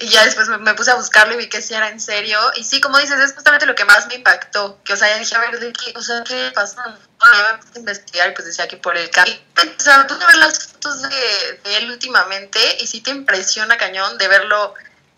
Y 0.00 0.08
ya 0.08 0.24
después 0.24 0.48
me, 0.48 0.74
puse 0.74 0.90
a 0.90 0.94
buscarlo 0.94 1.34
y 1.34 1.36
vi 1.36 1.48
que 1.50 1.60
sí 1.60 1.74
era 1.74 1.90
en 1.90 2.00
serio. 2.00 2.38
Y 2.56 2.64
sí, 2.64 2.80
como 2.80 2.96
dices, 2.96 3.20
es 3.20 3.34
justamente 3.34 3.66
lo 3.66 3.74
que 3.74 3.84
más 3.84 4.06
me 4.06 4.14
impactó. 4.14 4.82
Que, 4.82 4.94
o 4.94 4.96
sea, 4.96 5.08
ya 5.08 5.18
dije, 5.18 5.34
a 5.34 5.40
ver, 5.40 5.60
¿de 5.60 5.74
qué, 5.74 5.92
o 5.94 6.00
sea, 6.00 6.24
¿qué 6.24 6.50
pasó? 6.54 6.80
me 6.82 7.58
puse 7.58 7.72
a 7.74 7.78
investigar 7.78 8.30
y 8.30 8.32
pues 8.32 8.46
decía 8.46 8.66
que 8.66 8.78
por 8.78 8.96
el 8.96 9.10
cambio. 9.10 9.34
O 9.78 9.82
sea, 9.82 10.06
tú 10.06 10.16
ver 10.16 10.36
las 10.36 10.68
fotos 10.68 11.02
de, 11.02 11.60
de, 11.64 11.76
él 11.76 11.90
últimamente 11.90 12.78
y 12.80 12.86
sí 12.86 13.02
te 13.02 13.10
impresiona 13.10 13.76
cañón 13.76 14.16
de 14.16 14.28
verlo, 14.28 14.72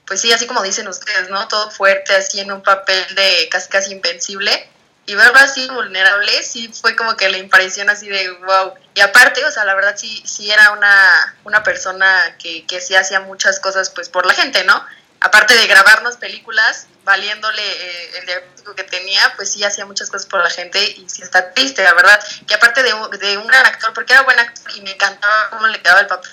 pues 0.07 0.21
sí, 0.21 0.33
así 0.33 0.47
como 0.47 0.63
dicen 0.63 0.89
ustedes, 0.89 1.31
¿no? 1.31 1.47
Todo 1.49 1.71
fuerte, 1.71 2.15
así 2.15 2.41
en 2.41 2.53
un 2.53 2.63
papel 2.63 3.15
de 3.15 3.49
casi 3.51 3.69
casi 3.69 3.93
invencible 3.93 4.69
y 5.05 5.15
verlo 5.15 5.39
así 5.39 5.69
vulnerable, 5.69 6.43
sí 6.43 6.73
fue 6.81 6.95
como 6.95 7.17
que 7.17 7.29
la 7.29 7.39
impresión 7.39 7.91
así 7.91 8.09
de 8.09 8.31
wow. 8.31 8.75
Y 8.95 9.01
aparte, 9.01 9.45
o 9.45 9.51
sea, 9.51 9.65
la 9.65 9.75
verdad 9.75 9.95
sí, 9.97 10.23
sí 10.25 10.51
era 10.51 10.71
una, 10.73 11.37
una 11.45 11.63
persona 11.63 12.37
que, 12.39 12.65
que 12.67 12.81
sí 12.81 12.95
hacía 12.95 13.21
muchas 13.21 13.59
cosas 13.59 13.91
pues 13.91 14.09
por 14.09 14.27
la 14.27 14.35
gente, 14.35 14.65
¿no? 14.65 14.85
Aparte 15.21 15.55
de 15.55 15.67
grabarnos 15.67 16.17
películas, 16.17 16.87
valiéndole 17.05 17.63
eh, 17.63 18.19
el 18.19 18.27
diagnóstico 18.27 18.75
que 18.75 18.85
tenía, 18.85 19.33
pues 19.37 19.53
sí 19.53 19.63
hacía 19.65 19.87
muchas 19.87 20.11
cosas 20.11 20.27
por 20.27 20.43
la 20.43 20.51
gente 20.51 20.83
y 20.83 21.09
sí 21.09 21.23
está 21.23 21.53
triste, 21.53 21.83
la 21.83 21.95
verdad. 21.95 22.21
Que 22.47 22.55
aparte 22.55 22.83
de, 22.83 22.93
de 23.19 23.39
un 23.39 23.47
gran 23.47 23.67
actor, 23.67 23.93
porque 23.93 24.13
era 24.13 24.23
buen 24.23 24.39
actor 24.39 24.73
y 24.77 24.83
me 24.83 24.93
encantaba 24.93 25.51
cómo 25.51 25.67
le 25.67 25.81
quedaba 25.81 26.01
el 26.01 26.07
papel, 26.07 26.31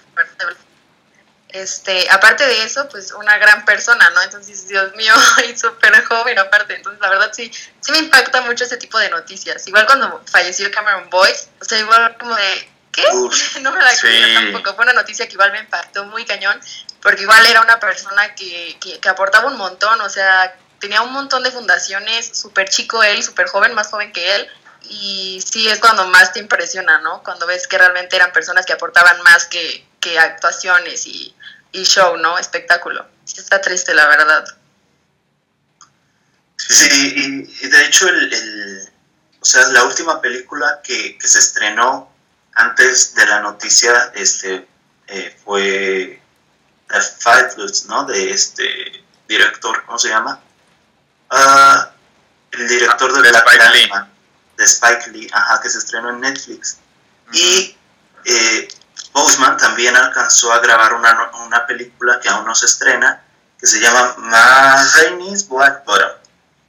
este, 1.49 2.07
aparte 2.11 2.45
de 2.45 2.63
eso, 2.63 2.87
pues 2.89 3.11
una 3.11 3.37
gran 3.39 3.65
persona, 3.65 4.09
¿no? 4.11 4.21
Entonces, 4.21 4.67
Dios 4.67 4.95
mío, 4.95 5.13
y 5.49 5.57
súper 5.57 6.03
joven 6.05 6.37
aparte. 6.37 6.75
Entonces, 6.75 7.01
la 7.01 7.09
verdad 7.09 7.31
sí, 7.33 7.51
sí 7.79 7.91
me 7.91 7.97
impacta 7.97 8.41
mucho 8.41 8.65
ese 8.65 8.77
tipo 8.77 8.99
de 8.99 9.09
noticias. 9.09 9.67
Igual 9.67 9.87
cuando 9.87 10.21
falleció 10.31 10.69
Cameron 10.71 11.09
Boyce, 11.09 11.49
o 11.59 11.65
sea, 11.65 11.79
igual 11.79 12.15
como 12.17 12.35
de, 12.35 12.69
¿qué? 12.91 13.03
no 13.61 13.71
me 13.71 13.81
la 13.81 13.97
creía 13.97 14.41
tampoco. 14.41 14.75
Fue 14.75 14.83
una 14.83 14.93
noticia 14.93 15.27
que 15.27 15.33
igual 15.33 15.51
me 15.51 15.59
impactó 15.59 16.05
muy 16.05 16.23
cañón, 16.23 16.59
porque 17.01 17.23
igual 17.23 17.43
era 17.47 17.61
una 17.61 17.79
persona 17.79 18.35
que, 18.35 18.77
que, 18.79 18.99
que 18.99 19.09
aportaba 19.09 19.47
un 19.47 19.57
montón, 19.57 19.99
o 20.01 20.09
sea, 20.09 20.55
tenía 20.79 21.01
un 21.01 21.11
montón 21.11 21.41
de 21.41 21.51
fundaciones, 21.51 22.29
súper 22.37 22.69
chico 22.69 23.01
él, 23.03 23.23
súper 23.23 23.47
joven, 23.47 23.73
más 23.73 23.87
joven 23.87 24.13
que 24.13 24.35
él. 24.35 24.47
Y 24.83 25.43
sí 25.45 25.67
es 25.67 25.79
cuando 25.79 26.07
más 26.07 26.31
te 26.31 26.39
impresiona, 26.39 26.99
¿no? 26.99 27.23
Cuando 27.23 27.47
ves 27.47 27.67
que 27.67 27.77
realmente 27.77 28.15
eran 28.15 28.31
personas 28.31 28.65
que 28.65 28.73
aportaban 28.73 29.21
más 29.23 29.45
que, 29.45 29.88
que 29.99 30.17
actuaciones 30.19 31.05
y, 31.05 31.35
y 31.71 31.83
show, 31.83 32.17
¿no? 32.17 32.37
Espectáculo. 32.37 33.05
Sí 33.25 33.39
está 33.39 33.61
triste, 33.61 33.93
la 33.93 34.07
verdad. 34.07 34.45
Sí, 36.57 37.13
y, 37.15 37.67
de 37.67 37.85
hecho 37.85 38.07
el, 38.09 38.89
o 39.39 39.45
sea, 39.45 39.67
la 39.69 39.85
última 39.85 40.21
película 40.21 40.81
que, 40.83 41.17
que 41.17 41.27
se 41.27 41.39
estrenó 41.39 42.11
antes 42.53 43.15
de 43.15 43.25
la 43.25 43.39
noticia 43.39 44.11
este, 44.15 44.67
eh, 45.07 45.37
fue 45.43 46.21
The 46.89 47.01
Fight 47.01 47.57
¿no? 47.87 48.05
De 48.05 48.31
este 48.31 49.03
director, 49.27 49.85
¿cómo 49.85 49.97
se 49.97 50.09
llama? 50.09 50.41
Ah, 51.29 51.91
el 52.51 52.67
director 52.67 53.13
de, 53.13 53.21
de 53.21 53.29
Spike 53.29 53.69
Lee. 53.73 53.89
de 54.57 54.63
Spike 54.65 55.11
Lee, 55.11 55.29
ajá, 55.31 55.61
que 55.61 55.69
se 55.69 55.77
estrenó 55.77 56.09
en 56.09 56.21
Netflix. 56.21 56.77
Y 57.31 57.77
eh, 58.25 58.67
Boseman 59.13 59.57
también 59.57 59.95
alcanzó 59.95 60.51
a 60.53 60.59
grabar 60.59 60.93
una, 60.93 61.31
una 61.45 61.65
película 61.65 62.19
que 62.19 62.29
aún 62.29 62.45
no 62.45 62.55
se 62.55 62.65
estrena, 62.67 63.21
que 63.59 63.67
se 63.67 63.79
llama 63.79 64.15
Ma 64.17 64.83
Rainey's 64.95 65.47
Black 65.47 65.83
Bottom. 65.85 66.11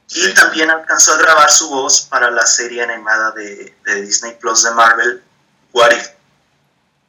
Y 0.09 0.21
Sí. 0.25 0.33
también 0.33 0.69
alcanzó 0.69 1.13
a 1.13 1.17
grabar 1.17 1.49
su 1.51 1.69
voz 1.69 2.01
para 2.01 2.29
la 2.31 2.45
serie 2.45 2.83
animada 2.83 3.31
de, 3.31 3.77
de 3.85 4.01
Disney 4.01 4.33
Plus 4.39 4.63
de 4.63 4.71
Marvel, 4.71 5.23
What 5.71 5.91
If, 5.91 6.07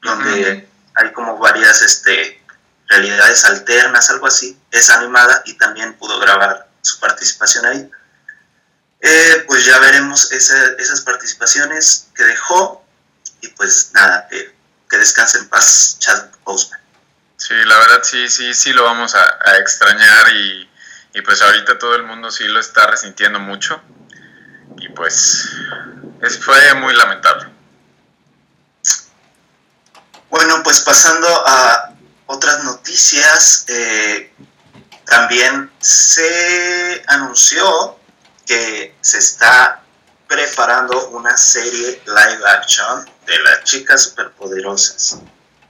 donde 0.02 0.68
hay 0.94 1.12
como 1.12 1.36
varias 1.38 1.82
este, 1.82 2.40
realidades 2.88 3.44
alternas, 3.44 4.08
algo 4.10 4.26
así. 4.28 4.56
Es 4.70 4.88
animada 4.90 5.42
y 5.46 5.54
también 5.54 5.94
pudo 5.94 6.18
grabar 6.20 6.68
su 6.80 7.00
participación 7.00 7.66
ahí. 7.66 7.90
Eh, 9.00 9.44
pues 9.48 9.64
ya 9.64 9.78
veremos 9.80 10.30
esa- 10.30 10.74
esas 10.78 11.00
participaciones 11.00 12.06
que 12.14 12.22
dejó 12.22 12.84
y 13.40 13.48
pues 13.48 13.90
nada, 13.94 14.28
que, 14.28 14.54
que 14.92 14.98
descanse 14.98 15.38
en 15.38 15.48
paz 15.48 15.96
Chadwick 16.00 16.38
Boseman. 16.44 16.78
Sí, 17.38 17.54
la 17.64 17.78
verdad 17.78 18.00
sí, 18.02 18.28
sí, 18.28 18.52
sí 18.52 18.74
lo 18.74 18.84
vamos 18.84 19.14
a, 19.14 19.38
a 19.42 19.56
extrañar 19.56 20.28
y, 20.34 20.70
y 21.14 21.22
pues 21.22 21.40
ahorita 21.40 21.78
todo 21.78 21.96
el 21.96 22.02
mundo 22.02 22.30
sí 22.30 22.44
lo 22.44 22.60
está 22.60 22.86
resintiendo 22.88 23.40
mucho 23.40 23.80
y 24.76 24.90
pues 24.90 25.48
es, 26.20 26.44
fue 26.44 26.74
muy 26.74 26.92
lamentable. 26.92 27.48
Bueno, 30.28 30.62
pues 30.62 30.82
pasando 30.82 31.26
a 31.46 31.94
otras 32.26 32.62
noticias, 32.62 33.64
eh, 33.68 34.30
también 35.06 35.72
se 35.80 37.02
anunció 37.06 37.98
que 38.44 38.94
se 39.00 39.16
está 39.16 39.82
preparando 40.28 41.08
una 41.08 41.34
serie 41.38 42.02
live 42.04 42.46
action 42.46 43.11
de 43.26 43.38
las 43.40 43.64
chicas 43.64 44.02
superpoderosas. 44.02 45.18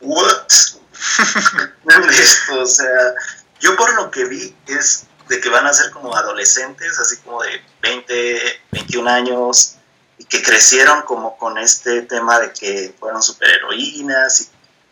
What? 0.00 0.46
Esto, 2.10 2.60
o 2.60 2.66
sea, 2.66 3.14
yo 3.60 3.76
por 3.76 3.94
lo 3.94 4.10
que 4.10 4.24
vi 4.24 4.54
es 4.66 5.04
de 5.28 5.40
que 5.40 5.48
van 5.48 5.66
a 5.66 5.72
ser 5.72 5.90
como 5.90 6.14
adolescentes, 6.14 6.98
así 6.98 7.16
como 7.18 7.42
de 7.42 7.62
20, 7.82 8.60
21 8.72 9.10
años, 9.10 9.76
y 10.18 10.24
que 10.24 10.42
crecieron 10.42 11.02
como 11.02 11.36
con 11.38 11.58
este 11.58 12.02
tema 12.02 12.38
de 12.38 12.52
que 12.52 12.94
fueron 12.98 13.22
superheroínas 13.22 14.42
y 14.42 14.48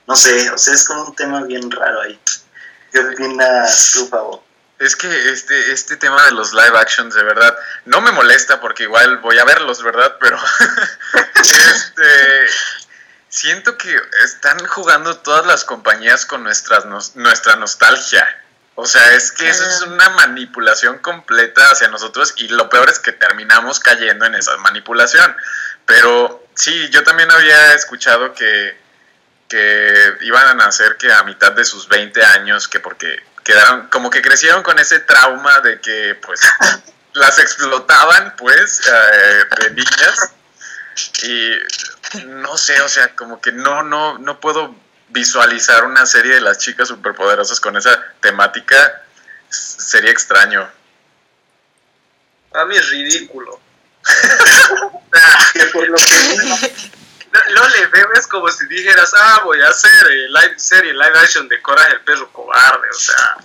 no 0.07 0.17
sé, 0.17 0.51
o 0.51 0.59
sea, 0.59 0.75
es 0.75 0.85
como 0.85 1.05
un 1.05 1.15
tema 1.15 1.43
bien 1.45 1.71
raro 1.71 2.01
ahí. 2.03 2.19
¿Qué 2.91 2.99
opinas 2.99 3.93
tú, 3.93 4.11
Pavo? 4.11 4.43
Es 4.81 4.97
que 4.97 5.31
este, 5.31 5.73
este 5.73 5.99
tema 5.99 6.25
de 6.25 6.33
los 6.33 6.55
live 6.55 6.79
actions, 6.79 7.15
de 7.15 7.23
verdad, 7.23 7.55
no 7.85 8.01
me 8.01 8.13
molesta 8.13 8.63
porque 8.63 8.85
igual 8.85 9.19
voy 9.19 9.39
a 9.39 9.45
verlos, 9.45 9.83
¿verdad? 9.83 10.17
Pero 10.19 10.39
este, 11.35 12.47
siento 13.29 13.77
que 13.77 13.95
están 14.25 14.67
jugando 14.67 15.19
todas 15.19 15.45
las 15.45 15.67
compañías 15.67 16.25
con 16.25 16.43
nuestras, 16.45 16.87
nuestra 17.15 17.57
nostalgia. 17.57 18.27
O 18.75 18.87
sea, 18.87 19.13
es 19.13 19.33
que 19.33 19.51
eso 19.51 19.67
es 19.67 19.83
una 19.83 20.09
manipulación 20.09 20.97
completa 21.01 21.71
hacia 21.71 21.89
nosotros 21.89 22.33
y 22.39 22.49
lo 22.49 22.71
peor 22.71 22.89
es 22.89 22.99
que 23.01 23.13
terminamos 23.13 23.81
cayendo 23.81 24.25
en 24.25 24.35
esa 24.35 24.57
manipulación. 24.57 25.37
Pero 25.85 26.43
sí, 26.55 26.89
yo 26.89 27.05
también 27.05 27.31
había 27.31 27.75
escuchado 27.75 28.33
que, 28.33 28.81
que 29.47 30.17
iban 30.23 30.49
a 30.49 30.55
nacer 30.55 30.97
que 30.97 31.13
a 31.13 31.23
mitad 31.25 31.53
de 31.53 31.67
sus 31.67 31.87
20 31.87 32.25
años, 32.25 32.67
que 32.67 32.81
porque 32.81 33.29
quedaron, 33.51 33.89
como 33.89 34.11
que 34.11 34.23
crecieron 34.23 34.63
con 34.63 34.79
ese 34.79 35.01
trauma 35.01 35.61
de 35.61 35.81
que 35.81 36.15
pues 36.25 36.41
las 37.15 37.39
explotaban 37.41 38.35
pues 38.37 38.81
eh, 38.87 39.45
de 39.61 39.71
niñas 39.71 40.33
y 41.25 42.27
no 42.27 42.57
sé, 42.57 42.81
o 42.81 42.89
sea, 42.89 43.15
como 43.17 43.41
que 43.41 43.51
no, 43.53 43.83
no, 43.83 44.19
no 44.19 44.39
puedo 44.41 44.75
visualizar 45.09 45.85
una 45.85 46.07
serie 46.07 46.35
de 46.35 46.41
las 46.41 46.59
chicas 46.59 46.89
superpoderosas 46.89 47.59
con 47.59 47.77
esa 47.77 48.01
temática, 48.21 49.03
sería 49.49 50.11
extraño. 50.11 50.69
A 52.53 52.65
mí 52.67 52.77
es 52.77 52.89
ridículo. 52.91 53.61
Que 55.53 55.67
por 55.73 55.89
lo 55.89 55.97
que 55.97 57.00
lo 57.33 57.69
le 57.69 57.87
veo, 57.87 58.13
es 58.15 58.27
como 58.27 58.49
si 58.49 58.67
dijeras, 58.67 59.13
ah, 59.17 59.43
voy 59.45 59.61
a 59.61 59.69
hacer 59.69 60.07
eh, 60.11 60.29
live 60.29 60.59
serie, 60.59 60.93
live 60.93 61.19
action 61.19 61.49
de 61.49 61.61
Coraje 61.63 61.93
el 61.93 62.01
perro 62.01 62.33
cobarde, 62.33 62.89
o 62.91 62.99
sea, 62.99 63.37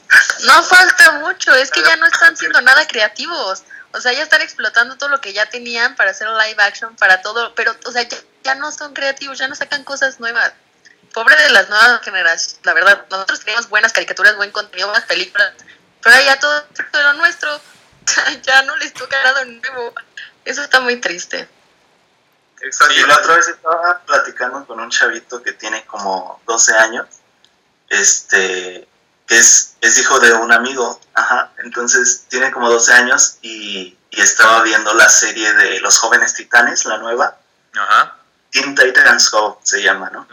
No 0.45 0.63
falta 0.63 1.11
mucho, 1.19 1.53
es 1.53 1.69
que 1.69 1.83
ya 1.83 1.95
no 1.97 2.07
están 2.07 2.35
siendo 2.37 2.61
nada 2.61 2.87
creativos. 2.87 3.63
O 3.91 4.01
sea, 4.01 4.11
ya 4.11 4.23
están 4.23 4.41
explotando 4.41 4.97
todo 4.97 5.09
lo 5.09 5.21
que 5.21 5.31
ya 5.31 5.45
tenían 5.45 5.95
para 5.95 6.11
hacer 6.11 6.27
live 6.27 6.61
action, 6.61 6.95
para 6.97 7.21
todo, 7.21 7.55
pero, 7.55 7.73
o 7.85 7.91
sea, 7.91 8.03
ya, 8.03 8.17
ya 8.43 8.55
no 8.55 8.71
son 8.71 8.93
creativos, 8.93 9.37
ya 9.37 9.47
no 9.47 9.55
sacan 9.55 9.83
cosas 9.83 10.19
nuevas. 10.19 10.51
Pobre 11.13 11.35
de 11.37 11.49
las 11.51 11.69
nuevas 11.69 12.01
generaciones, 12.01 12.59
la 12.63 12.73
verdad. 12.73 13.05
Nosotros 13.09 13.39
teníamos 13.39 13.69
buenas 13.69 13.93
caricaturas, 13.93 14.35
buen 14.35 14.51
contenido, 14.51 14.89
buenas 14.89 15.07
películas, 15.07 15.53
pero 16.03 16.21
ya 16.25 16.37
todo 16.39 16.61
todo 16.91 17.03
lo 17.03 17.13
nuestro, 17.13 17.61
ya 18.43 18.63
no 18.63 18.75
les 18.77 18.93
toca 18.93 19.21
nada 19.23 19.45
nuevo. 19.45 19.93
Eso 20.43 20.61
está 20.61 20.81
muy 20.81 20.97
triste. 20.97 21.47
Exacto. 22.65 22.93
Y 22.93 23.01
la 23.07 23.17
otra 23.17 23.35
vez 23.35 23.47
estaba 23.47 24.01
platicando 24.05 24.65
con 24.65 24.79
un 24.79 24.89
chavito 24.89 25.41
que 25.41 25.53
tiene 25.53 25.85
como 25.85 26.41
12 26.45 26.73
años, 26.75 27.07
este, 27.89 28.87
que 29.27 29.37
es, 29.37 29.75
es 29.81 29.99
hijo 29.99 30.19
de 30.19 30.33
un 30.33 30.51
amigo, 30.51 30.99
ajá, 31.13 31.51
entonces 31.57 32.25
tiene 32.27 32.51
como 32.51 32.69
12 32.69 32.93
años 32.93 33.37
y, 33.41 33.97
y 34.09 34.21
estaba 34.21 34.61
viendo 34.63 34.93
la 34.93 35.09
serie 35.09 35.53
de 35.53 35.79
Los 35.79 35.97
Jóvenes 35.97 36.33
Titanes, 36.33 36.85
la 36.85 36.97
nueva, 36.97 37.37
Ajá. 37.73 38.17
Teen 38.51 38.75
Titans 38.75 39.29
Go 39.31 39.59
se 39.63 39.81
llama, 39.81 40.09
¿no? 40.11 40.27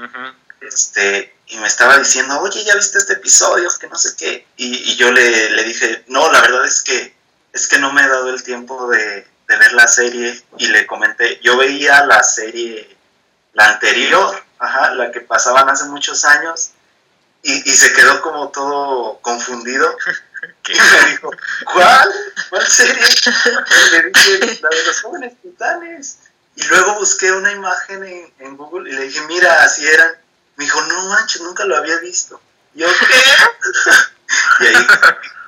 Este, 0.61 1.35
y 1.49 1.57
me 1.59 1.67
estaba 1.67 1.99
diciendo, 1.99 2.41
oye, 2.41 2.65
¿ya 2.65 2.77
viste 2.77 2.99
este 2.99 3.15
episodio? 3.15 3.69
Que 3.81 3.89
no 3.89 3.99
sé 3.99 4.15
qué. 4.17 4.47
Y, 4.57 4.93
y 4.93 4.97
yo 4.97 5.11
le, 5.11 5.51
le 5.51 5.65
dije, 5.65 6.05
no, 6.07 6.31
la 6.31 6.41
verdad 6.41 6.65
es 6.65 6.83
que, 6.83 7.17
es 7.53 7.67
que 7.67 7.79
no 7.79 7.93
me 7.93 8.03
he 8.03 8.09
dado 8.09 8.31
el 8.31 8.43
tiempo 8.43 8.89
de, 8.89 9.27
de 9.53 9.59
ver 9.59 9.73
la 9.75 9.87
serie. 9.87 10.43
Y 10.59 10.69
le 10.69 10.87
comenté, 10.87 11.41
yo 11.43 11.57
veía 11.57 12.05
la 12.07 12.23
serie, 12.23 12.97
la 13.53 13.69
anterior, 13.69 14.43
ajá, 14.59 14.95
la 14.95 15.11
que 15.11 15.21
pasaban 15.21 15.69
hace 15.69 15.85
muchos 15.87 16.25
años. 16.25 16.71
Y, 17.43 17.53
y 17.69 17.75
se 17.75 17.93
quedó 17.93 18.21
como 18.23 18.51
todo 18.51 19.19
confundido. 19.21 19.97
¿Qué? 20.63 20.73
Y 20.73 20.77
me 20.77 21.11
dijo, 21.11 21.31
¿cuál? 21.73 22.13
¿Cuál 22.51 22.67
serie? 22.67 23.03
Y 23.05 23.91
le 23.91 24.03
dije, 24.11 24.61
la 24.61 24.69
de 24.69 24.85
los 24.87 25.01
jóvenes 25.03 25.35
titanes. 25.43 26.19
Y 26.55 26.65
luego 26.65 26.95
busqué 26.95 27.33
una 27.33 27.53
imagen 27.53 28.05
en, 28.05 28.33
en 28.41 28.57
Google 28.57 28.91
y 28.91 28.95
le 28.95 29.03
dije, 29.03 29.21
mira, 29.23 29.63
así 29.63 29.87
eran. 29.87 30.13
Me 30.57 30.65
dijo, 30.65 30.81
no 30.83 31.07
manches, 31.07 31.43
nunca 31.43 31.65
lo 31.65 31.77
había 31.77 31.99
visto. 31.99 32.41
Yo, 32.75 32.87
¿qué? 32.89 34.65
y 34.65 34.67
ahí, 34.67 34.87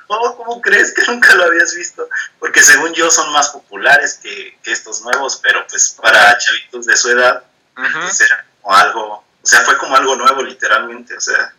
oh, 0.07 0.35
¿cómo 0.37 0.61
crees 0.61 0.93
que 0.93 1.03
nunca 1.07 1.33
lo 1.35 1.45
habías 1.45 1.73
visto? 1.75 2.07
Porque 2.39 2.61
según 2.61 2.93
yo 2.93 3.09
son 3.11 3.31
más 3.33 3.49
populares 3.49 4.19
que, 4.21 4.57
que 4.63 4.71
estos 4.71 5.01
nuevos, 5.01 5.39
pero 5.41 5.65
pues 5.67 5.97
para 6.01 6.37
chavitos 6.37 6.85
de 6.85 6.95
su 6.97 7.09
edad, 7.11 7.43
Ujú. 7.77 7.99
pues 8.01 8.21
era 8.21 8.45
como 8.61 8.75
algo, 8.75 9.13
o 9.41 9.45
sea, 9.45 9.61
fue 9.61 9.77
como 9.77 9.95
algo 9.95 10.15
nuevo 10.15 10.41
literalmente, 10.43 11.15
o 11.15 11.21
sea. 11.21 11.53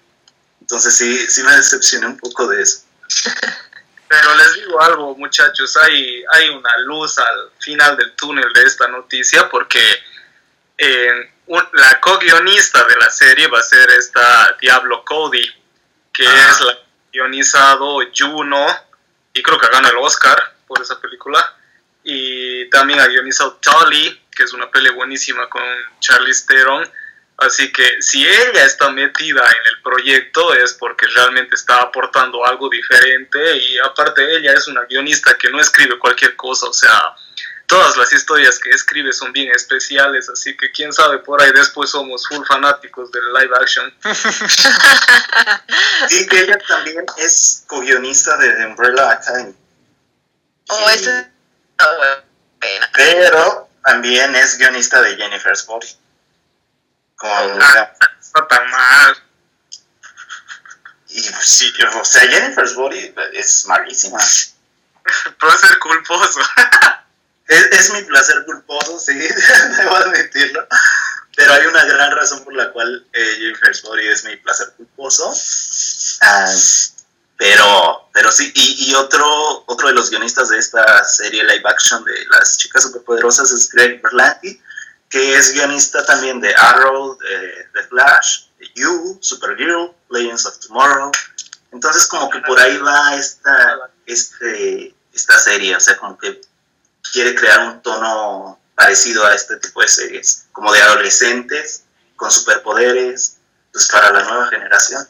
Entonces 0.61 0.97
sí, 0.97 1.29
sí 1.31 1.43
me 1.45 1.55
decepcioné 1.57 2.07
un 2.07 2.19
poco 2.19 2.47
de 2.49 2.63
eso. 2.63 2.81
Pero 4.09 4.35
les 4.37 4.55
digo 4.55 4.81
algo, 4.81 5.17
muchachos, 5.17 5.77
hay, 5.77 6.23
hay 6.33 6.49
una 6.51 6.77
luz 6.79 7.19
al 7.19 7.51
final 7.59 7.97
del 7.97 8.15
túnel 8.15 8.53
de 8.53 8.63
esta 8.63 8.87
noticia 8.87 9.49
porque 9.49 9.81
eh, 10.79 11.33
un- 11.47 11.69
la 11.73 12.01
co-guionista 12.01 12.85
de 12.85 12.97
la 12.97 13.11
serie 13.11 13.49
va 13.49 13.59
a 13.59 13.63
ser 13.65 13.91
esta 13.91 14.57
Diablo 14.61 15.05
Cody, 15.05 15.45
que 16.13 16.25
Ah. 16.27 16.49
es 16.51 16.61
la 16.61 16.79
guionizado 17.17 18.01
Juno, 18.17 18.67
y 19.33 19.43
creo 19.43 19.59
que 19.59 19.69
gana 19.69 19.89
el 19.89 19.97
Oscar 19.97 20.55
por 20.67 20.81
esa 20.81 21.01
película, 21.01 21.55
y 22.05 22.69
también 22.71 23.01
ha 23.01 23.07
guionizado 23.07 23.59
Tully, 23.61 24.23
que 24.31 24.43
es 24.43 24.53
una 24.53 24.71
peli 24.71 24.91
buenísima 24.91 25.49
con 25.49 25.63
Charlize 26.01 26.47
Theron, 26.47 26.89
Así 27.39 27.71
que 27.71 28.01
si 28.01 28.27
ella 28.27 28.65
está 28.65 28.91
metida 28.91 29.43
en 29.43 29.67
el 29.67 29.83
proyecto 29.83 30.55
es 30.55 30.73
porque 30.73 31.07
realmente 31.07 31.55
está 31.55 31.83
aportando 31.83 32.47
algo 32.47 32.71
diferente 32.71 33.59
y 33.59 33.79
aparte 33.79 34.37
ella 34.37 34.55
es 34.55 34.67
una 34.69 34.85
guionista 34.85 35.37
que 35.37 35.51
no 35.51 35.61
escribe 35.61 35.99
cualquier 35.99 36.35
cosa, 36.35 36.67
o 36.67 36.73
sea, 36.73 37.15
todas 37.67 37.97
las 37.97 38.13
historias 38.13 38.59
que 38.59 38.71
escribe 38.71 39.13
son 39.13 39.33
bien 39.33 39.51
especiales, 39.55 40.29
así 40.29 40.57
que 40.57 40.71
quién 40.71 40.93
sabe, 40.93 41.19
por 41.19 41.43
ahí 41.43 41.51
después 41.53 41.91
somos 41.91 42.27
full 42.29 42.45
fanáticos 42.47 43.11
del 43.13 43.33
live 43.33 43.55
action. 43.61 43.95
Sí, 46.09 46.27
que 46.27 46.41
ella 46.41 46.59
también 46.69 47.05
es 47.17 47.65
co-guionista 47.67 48.37
de 48.37 48.51
The 48.51 48.67
Umbrella 48.67 49.13
Academy. 49.13 49.55
Oh, 50.69 50.87
pena. 52.61 52.91
Pero 52.93 53.69
también 53.85 54.35
es 54.35 54.59
guionista 54.59 55.01
de 55.01 55.17
Jennifer's 55.17 55.65
Body. 55.67 55.89
Con, 57.17 57.31
Ah, 57.31 57.93
está 58.21 58.47
tan 58.47 58.71
mal. 58.71 59.17
y 61.09 61.31
pues, 61.31 61.49
sí, 61.49 61.73
o 61.95 62.05
sea, 62.05 62.29
Jennifer's 62.29 62.75
Body 62.75 63.15
es 63.33 63.65
malísima. 63.67 64.19
Puede 65.41 65.59
ser 65.59 65.79
culposo. 65.79 66.41
Es, 67.49 67.65
es 67.73 67.93
mi 67.93 68.03
placer 68.03 68.45
culposo, 68.45 68.99
sí, 68.99 69.15
debo 69.79 69.97
admitirlo. 69.97 70.67
Pero 71.37 71.53
hay 71.53 71.67
una 71.67 71.85
gran 71.85 72.17
razón 72.17 72.45
por 72.45 72.55
la 72.55 72.73
cual 72.73 73.07
eh, 73.13 73.53
Body 73.85 74.07
es 74.09 74.25
mi 74.25 74.37
placer 74.37 74.73
culposo. 74.77 75.33
Ah, 76.23 76.51
pero, 77.37 78.09
pero 78.15 78.33
sí, 78.33 78.51
y, 78.55 78.91
y 78.91 78.95
otro, 78.95 79.65
otro 79.67 79.89
de 79.89 79.95
los 79.95 80.11
guionistas 80.11 80.49
de 80.49 80.59
esta 80.59 81.05
serie 81.05 81.45
live 81.45 81.69
action 81.69 82.03
de 82.05 82.27
las 82.31 82.57
chicas 82.57 82.85
superpoderosas 82.85 83.51
es 83.53 83.71
Greg 83.71 84.01
Berlanti, 84.01 84.59
que 85.11 85.35
es 85.35 85.53
guionista 85.53 86.05
también 86.07 86.41
de 86.41 86.55
Arrow, 86.55 87.19
de 87.19 87.69
The 87.75 87.83
Flash, 87.89 88.47
de 88.59 88.71
You, 88.75 89.19
Supergirl, 89.21 89.95
Legends 90.09 90.47
of 90.47 90.59
Tomorrow. 90.61 91.13
Entonces 91.73 92.07
como 92.07 92.31
que 92.31 92.39
por 92.41 92.59
ahí 92.59 92.79
va 92.79 93.15
esta, 93.15 93.91
este, 94.07 94.95
esta 95.13 95.39
serie, 95.39 95.77
o 95.77 95.81
sea, 95.81 95.99
como 95.99 96.17
que 96.17 96.41
quiere 97.13 97.35
crear 97.35 97.61
un 97.61 97.83
tono 97.83 98.61
parecido 98.75 99.25
a 99.27 99.35
este 99.35 99.57
tipo 99.57 99.81
de 99.83 99.89
series, 99.89 100.47
como 100.53 100.73
de 100.73 100.83
adolescentes 100.83 101.85
con 102.17 102.31
superpoderes, 102.31 103.39
pues 103.73 103.87
para 103.89 104.11
la 104.11 104.23
nueva 104.23 104.49
generación. 104.49 105.07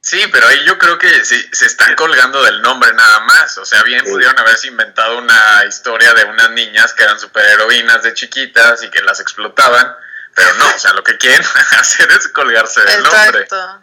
Sí, 0.00 0.22
pero 0.30 0.46
ahí 0.46 0.64
yo 0.64 0.78
creo 0.78 0.98
que 0.98 1.24
sí, 1.24 1.48
se 1.52 1.66
están 1.66 1.96
colgando 1.96 2.42
del 2.44 2.62
nombre 2.62 2.92
nada 2.94 3.20
más. 3.20 3.58
O 3.58 3.64
sea, 3.64 3.82
bien 3.82 4.04
Sí. 4.04 4.12
pudieron 4.12 4.38
haberse 4.38 4.68
inventado 4.68 5.18
una 5.18 5.64
historia 5.66 6.14
de 6.14 6.24
unas 6.24 6.50
niñas 6.52 6.94
que 6.94 7.02
eran 7.02 7.18
superheroínas 7.18 8.04
de 8.04 8.14
chiquitas 8.14 8.82
y 8.84 8.90
que 8.90 9.02
las 9.02 9.18
explotaban. 9.20 9.96
Pero 10.34 10.54
no, 10.54 10.66
o 10.68 10.78
sea, 10.78 10.92
lo 10.92 11.02
que 11.02 11.18
quieren 11.18 11.42
hacer 11.80 12.08
es 12.12 12.28
colgarse 12.28 12.82
del 12.82 13.02
nombre. 13.02 13.40
Exacto. 13.42 13.82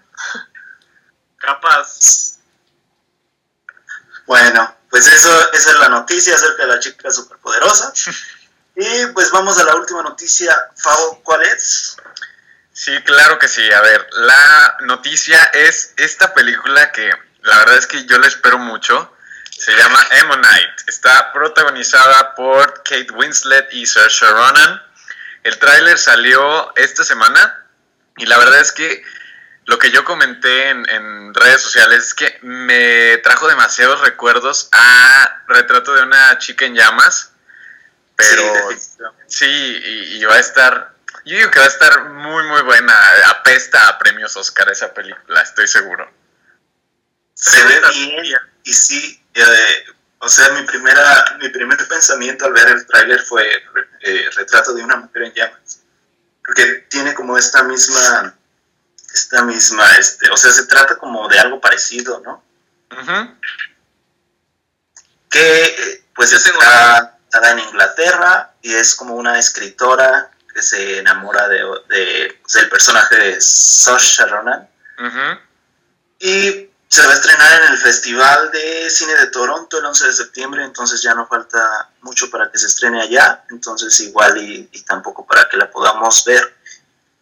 Capaz. 1.37 2.32
Bueno, 4.25 4.75
pues 4.89 5.07
eso, 5.07 5.51
esa 5.51 5.71
es 5.71 5.79
la 5.79 5.89
noticia 5.89 6.35
acerca 6.35 6.63
de 6.63 6.75
la 6.75 6.79
chica 6.79 7.11
superpoderosa. 7.11 7.93
Y 8.75 9.05
pues 9.13 9.29
vamos 9.29 9.59
a 9.59 9.63
la 9.65 9.75
última 9.75 10.01
noticia. 10.01 10.51
Fabo, 10.75 11.21
¿cuál 11.23 11.43
es? 11.43 11.95
Sí, 12.71 12.91
claro 13.03 13.37
que 13.37 13.47
sí. 13.47 13.71
A 13.71 13.81
ver, 13.81 14.07
la 14.13 14.77
noticia 14.81 15.43
es 15.53 15.93
esta 15.97 16.33
película 16.33 16.91
que 16.91 17.11
la 17.41 17.59
verdad 17.59 17.77
es 17.77 17.85
que 17.85 18.05
yo 18.05 18.17
la 18.17 18.27
espero 18.27 18.57
mucho. 18.57 19.15
Se 19.51 19.75
llama 19.75 19.99
Ammonite. 20.21 20.83
Está 20.87 21.31
protagonizada 21.31 22.33
por 22.33 22.81
Kate 22.81 23.11
Winslet 23.11 23.71
y 23.73 23.85
Saoirse 23.85 24.25
Ronan. 24.25 24.81
El 25.43 25.59
tráiler 25.59 25.99
salió 25.99 26.75
esta 26.75 27.03
semana 27.03 27.67
y 28.17 28.25
la 28.25 28.37
verdad 28.39 28.59
es 28.59 28.71
que 28.71 29.03
lo 29.65 29.79
que 29.79 29.91
yo 29.91 30.03
comenté 30.03 30.69
en, 30.69 30.87
en 30.89 31.33
redes 31.33 31.61
sociales 31.61 32.07
es 32.07 32.13
que 32.13 32.39
me 32.41 33.17
trajo 33.19 33.47
demasiados 33.47 34.01
recuerdos 34.01 34.69
a 34.71 35.43
Retrato 35.47 35.93
de 35.93 36.03
una 36.03 36.37
chica 36.39 36.65
en 36.65 36.75
llamas. 36.75 37.31
Pero 38.15 38.71
Sí. 38.71 38.93
Sí, 39.27 39.45
y, 39.45 40.17
y 40.17 40.25
va 40.25 40.35
a 40.35 40.39
estar. 40.39 40.93
Yo 41.25 41.37
digo 41.37 41.51
que 41.51 41.59
va 41.59 41.65
a 41.65 41.69
estar 41.69 42.03
muy, 42.09 42.43
muy 42.43 42.61
buena. 42.61 42.93
Apesta 43.29 43.87
a 43.87 43.97
premios 43.97 44.35
Oscar 44.35 44.69
esa 44.69 44.93
película, 44.93 45.41
estoy 45.41 45.67
seguro. 45.67 46.11
se 47.33 47.63
ve 47.63 47.81
bien 47.91 48.37
y 48.63 48.73
sí, 48.73 49.21
eh, 49.33 49.85
o 50.19 50.29
sea, 50.29 50.49
mi 50.51 50.65
primera, 50.65 51.37
mi 51.39 51.49
primer 51.49 51.77
pensamiento 51.87 52.45
al 52.45 52.53
ver 52.53 52.67
el 52.69 52.85
tráiler 52.85 53.21
fue 53.21 53.45
eh, 54.01 54.29
retrato 54.35 54.73
de 54.73 54.83
una 54.83 54.95
mujer 54.95 55.23
en 55.23 55.33
llamas, 55.33 55.81
porque 56.45 56.85
tiene 56.89 57.13
como 57.13 57.37
esta 57.37 57.63
misma, 57.63 58.33
esta 59.13 59.43
misma, 59.43 59.89
este, 59.97 60.29
o 60.29 60.37
sea, 60.37 60.51
se 60.51 60.65
trata 60.65 60.97
como 60.97 61.27
de 61.27 61.39
algo 61.39 61.61
parecido, 61.61 62.21
¿no? 62.21 62.43
Ujú. 62.91 63.37
Que 65.29 66.03
pues 66.15 66.31
Yo 66.31 66.41
tengo 66.41 66.61
está, 66.61 67.17
está 67.25 67.51
en 67.51 67.59
Inglaterra 67.59 68.53
y 68.61 68.73
es 68.73 68.95
como 68.95 69.15
una 69.15 69.39
escritora 69.39 70.31
que 70.53 70.61
se 70.61 70.99
enamora 70.99 71.47
de, 71.47 71.63
de 71.89 72.39
pues, 72.41 72.53
del 72.53 72.69
personaje 72.69 73.15
de 73.15 73.41
Saoirse 73.41 74.25
Ronan. 74.25 74.69
Y 76.19 76.69
se 76.87 77.05
va 77.05 77.11
a 77.11 77.15
estrenar 77.15 77.63
en 77.63 77.71
el 77.71 77.77
Festival 77.79 78.51
de 78.51 78.89
Cine 78.91 79.15
de 79.15 79.27
Toronto 79.27 79.79
el 79.79 79.85
11 79.85 80.07
de 80.07 80.13
septiembre, 80.13 80.63
entonces 80.63 81.01
ya 81.01 81.15
no 81.15 81.27
falta 81.27 81.89
mucho 82.01 82.29
para 82.29 82.51
que 82.51 82.59
se 82.59 82.67
estrene 82.67 83.01
allá, 83.01 83.43
entonces 83.49 83.99
igual 84.01 84.37
y, 84.37 84.69
y 84.71 84.81
tampoco 84.83 85.25
para 85.25 85.49
que 85.49 85.57
la 85.57 85.71
podamos 85.71 86.23
ver. 86.25 86.55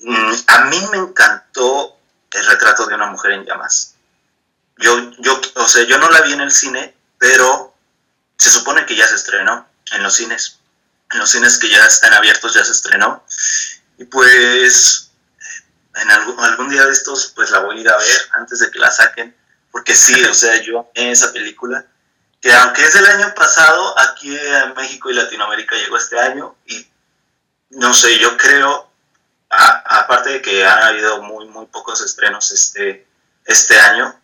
Mm, 0.01 0.33
a 0.47 0.65
mí 0.65 0.81
me 0.91 0.97
encantó 0.97 1.97
el 2.31 2.45
retrato 2.45 2.85
de 2.85 2.95
una 2.95 3.07
mujer 3.07 3.31
en 3.31 3.45
llamas. 3.45 3.95
Yo, 4.77 5.11
yo, 5.19 5.39
o 5.55 5.67
sea, 5.67 5.83
yo 5.83 5.97
no 5.99 6.09
la 6.09 6.21
vi 6.21 6.33
en 6.33 6.41
el 6.41 6.51
cine, 6.51 6.95
pero 7.17 7.75
se 8.37 8.49
supone 8.49 8.85
que 8.85 8.95
ya 8.95 9.07
se 9.07 9.15
estrenó 9.15 9.67
en 9.91 10.03
los 10.03 10.15
cines. 10.15 10.59
En 11.11 11.19
los 11.19 11.29
cines 11.29 11.57
que 11.57 11.69
ya 11.69 11.85
están 11.85 12.13
abiertos 12.13 12.53
ya 12.53 12.63
se 12.63 12.71
estrenó. 12.71 13.23
Y 13.97 14.05
pues 14.05 15.11
en 15.95 16.09
algún, 16.09 16.39
algún 16.39 16.69
día 16.69 16.85
de 16.85 16.91
estos 16.91 17.33
pues 17.35 17.51
la 17.51 17.59
voy 17.59 17.77
a 17.77 17.81
ir 17.81 17.89
a 17.89 17.97
ver 17.97 18.17
antes 18.33 18.59
de 18.59 18.71
que 18.71 18.79
la 18.79 18.89
saquen 18.89 19.35
porque 19.71 19.95
sí, 19.95 20.23
o 20.25 20.33
sea, 20.33 20.61
yo 20.61 20.91
en 20.95 21.09
esa 21.09 21.31
película 21.31 21.85
que 22.41 22.51
aunque 22.53 22.83
es 22.83 22.93
del 22.93 23.05
año 23.05 23.33
pasado, 23.35 23.97
aquí 23.99 24.35
en 24.35 24.73
México 24.73 25.09
y 25.09 25.13
Latinoamérica 25.13 25.75
llegó 25.75 25.97
este 25.97 26.19
año 26.19 26.55
y 26.65 26.87
no 27.69 27.93
sé, 27.93 28.17
yo 28.17 28.35
creo 28.35 28.90
aparte 29.51 30.29
de 30.31 30.41
que 30.41 30.65
han 30.65 30.83
habido 30.83 31.21
muy 31.23 31.47
muy 31.47 31.65
pocos 31.67 32.01
estrenos 32.01 32.51
este 32.51 33.07
este 33.45 33.79
año, 33.79 34.19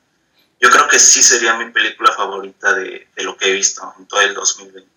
yo 0.59 0.69
creo 0.69 0.87
que 0.87 0.99
sí 0.99 1.21
sería 1.21 1.55
mi 1.55 1.69
película 1.71 2.11
favorita 2.13 2.73
de, 2.73 3.09
de 3.15 3.23
lo 3.23 3.37
que 3.37 3.49
he 3.49 3.53
visto 3.53 3.93
en 3.97 4.07
todo 4.07 4.21
el 4.21 4.33
2020. 4.33 4.89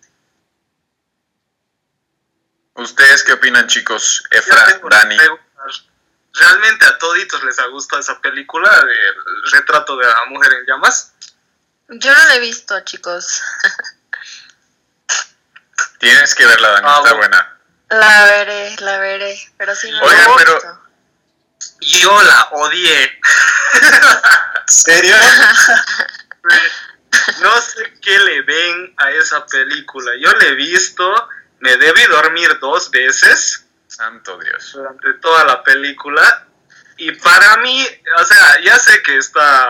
¿Ustedes 2.75 3.23
qué 3.23 3.33
opinan, 3.33 3.67
chicos? 3.67 4.23
Efra, 4.31 4.79
Dani. 4.89 5.17
¿Realmente 6.33 6.85
a 6.85 6.97
toditos 6.97 7.43
les 7.43 7.59
ha 7.59 7.67
gustado 7.67 8.01
esa 8.01 8.19
película 8.21 8.69
del 8.85 9.51
retrato 9.51 9.97
de 9.97 10.05
la 10.07 10.25
mujer 10.29 10.53
en 10.53 10.65
llamas? 10.65 11.13
Yo 11.89 12.13
no 12.13 12.25
la 12.25 12.35
he 12.35 12.39
visto, 12.39 12.79
chicos. 12.85 13.41
Tienes 15.99 16.33
que 16.33 16.45
verla, 16.45 16.69
Dani, 16.71 16.87
Ah, 16.87 17.01
está 17.03 17.13
bueno. 17.13 17.17
buena. 17.17 17.57
La 17.91 18.25
veré, 18.25 18.75
la 18.79 18.97
veré. 18.99 19.37
Pero 19.57 19.75
sí, 19.75 19.91
Oigan, 20.01 20.31
he 20.31 20.35
pero-. 20.37 20.81
Yo 21.81 22.21
la 22.23 22.49
odié. 22.51 23.03
¿En 23.73 24.67
serio? 24.67 25.15
No 27.41 27.61
sé 27.61 27.93
qué 28.01 28.17
le 28.17 28.41
ven 28.41 28.93
a 28.97 29.11
esa 29.11 29.45
película. 29.45 30.11
Yo 30.19 30.31
la 30.31 30.45
he 30.45 30.55
visto, 30.55 31.29
me 31.59 31.75
debí 31.77 32.03
dormir 32.05 32.57
dos 32.59 32.89
veces 32.89 33.65
Santo 33.87 34.39
Dios. 34.39 34.71
durante 34.73 35.13
toda 35.15 35.45
la 35.45 35.63
película. 35.63 36.47
Y 36.97 37.11
para 37.11 37.57
mí, 37.57 37.85
o 38.17 38.23
sea, 38.23 38.61
ya 38.61 38.77
sé 38.77 39.03
que 39.03 39.17
está, 39.17 39.69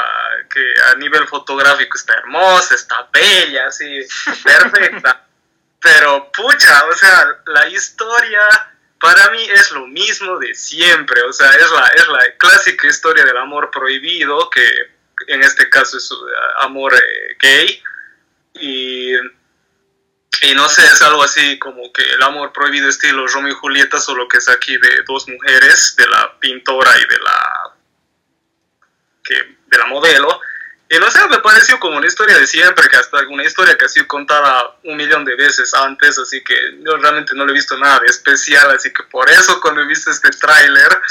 que 0.49 0.73
a 0.91 0.95
nivel 0.95 1.27
fotográfico 1.27 1.97
está 1.97 2.13
hermosa, 2.13 2.75
está 2.75 3.09
bella, 3.11 3.67
así, 3.67 4.05
perfecta. 4.43 5.25
Pero, 5.81 6.31
pucha, 6.31 6.85
o 6.85 6.93
sea, 6.93 7.41
la 7.47 7.67
historia 7.67 8.41
para 8.99 9.31
mí 9.31 9.43
es 9.49 9.71
lo 9.71 9.87
mismo 9.87 10.37
de 10.37 10.53
siempre. 10.53 11.21
O 11.23 11.33
sea, 11.33 11.49
es 11.51 11.69
la, 11.71 11.87
es 11.87 12.07
la 12.07 12.37
clásica 12.37 12.87
historia 12.87 13.25
del 13.25 13.37
amor 13.37 13.71
prohibido, 13.71 14.49
que 14.49 14.63
en 15.27 15.41
este 15.41 15.69
caso 15.69 15.97
es 15.97 16.09
amor 16.59 16.93
eh, 16.93 17.35
gay. 17.39 17.83
Y, 18.53 19.15
y 20.43 20.53
no 20.55 20.69
sé, 20.69 20.85
es 20.85 21.01
algo 21.01 21.23
así 21.23 21.57
como 21.57 21.91
que 21.91 22.03
el 22.03 22.21
amor 22.21 22.53
prohibido 22.53 22.87
estilo 22.87 23.25
Romeo 23.27 23.53
y 23.53 23.55
Julieta, 23.55 23.99
solo 23.99 24.27
que 24.27 24.37
es 24.37 24.49
aquí 24.49 24.77
de 24.77 25.03
dos 25.07 25.27
mujeres, 25.27 25.95
de 25.97 26.07
la 26.07 26.39
pintora 26.39 26.91
y 26.99 27.07
de 27.07 27.19
la, 27.19 27.73
que, 29.23 29.57
de 29.65 29.77
la 29.79 29.85
modelo. 29.87 30.39
Y 30.91 30.99
no 30.99 31.09
sé, 31.09 31.25
me 31.29 31.39
pareció 31.39 31.79
como 31.79 31.95
una 31.95 32.05
historia 32.05 32.37
de 32.37 32.45
siempre, 32.45 32.89
que 32.89 32.97
hasta 32.97 33.19
una 33.29 33.45
historia 33.45 33.77
que 33.77 33.85
ha 33.85 33.87
sido 33.87 34.05
contada 34.09 34.75
un 34.83 34.97
millón 34.97 35.23
de 35.23 35.37
veces 35.37 35.73
antes, 35.73 36.19
así 36.19 36.43
que 36.43 36.53
yo 36.81 36.97
realmente 36.97 37.33
no 37.33 37.45
le 37.45 37.53
he 37.53 37.55
visto 37.55 37.77
nada 37.77 37.99
de 37.99 38.07
especial, 38.07 38.69
así 38.71 38.91
que 38.91 39.03
por 39.03 39.29
eso 39.29 39.61
cuando 39.61 39.79
he 39.79 39.85
visto 39.85 40.11
este 40.11 40.31
tráiler, 40.31 41.01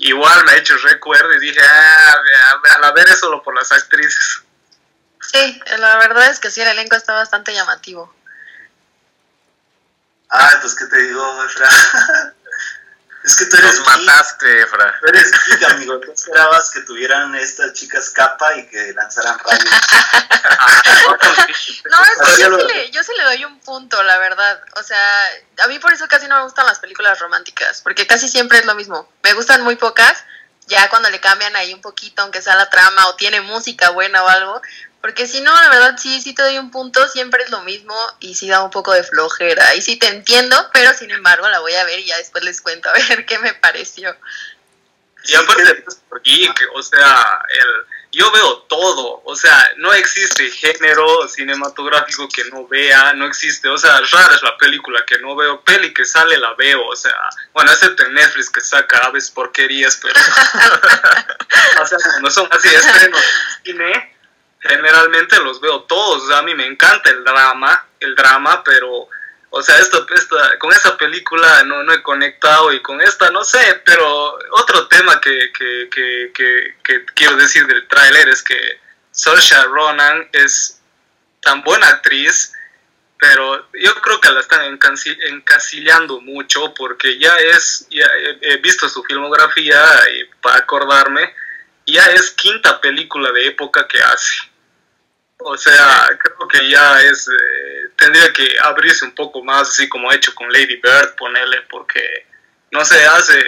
igual 0.00 0.44
me 0.44 0.52
ha 0.52 0.56
hecho 0.58 0.76
recuerdo 0.76 1.32
y 1.32 1.40
dije, 1.40 1.60
ah, 1.62 2.14
a, 2.74 2.78
la 2.80 2.92
ver 2.92 3.08
es 3.08 3.20
solo 3.20 3.42
por 3.42 3.54
las 3.54 3.72
actrices. 3.72 4.42
Sí, 5.22 5.62
la 5.78 5.96
verdad 5.96 6.30
es 6.30 6.38
que 6.38 6.50
sí, 6.50 6.60
el 6.60 6.68
elenco 6.68 6.96
está 6.96 7.14
bastante 7.14 7.54
llamativo. 7.54 8.14
Ay, 10.28 10.56
pues 10.60 10.74
qué 10.74 10.84
te 10.84 11.04
digo, 11.04 11.44
Efra. 11.46 11.68
Es 13.24 13.36
que 13.36 13.46
tú 13.46 13.56
eres 13.56 13.78
Nos 13.78 13.86
mataste, 13.86 14.62
Efra. 14.62 14.98
Tú 15.00 15.06
eres 15.06 15.30
geek, 15.46 15.62
amigo. 15.70 16.00
Tú 16.00 16.10
esperabas 16.12 16.70
que 16.70 16.80
tuvieran 16.80 17.34
estas 17.36 17.72
chicas 17.72 18.10
capa 18.10 18.56
y 18.56 18.66
que 18.66 18.92
lanzaran 18.94 19.38
rayos. 19.38 19.64
no, 21.90 21.98
es 22.02 22.36
que 22.36 22.42
yo 22.42 22.58
sí, 22.58 22.66
le, 22.66 22.90
yo 22.90 23.04
sí 23.04 23.12
le 23.16 23.24
doy 23.24 23.44
un 23.44 23.60
punto, 23.60 24.02
la 24.02 24.18
verdad. 24.18 24.60
O 24.76 24.82
sea, 24.82 24.98
a 25.62 25.68
mí 25.68 25.78
por 25.78 25.92
eso 25.92 26.08
casi 26.08 26.26
no 26.26 26.36
me 26.36 26.42
gustan 26.42 26.66
las 26.66 26.80
películas 26.80 27.20
románticas, 27.20 27.80
porque 27.82 28.06
casi 28.06 28.28
siempre 28.28 28.58
es 28.58 28.66
lo 28.66 28.74
mismo. 28.74 29.08
Me 29.22 29.34
gustan 29.34 29.62
muy 29.62 29.76
pocas, 29.76 30.24
ya 30.66 30.90
cuando 30.90 31.10
le 31.10 31.20
cambian 31.20 31.54
ahí 31.54 31.72
un 31.74 31.80
poquito, 31.80 32.22
aunque 32.22 32.42
sea 32.42 32.56
la 32.56 32.70
trama 32.70 33.06
o 33.08 33.16
tiene 33.16 33.40
música 33.40 33.90
buena 33.90 34.24
o 34.24 34.28
algo, 34.28 34.60
porque 35.02 35.26
si 35.26 35.40
no, 35.40 35.52
la 35.52 35.68
verdad 35.68 35.96
sí, 35.98 36.20
sí 36.20 36.32
te 36.32 36.42
doy 36.42 36.58
un 36.58 36.70
punto, 36.70 37.06
siempre 37.08 37.42
es 37.42 37.50
lo 37.50 37.62
mismo 37.62 37.94
y 38.20 38.36
sí 38.36 38.48
da 38.48 38.62
un 38.62 38.70
poco 38.70 38.92
de 38.92 39.02
flojera. 39.02 39.74
Y 39.74 39.82
sí 39.82 39.96
te 39.96 40.06
entiendo, 40.06 40.56
pero 40.72 40.94
sin 40.94 41.10
embargo 41.10 41.48
la 41.48 41.58
voy 41.58 41.74
a 41.74 41.84
ver 41.84 41.98
y 41.98 42.06
ya 42.06 42.16
después 42.16 42.44
les 42.44 42.60
cuento 42.60 42.88
a 42.88 42.92
ver 42.92 43.26
qué 43.26 43.38
me 43.40 43.52
pareció. 43.54 44.16
Y 45.24 45.34
aparte, 45.34 45.84
o 46.74 46.82
sea, 46.82 47.42
el, 47.48 47.86
yo 48.12 48.30
veo 48.30 48.58
todo, 48.68 49.22
o 49.24 49.34
sea, 49.34 49.70
no 49.78 49.92
existe 49.94 50.50
género 50.50 51.26
cinematográfico 51.28 52.28
que 52.28 52.44
no 52.46 52.66
vea, 52.68 53.14
no 53.14 53.26
existe, 53.26 53.68
o 53.68 53.78
sea, 53.78 54.00
rara 54.12 54.34
es 54.34 54.42
la 54.42 54.56
película 54.58 55.02
que 55.06 55.18
no 55.20 55.34
veo, 55.34 55.62
peli 55.62 55.94
que 55.94 56.04
sale 56.04 56.36
la 56.38 56.52
veo, 56.54 56.84
o 56.86 56.96
sea, 56.96 57.14
bueno, 57.54 57.72
excepto 57.72 58.04
en 58.04 58.14
Netflix 58.14 58.50
que 58.50 58.60
saca 58.60 58.98
aves 58.98 59.30
porquerías, 59.30 59.98
pero, 60.02 60.14
o 61.80 61.86
sea, 61.86 61.98
no 62.20 62.30
son 62.30 62.48
así 62.50 62.68
estrenos 62.68 63.22
cine, 63.64 64.11
generalmente 64.76 65.38
los 65.40 65.60
veo 65.60 65.82
todos, 65.82 66.30
a 66.32 66.42
mí 66.42 66.54
me 66.54 66.66
encanta 66.66 67.10
el 67.10 67.24
drama, 67.24 67.86
el 68.00 68.14
drama, 68.14 68.62
pero 68.64 69.08
o 69.54 69.62
sea, 69.62 69.78
esto, 69.78 70.06
esta, 70.14 70.58
con 70.58 70.72
esta 70.72 70.96
película 70.96 71.62
no, 71.64 71.82
no 71.82 71.92
he 71.92 72.02
conectado 72.02 72.72
y 72.72 72.80
con 72.80 73.02
esta 73.02 73.30
no 73.30 73.44
sé, 73.44 73.82
pero 73.84 74.38
otro 74.52 74.88
tema 74.88 75.20
que, 75.20 75.52
que, 75.52 75.90
que, 75.90 76.74
que, 76.82 77.04
quiero 77.14 77.36
decir 77.36 77.66
del 77.66 77.86
tráiler 77.86 78.30
es 78.30 78.42
que 78.42 78.80
Saoirse 79.10 79.62
Ronan 79.64 80.26
es 80.32 80.80
tan 81.42 81.62
buena 81.62 81.86
actriz, 81.88 82.54
pero 83.18 83.68
yo 83.74 83.94
creo 83.96 84.20
que 84.22 84.30
la 84.30 84.40
están 84.40 84.64
encasillando 84.64 86.22
mucho 86.22 86.72
porque 86.72 87.18
ya 87.18 87.36
es, 87.36 87.86
he 87.90 88.56
visto 88.56 88.88
su 88.88 89.04
filmografía 89.04 89.84
para 90.40 90.60
acordarme, 90.60 91.34
ya 91.86 92.06
es 92.06 92.30
quinta 92.30 92.80
película 92.80 93.30
de 93.32 93.48
época 93.48 93.86
que 93.86 94.00
hace. 94.00 94.51
O 95.44 95.56
sea, 95.56 96.08
creo 96.18 96.48
que 96.48 96.68
ya 96.68 97.00
es, 97.02 97.28
eh, 97.28 97.90
tendría 97.96 98.32
que 98.32 98.56
abrirse 98.62 99.04
un 99.04 99.14
poco 99.14 99.42
más, 99.42 99.70
así 99.70 99.88
como 99.88 100.10
ha 100.10 100.14
hecho 100.14 100.34
con 100.34 100.50
Lady 100.52 100.76
Bird, 100.76 101.14
ponerle, 101.16 101.62
porque, 101.70 102.26
no 102.70 102.84
sé, 102.84 103.04
hace, 103.06 103.42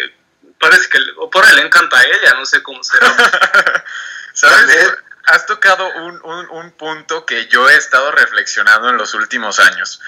parece 0.59 0.89
que, 0.89 0.99
o 1.19 1.31
por 1.31 1.49
él 1.49 1.57
le 1.57 1.63
encanta 1.63 1.99
a 1.99 2.03
ella, 2.03 2.35
no 2.35 2.45
sé 2.47 2.63
cómo 2.63 2.83
será. 2.83 3.15
¿Sabes? 4.33 4.95
Has 5.27 5.47
tocado 5.47 5.89
un, 5.89 6.21
un, 6.23 6.51
un 6.51 6.73
punto 6.73 7.25
que 7.25 7.47
yo 7.47 7.69
he 7.71 7.77
estado 7.77 8.11
reflexionando 8.13 8.91
en 8.91 8.97
los 8.97 9.15
últimos 9.15 9.59
años. 9.59 10.01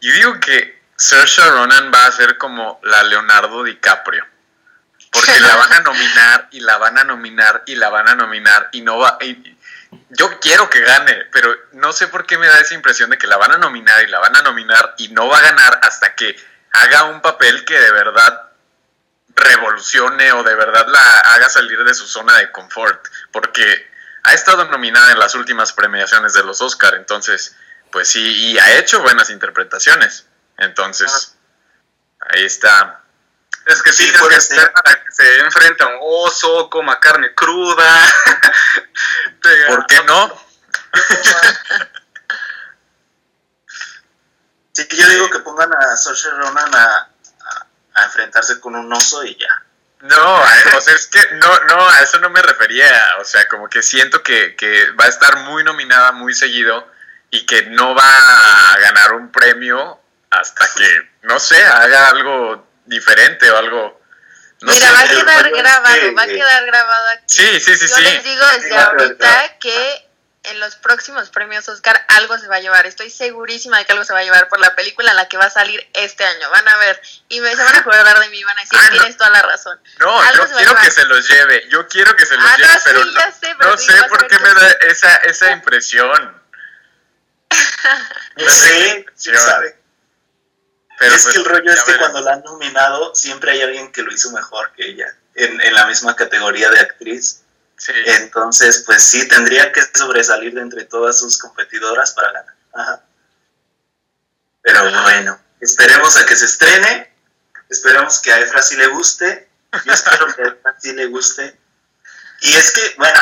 Y 0.00 0.10
digo 0.12 0.38
que 0.38 0.80
Saoirse 0.96 1.42
Ronan 1.50 1.90
va 1.92 2.06
a 2.06 2.12
ser 2.12 2.36
como 2.36 2.78
la 2.82 3.02
Leonardo 3.02 3.64
DiCaprio. 3.64 4.26
Porque 5.10 5.40
la 5.40 5.56
van 5.56 5.72
a 5.72 5.80
nominar 5.80 6.48
y 6.52 6.60
la 6.60 6.76
van 6.76 6.98
a 6.98 7.04
nominar 7.04 7.62
y 7.66 7.74
la 7.74 7.88
van 7.88 8.08
a 8.08 8.14
nominar 8.14 8.68
y 8.72 8.82
no 8.82 8.98
va... 8.98 9.18
Y, 9.22 9.58
yo 10.10 10.38
quiero 10.40 10.70
que 10.70 10.80
gane, 10.80 11.26
pero 11.32 11.54
no 11.72 11.92
sé 11.92 12.08
por 12.08 12.26
qué 12.26 12.38
me 12.38 12.46
da 12.46 12.58
esa 12.58 12.74
impresión 12.74 13.10
de 13.10 13.18
que 13.18 13.26
la 13.26 13.36
van 13.36 13.52
a 13.52 13.58
nominar 13.58 14.02
y 14.02 14.08
la 14.08 14.18
van 14.18 14.36
a 14.36 14.42
nominar 14.42 14.94
y 14.98 15.08
no 15.08 15.28
va 15.28 15.38
a 15.38 15.42
ganar 15.42 15.80
hasta 15.82 16.14
que 16.14 16.36
haga 16.72 17.04
un 17.04 17.20
papel 17.20 17.64
que 17.64 17.78
de 17.78 17.90
verdad 17.90 18.50
revolucione 19.34 20.32
o 20.32 20.42
de 20.42 20.54
verdad 20.54 20.86
la 20.88 21.18
haga 21.20 21.48
salir 21.48 21.82
de 21.82 21.94
su 21.94 22.06
zona 22.06 22.36
de 22.38 22.52
confort, 22.52 23.06
porque 23.32 23.90
ha 24.22 24.34
estado 24.34 24.64
nominada 24.66 25.12
en 25.12 25.18
las 25.18 25.34
últimas 25.34 25.72
premiaciones 25.72 26.34
de 26.34 26.44
los 26.44 26.60
Oscar, 26.60 26.94
entonces, 26.94 27.56
pues 27.90 28.08
sí, 28.08 28.52
y 28.52 28.58
ha 28.58 28.78
hecho 28.78 29.02
buenas 29.02 29.30
interpretaciones, 29.30 30.26
entonces, 30.58 31.36
ahí 32.20 32.44
está. 32.44 32.99
Es 33.66 33.82
que 33.82 33.92
sí, 33.92 34.10
que 34.10 34.40
se 34.40 35.40
enfrenta 35.40 35.84
a 35.84 35.88
un 35.88 35.98
oso, 36.00 36.70
coma 36.70 36.98
carne 36.98 37.34
cruda. 37.34 38.00
¿Por 39.68 39.86
qué 39.86 40.02
no? 40.04 40.50
sí, 44.72 44.88
yo 44.90 45.08
digo 45.08 45.30
que 45.30 45.38
pongan 45.40 45.72
a 45.72 45.96
Saoirse 45.96 46.30
Ronan 46.30 46.74
a, 46.74 47.10
a, 47.94 48.04
enfrentarse 48.04 48.60
con 48.60 48.74
un 48.74 48.92
oso 48.92 49.24
y 49.24 49.36
ya. 49.36 49.48
No, 50.00 50.42
o 50.76 50.80
sea, 50.80 50.94
es 50.94 51.06
que 51.06 51.20
no, 51.34 51.60
no, 51.64 51.88
a 51.88 52.00
eso 52.00 52.18
no 52.18 52.30
me 52.30 52.42
refería. 52.42 53.16
O 53.20 53.24
sea, 53.24 53.46
como 53.48 53.68
que 53.68 53.82
siento 53.82 54.22
que, 54.22 54.56
que 54.56 54.90
va 54.92 55.04
a 55.04 55.08
estar 55.08 55.40
muy 55.40 55.62
nominada 55.62 56.12
muy 56.12 56.34
seguido 56.34 56.90
y 57.30 57.46
que 57.46 57.66
no 57.66 57.94
va 57.94 58.72
a 58.72 58.78
ganar 58.78 59.12
un 59.12 59.30
premio 59.30 60.00
hasta 60.30 60.66
que, 60.74 61.10
no 61.22 61.38
sé, 61.38 61.62
haga 61.62 62.08
algo 62.08 62.69
diferente 62.84 63.50
o 63.50 63.56
algo. 63.56 64.00
Mira, 64.62 64.92
va 64.92 65.00
a 65.00 65.08
quedar 65.08 65.50
grabado, 65.50 66.14
va 66.14 66.22
a 66.22 66.26
quedar 66.26 66.66
grabado 66.66 67.08
aquí. 67.10 67.24
Sí, 67.28 67.60
sí, 67.60 67.76
sí, 67.76 67.86
Yo 67.88 68.00
les 68.00 68.24
digo 68.24 68.46
desde 68.46 68.76
ahorita 68.76 69.58
que 69.58 70.10
en 70.42 70.58
los 70.58 70.76
próximos 70.76 71.30
premios 71.30 71.68
Oscar 71.68 72.04
algo 72.08 72.38
se 72.38 72.46
va 72.46 72.56
a 72.56 72.60
llevar. 72.60 72.86
Estoy 72.86 73.10
segurísima 73.10 73.78
de 73.78 73.86
que 73.86 73.92
algo 73.92 74.04
se 74.04 74.12
va 74.12 74.20
a 74.20 74.22
llevar 74.22 74.48
por 74.48 74.60
la 74.60 74.74
película 74.74 75.10
en 75.10 75.16
la 75.16 75.28
que 75.28 75.38
va 75.38 75.46
a 75.46 75.50
salir 75.50 75.86
este 75.94 76.24
año. 76.24 76.50
Van 76.50 76.68
a 76.68 76.76
ver 76.76 77.00
y 77.28 77.40
me, 77.40 77.54
se 77.56 77.62
van 77.62 77.74
a 77.74 77.78
acordar 77.78 78.18
de 78.20 78.28
mí, 78.28 78.44
van 78.44 78.58
a 78.58 78.60
decir, 78.60 78.78
ah, 78.82 78.88
tienes 78.90 79.16
toda 79.16 79.30
la 79.30 79.42
razón. 79.42 79.80
No, 79.98 80.34
yo 80.34 80.46
quiero 80.56 80.76
que 80.76 80.90
se 80.90 81.04
los 81.06 81.28
lleve, 81.28 81.68
yo 81.70 81.88
quiero 81.88 82.14
que 82.16 82.26
se 82.26 82.36
los 82.36 82.44
ah, 82.44 82.56
lleve, 82.56 82.80
pero, 82.84 83.04
no, 83.04 83.78
sé, 83.78 84.04
por 84.08 84.26
qué 84.26 84.38
me 84.38 84.54
da 84.54 84.70
esa, 84.88 85.16
esa 85.16 85.52
impresión. 85.52 86.40
sí, 88.36 89.06
sí 89.14 89.36
sabe 89.36 89.79
es 91.00 91.26
que 91.26 91.38
el 91.38 91.44
pues, 91.44 91.58
rollo 91.58 91.72
es 91.72 91.82
que 91.82 91.96
cuando 91.96 92.20
la 92.20 92.34
han 92.34 92.42
nominado, 92.42 93.14
siempre 93.14 93.52
hay 93.52 93.62
alguien 93.62 93.90
que 93.90 94.02
lo 94.02 94.12
hizo 94.12 94.30
mejor 94.32 94.72
que 94.72 94.86
ella, 94.86 95.14
en, 95.34 95.60
en 95.60 95.74
la 95.74 95.86
misma 95.86 96.14
categoría 96.14 96.70
de 96.70 96.80
actriz. 96.80 97.42
Sí. 97.76 97.92
Entonces, 98.04 98.82
pues 98.84 99.02
sí, 99.02 99.26
tendría 99.26 99.72
que 99.72 99.82
sobresalir 99.94 100.52
de 100.54 100.60
entre 100.60 100.84
todas 100.84 101.18
sus 101.18 101.38
competidoras 101.38 102.12
para 102.12 102.32
ganar. 102.32 102.54
Ajá. 102.74 103.02
Pero 104.62 105.02
bueno, 105.02 105.40
esperemos 105.60 106.16
a 106.16 106.26
que 106.26 106.36
se 106.36 106.44
estrene. 106.44 107.10
Esperemos 107.70 108.20
que 108.20 108.32
a 108.32 108.40
Efra 108.40 108.62
sí 108.62 108.76
le 108.76 108.88
guste. 108.88 109.48
Yo 109.84 109.92
espero 109.92 110.26
que 110.34 110.42
a 110.42 110.46
Efra 110.48 110.76
sí 110.78 110.92
le 110.92 111.06
guste. 111.06 111.58
Y 112.42 112.52
es 112.54 112.72
que, 112.72 112.94
bueno, 112.98 113.18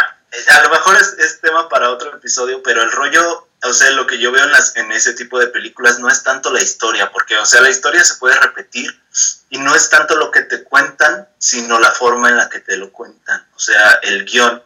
a 0.49 0.63
lo 0.63 0.71
mejor 0.71 0.97
es, 0.97 1.15
es 1.19 1.41
tema 1.41 1.69
para 1.69 1.91
otro 1.91 2.17
episodio, 2.17 2.63
pero 2.63 2.83
el 2.83 2.91
rollo 2.91 3.48
o 3.63 3.73
sea, 3.73 3.91
lo 3.91 4.07
que 4.07 4.19
yo 4.19 4.31
veo 4.31 4.45
en, 4.45 4.53
las, 4.53 4.75
ese 4.77 5.15
tipo 5.15 5.39
de 5.39 5.49
películas 5.49 5.99
no 5.99 6.09
es 6.09 6.23
tanto 6.23 6.53
la 6.53 6.63
historia, 6.63 7.11
porque, 7.11 7.37
o 7.39 7.47
sea, 7.47 7.61
la 7.61 7.71
historia 7.71 8.05
se 8.05 8.15
puede 8.15 8.39
repetir 8.39 9.01
y 9.51 9.59
no 9.59 9.75
es 9.75 9.89
tanto 9.89 10.17
lo 10.17 10.31
que 10.31 10.43
te 10.43 10.63
cuentan, 10.63 11.29
sino 11.39 11.79
la 11.79 11.91
forma 11.91 12.29
en 12.29 12.37
la 12.37 12.49
que 12.49 12.61
te 12.61 12.77
lo 12.77 12.93
cuentan, 12.93 13.47
o 13.55 13.59
sea, 13.59 13.99
el 14.03 14.25
guion. 14.25 14.63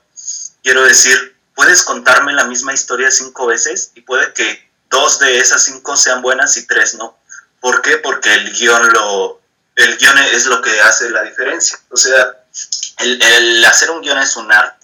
Quiero 0.63 0.85
decir, 0.85 1.37
puedes 1.55 1.83
contarme 1.83 2.33
la 2.35 2.45
misma 2.45 2.75
historia 2.75 3.11
cinco 3.11 3.47
veces 3.47 3.93
y 3.95 4.03
puede 4.03 4.33
que 4.33 4.71
dos 4.91 5.19
de 5.19 5.39
esas 5.39 5.65
cinco 5.65 5.97
sean 5.97 6.23
buenas 6.23 6.57
y 6.57 6.67
tres 6.67 6.95
no. 6.95 7.19
¿Por 7.61 7.81
qué? 7.81 7.97
Porque 7.97 8.35
el 8.35 8.53
guion, 8.53 8.93
lo, 8.93 9.41
el 9.77 9.97
guion 9.97 10.19
es 10.19 10.47
lo 10.47 10.61
que 10.61 10.81
hace 10.83 11.11
la 11.11 11.23
diferencia. 11.23 11.79
O 11.91 11.97
sea, 11.97 12.45
el, 12.99 13.23
el 13.23 13.65
hacer 13.65 13.91
un 13.91 14.03
guion 14.03 14.19
es 14.19 14.37
un 14.37 14.53
arte 14.53 14.82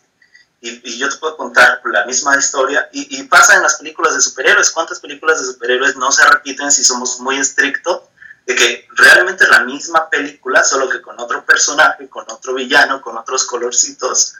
y, 0.60 0.98
yo 0.98 1.08
te 1.08 1.16
puedo 1.16 1.36
contar 1.36 1.80
la 1.84 2.04
misma 2.04 2.36
historia 2.36 2.88
y, 2.92 3.22
pasa 3.24 3.54
en 3.56 3.62
las 3.62 3.76
películas 3.76 4.14
de 4.14 4.20
superhéroes. 4.20 4.70
¿Cuántas 4.70 5.00
películas 5.00 5.40
de 5.40 5.52
superhéroes 5.52 5.96
no 5.96 6.10
se 6.10 6.26
repiten 6.26 6.72
si 6.72 6.82
somos 6.84 7.20
muy 7.20 7.38
estrictos? 7.38 8.02
De 8.44 8.54
que 8.54 8.88
realmente 8.96 9.46
la 9.46 9.60
misma 9.60 10.08
película, 10.08 10.64
solo 10.64 10.88
que 10.88 11.02
con 11.02 11.20
otro 11.20 11.44
personaje, 11.44 12.08
con 12.08 12.24
otro 12.28 12.54
villano, 12.54 13.02
con 13.02 13.16
otros 13.16 13.44
colorcitos, 13.44 14.34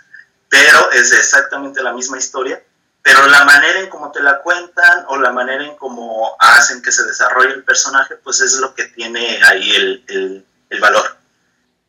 pero 0.49 0.91
es 0.93 1.13
exactamente 1.13 1.83
la 1.83 1.93
misma 1.93 2.19
historia. 2.19 2.63
Pero 3.03 3.27
la 3.27 3.45
manera 3.45 3.81
en 3.81 3.89
cómo 3.89 4.11
te 4.11 4.21
la 4.21 4.41
cuentan 4.41 5.05
o 5.09 5.19
la 5.19 5.31
manera 5.31 5.65
en 5.65 5.77
cómo 5.77 6.37
hacen 6.41 6.83
que 6.83 6.91
se 6.91 7.05
desarrolle 7.05 7.55
el 7.55 7.65
personaje, 7.65 8.17
pues 8.17 8.41
es 8.41 8.55
lo 8.59 8.75
que 8.75 8.87
tiene 8.87 9.41
ahí 9.45 9.77
el, 9.77 10.05
el, 10.09 10.47
el 10.69 10.81
valor. 10.81 11.17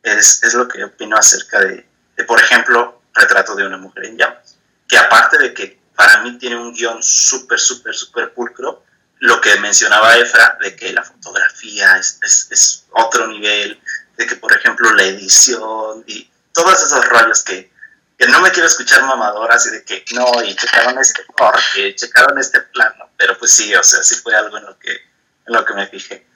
Es, 0.02 0.42
es, 0.42 0.54
lo 0.54 0.68
que 0.68 0.84
opino 0.84 1.16
acerca 1.16 1.60
de, 1.60 1.86
de, 2.16 2.24
por 2.24 2.40
ejemplo, 2.40 2.99
Retrato 3.14 3.54
de 3.54 3.66
una 3.66 3.76
mujer 3.76 4.06
en 4.06 4.18
llamas, 4.18 4.56
que 4.88 4.98
aparte 4.98 5.38
de 5.38 5.54
que 5.54 5.80
para 5.94 6.22
mí 6.22 6.38
tiene 6.38 6.56
un 6.56 6.72
guion 6.72 7.02
súper, 7.02 7.58
súper, 7.58 7.94
súper 7.94 8.32
pulcro, 8.32 8.84
lo 9.18 9.40
que 9.40 9.54
mencionaba 9.60 10.16
Efra, 10.16 10.56
de 10.60 10.74
que 10.74 10.92
la 10.92 11.02
fotografía 11.02 11.96
es, 11.98 12.18
es, 12.22 12.86
otro 12.92 13.26
nivel, 13.26 13.80
de 14.16 14.26
que 14.26 14.36
por 14.36 14.52
ejemplo 14.52 14.92
la 14.94 15.04
edición 15.04 16.04
y 16.06 16.30
todos 16.52 16.82
esos 16.82 17.04
rollos 17.06 17.42
que, 17.42 17.70
que 18.18 18.26
no 18.28 18.40
me 18.40 18.50
quiero 18.50 18.66
escuchar 18.66 19.02
mamadoras 19.02 19.66
y 19.66 19.70
de 19.70 19.84
que 19.84 20.04
no, 20.12 20.42
y 20.42 20.54
checaron 20.56 20.98
este 20.98 21.24
corte, 21.26 21.94
checaron 21.94 22.38
este 22.38 22.60
plano, 22.60 23.10
pero 23.18 23.38
pues 23.38 23.52
sí, 23.52 23.74
o 23.74 23.84
sea, 23.84 24.02
sí 24.02 24.16
fue 24.16 24.34
algo 24.34 24.56
en 24.56 24.64
lo 24.64 24.78
que, 24.78 24.92
en 24.92 25.54
lo 25.54 25.64
que 25.64 25.74
me 25.74 25.86
fijé. 25.86 26.26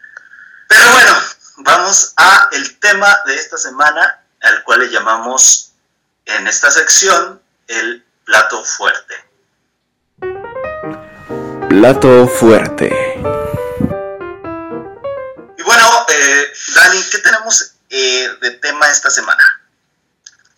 Pero 0.68 0.90
bueno, 0.92 1.12
vamos 1.58 2.12
a 2.16 2.50
el 2.52 2.78
tema 2.78 3.18
de 3.26 3.34
esta 3.34 3.56
semana, 3.56 4.22
al 4.42 4.62
cual 4.62 4.80
le 4.80 4.90
llamamos 4.90 5.63
en 6.26 6.46
esta 6.46 6.70
sección 6.70 7.42
el 7.68 8.04
plato 8.24 8.64
fuerte. 8.64 9.14
Plato 11.68 12.28
fuerte. 12.28 12.86
Y 15.58 15.62
bueno, 15.62 16.06
eh, 16.08 16.52
Dani, 16.74 17.02
¿qué 17.10 17.18
tenemos 17.18 17.72
eh, 17.90 18.28
de 18.40 18.50
tema 18.52 18.90
esta 18.90 19.10
semana? 19.10 19.44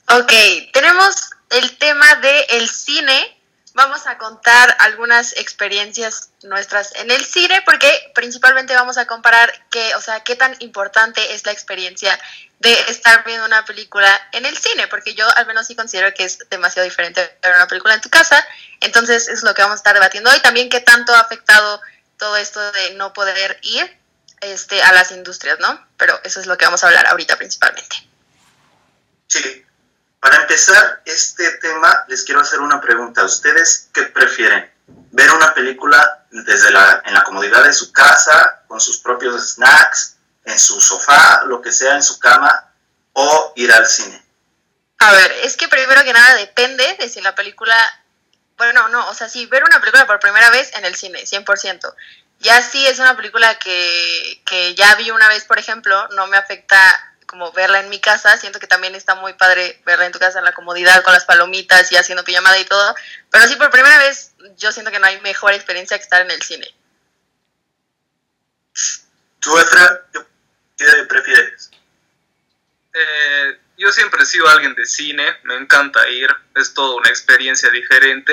Ok, 0.09 0.33
tenemos 0.73 1.31
el 1.51 1.77
tema 1.79 2.15
del 2.17 2.45
el 2.51 2.69
cine 2.69 3.37
vamos 3.77 4.07
a 4.07 4.17
contar 4.17 4.75
algunas 4.81 5.37
experiencias 5.37 6.31
nuestras 6.43 6.95
en 6.97 7.11
el 7.11 7.25
cine, 7.25 7.61
porque 7.67 7.91
principalmente 8.15 8.75
vamos 8.75 8.97
a 8.97 9.07
comparar 9.07 9.53
qué, 9.71 9.95
o 9.95 10.01
sea, 10.01 10.21
qué 10.25 10.35
tan 10.35 10.57
importante 10.61 11.35
es 11.35 11.45
la 11.45 11.53
experiencia 11.53 12.19
de 12.59 12.73
estar 12.89 13.25
viendo 13.25 13.45
una 13.45 13.65
película 13.65 14.09
en 14.33 14.47
el 14.47 14.57
cine, 14.57 14.89
porque 14.89 15.15
yo 15.15 15.27
al 15.37 15.47
menos 15.47 15.67
sí 15.67 15.77
considero 15.77 16.13
que 16.15 16.25
es 16.25 16.39
demasiado 16.51 16.85
diferente 16.85 17.39
ver 17.43 17.55
una 17.55 17.69
película 17.69 17.95
en 17.95 18.01
tu 18.01 18.09
casa, 18.09 18.45
entonces 18.81 19.29
es 19.29 19.43
lo 19.43 19.55
que 19.55 19.63
vamos 19.63 19.75
a 19.75 19.81
estar 19.81 19.95
debatiendo 19.95 20.31
hoy, 20.31 20.41
también 20.41 20.69
qué 20.69 20.81
tanto 20.81 21.15
ha 21.15 21.21
afectado 21.21 21.81
todo 22.17 22.37
esto 22.37 22.61
de 22.73 22.95
no 22.95 23.13
poder 23.13 23.59
ir 23.63 23.99
este, 24.41 24.83
a 24.83 24.93
las 24.93 25.13
industrias, 25.13 25.59
¿no? 25.61 25.87
Pero 25.97 26.19
eso 26.25 26.41
es 26.41 26.47
lo 26.47 26.57
que 26.57 26.65
vamos 26.65 26.83
a 26.83 26.87
hablar 26.89 27.07
ahorita 27.07 27.37
principalmente. 27.37 27.97
Sí, 29.27 29.65
para 30.21 30.37
empezar 30.43 31.03
este 31.05 31.59
tema, 31.59 32.05
les 32.09 32.25
quiero 32.25 32.41
hacer 32.41 32.61
una 32.61 32.81
pregunta. 32.81 33.25
¿Ustedes 33.25 33.89
qué 33.93 34.03
prefieren? 34.05 34.71
¿Ver 34.87 35.31
una 35.33 35.53
película 35.55 36.27
desde 36.31 36.71
la, 36.71 37.03
en 37.05 37.15
la 37.15 37.23
comodidad 37.23 37.65
de 37.65 37.73
su 37.73 37.93
casa, 37.93 38.63
con 38.67 38.81
sus 38.81 38.99
propios 38.99 39.55
snacks, 39.55 40.16
en 40.47 40.59
su 40.59 40.81
sofá, 40.81 41.43
lo 41.45 41.61
que 41.61 41.73
sea, 41.73 41.95
en 41.95 42.03
su 42.03 42.19
cama, 42.19 42.73
o 43.13 43.53
ir 43.57 43.71
al 43.73 43.87
cine? 43.87 44.23
A 44.99 45.13
ver, 45.13 45.31
es 45.43 45.57
que 45.57 45.69
primero 45.69 46.03
que 46.05 46.13
nada 46.13 46.37
depende 46.37 46.97
de 46.99 47.09
si 47.09 47.21
la 47.21 47.35
película... 47.35 47.77
Bueno, 48.57 48.89
no, 48.89 49.07
o 49.11 49.15
sea, 49.15 49.29
si 49.29 49.45
ver 49.47 49.65
una 49.65 49.81
película 49.81 50.07
por 50.07 50.19
primera 50.19 50.49
vez 50.49 50.73
en 50.77 50.87
el 50.87 50.95
cine, 50.95 51.25
100%. 51.25 51.95
Ya 52.39 52.63
si 52.63 52.87
es 52.87 52.99
una 52.99 53.17
película 53.17 53.59
que, 53.59 54.43
que 54.47 54.75
ya 54.75 54.95
vi 54.95 55.11
una 55.11 55.29
vez, 55.29 55.45
por 55.45 55.59
ejemplo, 55.59 56.09
no 56.09 56.27
me 56.27 56.39
afecta 56.39 56.79
como 57.27 57.53
verla 57.53 57.81
en 57.81 57.91
mi 57.91 58.01
casa, 58.01 58.37
siento 58.39 58.61
que 58.61 58.67
también 58.67 58.95
está 58.95 59.15
muy 59.17 59.35
padre 59.35 59.83
verla 59.85 60.07
en 60.07 60.13
tu 60.13 60.19
casa 60.19 60.39
en 60.39 60.45
la 60.45 60.53
comodidad 60.53 61.03
con 61.03 61.13
las 61.13 61.25
palomitas 61.25 61.91
y 61.91 61.97
haciendo 61.97 62.25
pijamada 62.25 62.57
y 62.59 62.65
todo, 62.65 62.95
pero 63.31 63.47
sí 63.47 63.57
por 63.57 63.71
primera 63.71 63.99
vez 63.99 64.33
yo 64.57 64.71
siento 64.73 64.93
que 64.93 65.01
no 65.01 65.07
hay 65.07 65.21
mejor 65.21 65.53
experiencia 65.53 65.99
que 65.99 66.05
estar 66.05 66.23
en 66.23 66.31
el 66.31 66.41
cine. 66.41 66.73
¿Tú, 69.41 69.59
Efra, 69.59 70.03
qué 70.77 70.87
prefieres? 71.09 71.71
Eh, 72.93 73.59
yo 73.79 73.93
siempre 73.93 74.23
he 74.23 74.27
sido 74.27 74.49
alguien 74.49 74.75
de 74.75 74.87
cine, 74.87 75.39
me 75.45 75.57
encanta 75.57 76.09
ir, 76.09 76.35
es 76.55 76.73
toda 76.73 76.97
una 76.97 77.11
experiencia 77.11 77.69
diferente, 77.71 78.33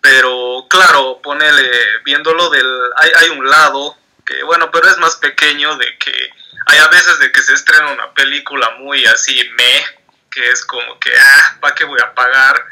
pero 0.00 0.66
claro, 0.68 1.20
ponele, 1.22 1.70
viéndolo 2.04 2.48
del, 2.50 2.66
hay, 2.96 3.10
hay 3.16 3.28
un 3.30 3.48
lado 3.48 3.98
que 4.28 4.42
bueno, 4.42 4.70
pero 4.70 4.88
es 4.88 4.98
más 4.98 5.16
pequeño 5.16 5.76
de 5.76 5.98
que 5.98 6.30
hay 6.66 6.78
a 6.78 6.88
veces 6.88 7.18
de 7.18 7.32
que 7.32 7.42
se 7.42 7.54
estrena 7.54 7.92
una 7.92 8.12
película 8.12 8.70
muy 8.78 9.04
así, 9.06 9.48
me, 9.56 9.86
que 10.30 10.50
es 10.50 10.64
como 10.66 11.00
que, 11.00 11.10
ah, 11.18 11.56
¿para 11.60 11.74
qué 11.74 11.84
voy 11.84 12.00
a 12.00 12.14
pagar? 12.14 12.62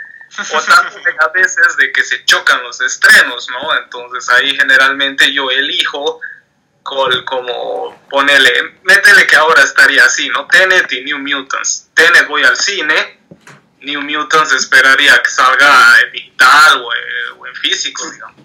O 0.53 0.63
también 0.63 1.17
a 1.21 1.29
veces 1.29 1.77
de 1.79 1.91
que 1.93 2.05
se 2.05 2.25
chocan 2.27 2.63
los 2.63 2.79
estrenos, 2.83 3.49
¿no? 3.49 3.75
Entonces 3.79 4.29
ahí 4.29 4.55
generalmente 4.55 5.33
yo 5.33 5.51
elijo 5.51 6.21
como 7.25 8.07
ponele, 8.09 8.79
métele 8.85 9.27
que 9.27 9.37
ahora 9.37 9.63
estaría 9.63 10.05
así, 10.05 10.29
¿no? 10.29 10.47
Tenet 10.47 10.91
y 10.93 11.05
New 11.05 11.19
Mutants. 11.19 11.91
Tenet 11.95 12.29
voy 12.29 12.45
al 12.45 12.57
cine, 12.57 13.21
New 13.81 14.03
Mutants 14.03 14.53
esperaría 14.53 15.21
que 15.23 15.31
salga 15.31 16.01
en 16.01 16.13
digital 16.13 16.83
o, 16.83 16.93
eh, 16.93 17.49
en 17.49 17.55
físico, 17.57 18.11
digamos. 18.11 18.37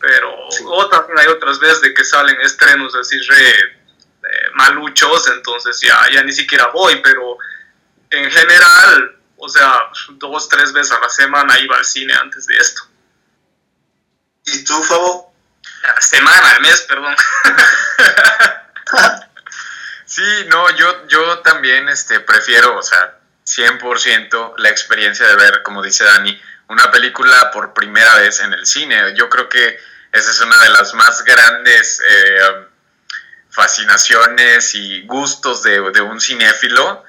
Pero 0.00 0.34
o 0.66 0.88
también 0.88 1.18
hay 1.18 1.26
otras 1.26 1.58
veces 1.58 1.82
de 1.82 1.94
que 1.94 2.04
salen 2.04 2.40
estrenos 2.40 2.94
así 2.94 3.18
re 3.18 3.50
eh, 3.50 4.50
maluchos, 4.54 5.28
entonces 5.28 5.80
ya, 5.80 5.98
ya 6.12 6.22
ni 6.22 6.32
siquiera 6.32 6.66
voy, 6.68 7.00
pero 7.02 7.36
en 8.10 8.30
general, 8.30 9.16
o 9.36 9.48
sea, 9.48 9.90
dos, 10.10 10.48
tres 10.48 10.72
veces 10.72 10.92
a 10.92 11.00
la 11.00 11.08
semana 11.08 11.58
iba 11.60 11.76
al 11.76 11.84
cine 11.84 12.14
antes 12.14 12.46
de 12.46 12.56
esto. 12.56 12.82
¿Y 14.46 14.64
tú, 14.64 14.82
Fabo? 14.82 15.29
Semana, 16.00 16.50
al 16.50 16.60
mes, 16.60 16.82
perdón. 16.82 17.14
sí, 20.04 20.46
no, 20.48 20.68
yo, 20.76 21.06
yo 21.08 21.38
también 21.40 21.88
este, 21.88 22.20
prefiero, 22.20 22.76
o 22.76 22.82
sea, 22.82 23.20
100% 23.46 24.54
la 24.58 24.68
experiencia 24.68 25.26
de 25.26 25.36
ver, 25.36 25.62
como 25.62 25.82
dice 25.82 26.04
Dani, 26.04 26.40
una 26.68 26.90
película 26.90 27.50
por 27.50 27.74
primera 27.74 28.16
vez 28.16 28.40
en 28.40 28.52
el 28.52 28.66
cine. 28.66 29.14
Yo 29.14 29.28
creo 29.28 29.48
que 29.48 29.78
esa 30.12 30.30
es 30.30 30.40
una 30.40 30.56
de 30.62 30.70
las 30.70 30.94
más 30.94 31.24
grandes 31.24 32.00
eh, 32.06 32.66
fascinaciones 33.50 34.74
y 34.74 35.02
gustos 35.02 35.62
de, 35.62 35.80
un 35.80 36.20
cinéfilo 36.20 37.04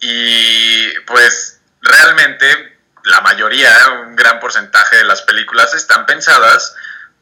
y 0.00 0.98
pues 1.00 1.60
realmente 1.80 2.78
la 3.04 3.20
mayoría, 3.22 3.70
un 4.04 4.16
gran 4.16 4.40
porcentaje 4.40 4.96
de 4.96 5.04
las 5.04 5.22
películas 5.22 5.74
están 5.74 6.06
pensadas 6.06 6.74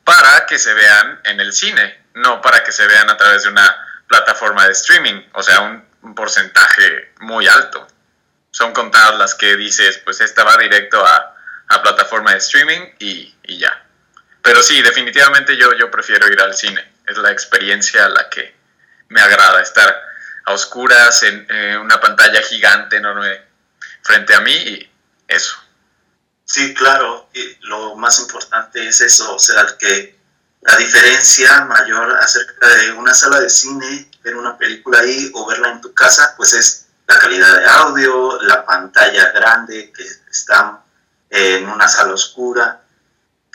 para 0.04 0.46
que 0.46 0.58
se 0.58 0.72
vean 0.74 1.20
en 1.24 1.40
el 1.40 1.52
cine, 1.52 2.04
no 2.14 2.40
para 2.40 2.62
que 2.62 2.72
se 2.72 2.86
vean 2.86 3.08
a 3.10 3.16
través 3.16 3.42
de 3.42 3.48
una 3.48 3.76
plataforma 4.06 4.66
de 4.66 4.72
streaming, 4.72 5.22
o 5.32 5.42
sea, 5.42 5.60
un, 5.60 5.84
porcentaje 6.14 7.14
muy 7.20 7.48
alto. 7.48 7.86
Son 8.50 8.74
contadas 8.74 9.18
las 9.18 9.34
que 9.34 9.56
dices, 9.56 9.98
pues 10.04 10.20
esta 10.20 10.44
va 10.44 10.56
directo 10.58 11.04
a, 11.04 11.30
plataforma 11.82 12.30
de 12.32 12.38
streaming 12.38 12.80
y, 13.00 13.34
y, 13.42 13.58
ya. 13.58 13.84
Pero 14.42 14.62
sí, 14.62 14.80
definitivamente 14.80 15.56
yo, 15.56 15.72
yo 15.74 15.90
prefiero 15.90 16.28
ir 16.28 16.40
al 16.40 16.54
cine, 16.54 16.92
es 17.06 17.16
la 17.16 17.32
experiencia 17.32 18.08
la 18.08 18.28
que, 18.30 18.54
me 19.08 19.20
agrada 19.20 19.60
estar 19.60 20.02
a 20.44 20.52
oscuras 20.52 21.22
en 21.22 21.46
una 21.78 22.00
pantalla 22.00 22.42
gigante 22.42 22.96
enorme 22.96 23.40
frente 24.02 24.34
a 24.34 24.40
mí 24.40 24.52
y 24.52 24.90
eso. 25.28 25.63
Sí, 26.44 26.74
claro, 26.74 27.28
y 27.32 27.56
lo 27.66 27.96
más 27.96 28.20
importante 28.20 28.86
es 28.86 29.00
eso, 29.00 29.34
o 29.34 29.38
sea, 29.38 29.66
que 29.78 30.18
la 30.60 30.76
diferencia 30.76 31.64
mayor 31.64 32.16
acerca 32.18 32.68
de 32.68 32.92
una 32.92 33.14
sala 33.14 33.40
de 33.40 33.50
cine, 33.50 34.10
ver 34.22 34.36
una 34.36 34.56
película 34.56 35.00
ahí 35.00 35.30
o 35.34 35.46
verla 35.46 35.70
en 35.70 35.80
tu 35.80 35.92
casa, 35.94 36.34
pues 36.36 36.54
es 36.54 36.86
la 37.06 37.18
calidad 37.18 37.58
de 37.58 37.66
audio, 37.66 38.40
la 38.42 38.64
pantalla 38.64 39.30
grande 39.32 39.92
que 39.92 40.04
está 40.30 40.82
en 41.30 41.68
una 41.68 41.88
sala 41.88 42.14
oscura, 42.14 42.82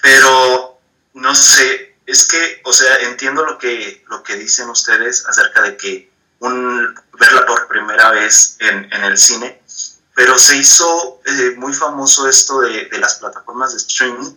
pero 0.02 0.80
no 1.14 1.36
sé, 1.36 1.98
es 2.06 2.28
que, 2.28 2.62
o 2.66 2.74
sea, 2.74 2.98
entiendo 3.02 3.46
lo 3.46 3.58
que, 3.58 4.04
lo 4.10 4.24
que 4.24 4.36
dicen 4.36 4.70
ustedes 4.70 5.28
acerca 5.28 5.62
de 5.62 5.78
que 5.78 6.12
un, 6.40 6.96
verla 7.20 7.46
por 7.46 7.68
primera 7.68 8.12
vez 8.12 8.58
en, 8.60 8.92
el 8.92 9.18
cine, 9.18 9.62
pero 10.20 10.38
se 10.38 10.57
hizo 10.57 11.22
eh, 11.26 11.53
muy 11.55 11.74
famoso 11.74 12.28
esto 12.28 12.59
de, 12.59 12.89
las 12.99 13.15
plataformas 13.15 13.72
de 13.72 13.78
streaming 13.78 14.36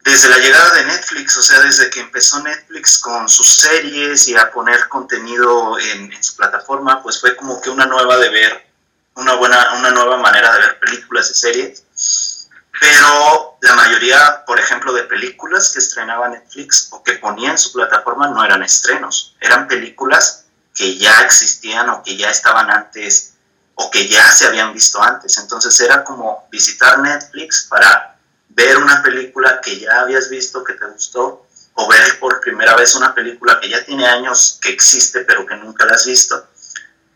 desde 0.00 0.28
la 0.28 0.36
llegada 0.36 0.74
de 0.74 0.84
Netflix, 0.84 1.38
o 1.38 1.42
sea, 1.42 1.60
desde 1.60 1.88
que 1.88 2.00
empezó 2.00 2.42
Netflix 2.42 2.98
con 2.98 3.26
sus 3.26 3.48
series 3.48 4.28
y 4.28 4.36
a 4.36 4.52
poner 4.52 4.86
contenido 4.90 5.78
en, 5.78 6.12
en, 6.12 6.22
su 6.22 6.36
plataforma, 6.36 7.02
pues 7.02 7.18
fue 7.18 7.34
como 7.34 7.62
que 7.62 7.70
una 7.70 7.86
nueva 7.86 8.18
de 8.18 8.28
ver, 8.28 8.66
una 9.14 9.32
buena, 9.36 9.72
una 9.78 9.90
nueva 9.90 10.18
manera 10.18 10.52
de 10.52 10.60
ver 10.60 10.80
películas 10.80 11.30
y 11.30 11.34
series. 11.34 12.46
Pero 12.78 13.56
la 13.62 13.76
mayoría, 13.76 14.44
por 14.44 14.60
ejemplo, 14.60 14.92
de 14.92 15.04
películas 15.04 15.70
que 15.70 15.78
estrenaba 15.78 16.28
Netflix 16.28 16.88
o 16.90 17.02
que 17.02 17.14
ponía 17.14 17.52
en 17.52 17.58
su 17.58 17.72
plataforma 17.72 18.28
no 18.28 18.44
eran 18.44 18.62
estrenos, 18.62 19.34
eran 19.40 19.66
películas 19.66 20.44
que 20.74 20.98
ya 20.98 21.22
existían 21.22 21.88
o 21.88 22.02
que 22.02 22.18
ya 22.18 22.28
estaban 22.28 22.70
antes 22.70 23.33
o 23.76 23.90
que 23.90 24.08
ya 24.08 24.30
se 24.32 24.46
habían 24.46 24.72
visto 24.72 25.02
antes. 25.02 25.36
Entonces 25.38 25.78
era 25.80 26.04
como 26.04 26.46
visitar 26.50 26.98
Netflix 27.00 27.66
para 27.68 28.16
ver 28.48 28.76
una 28.78 29.02
película 29.02 29.60
que 29.60 29.78
ya 29.80 30.00
habías 30.00 30.28
visto, 30.28 30.62
que 30.62 30.74
te 30.74 30.86
gustó, 30.86 31.46
o 31.74 31.88
ver 31.88 32.18
por 32.20 32.40
primera 32.40 32.76
vez 32.76 32.94
una 32.94 33.14
película 33.14 33.58
que 33.60 33.68
ya 33.68 33.84
tiene 33.84 34.06
años 34.06 34.58
que 34.62 34.70
existe 34.70 35.20
pero 35.20 35.44
que 35.44 35.56
nunca 35.56 35.84
la 35.84 35.94
has 35.94 36.06
visto. 36.06 36.48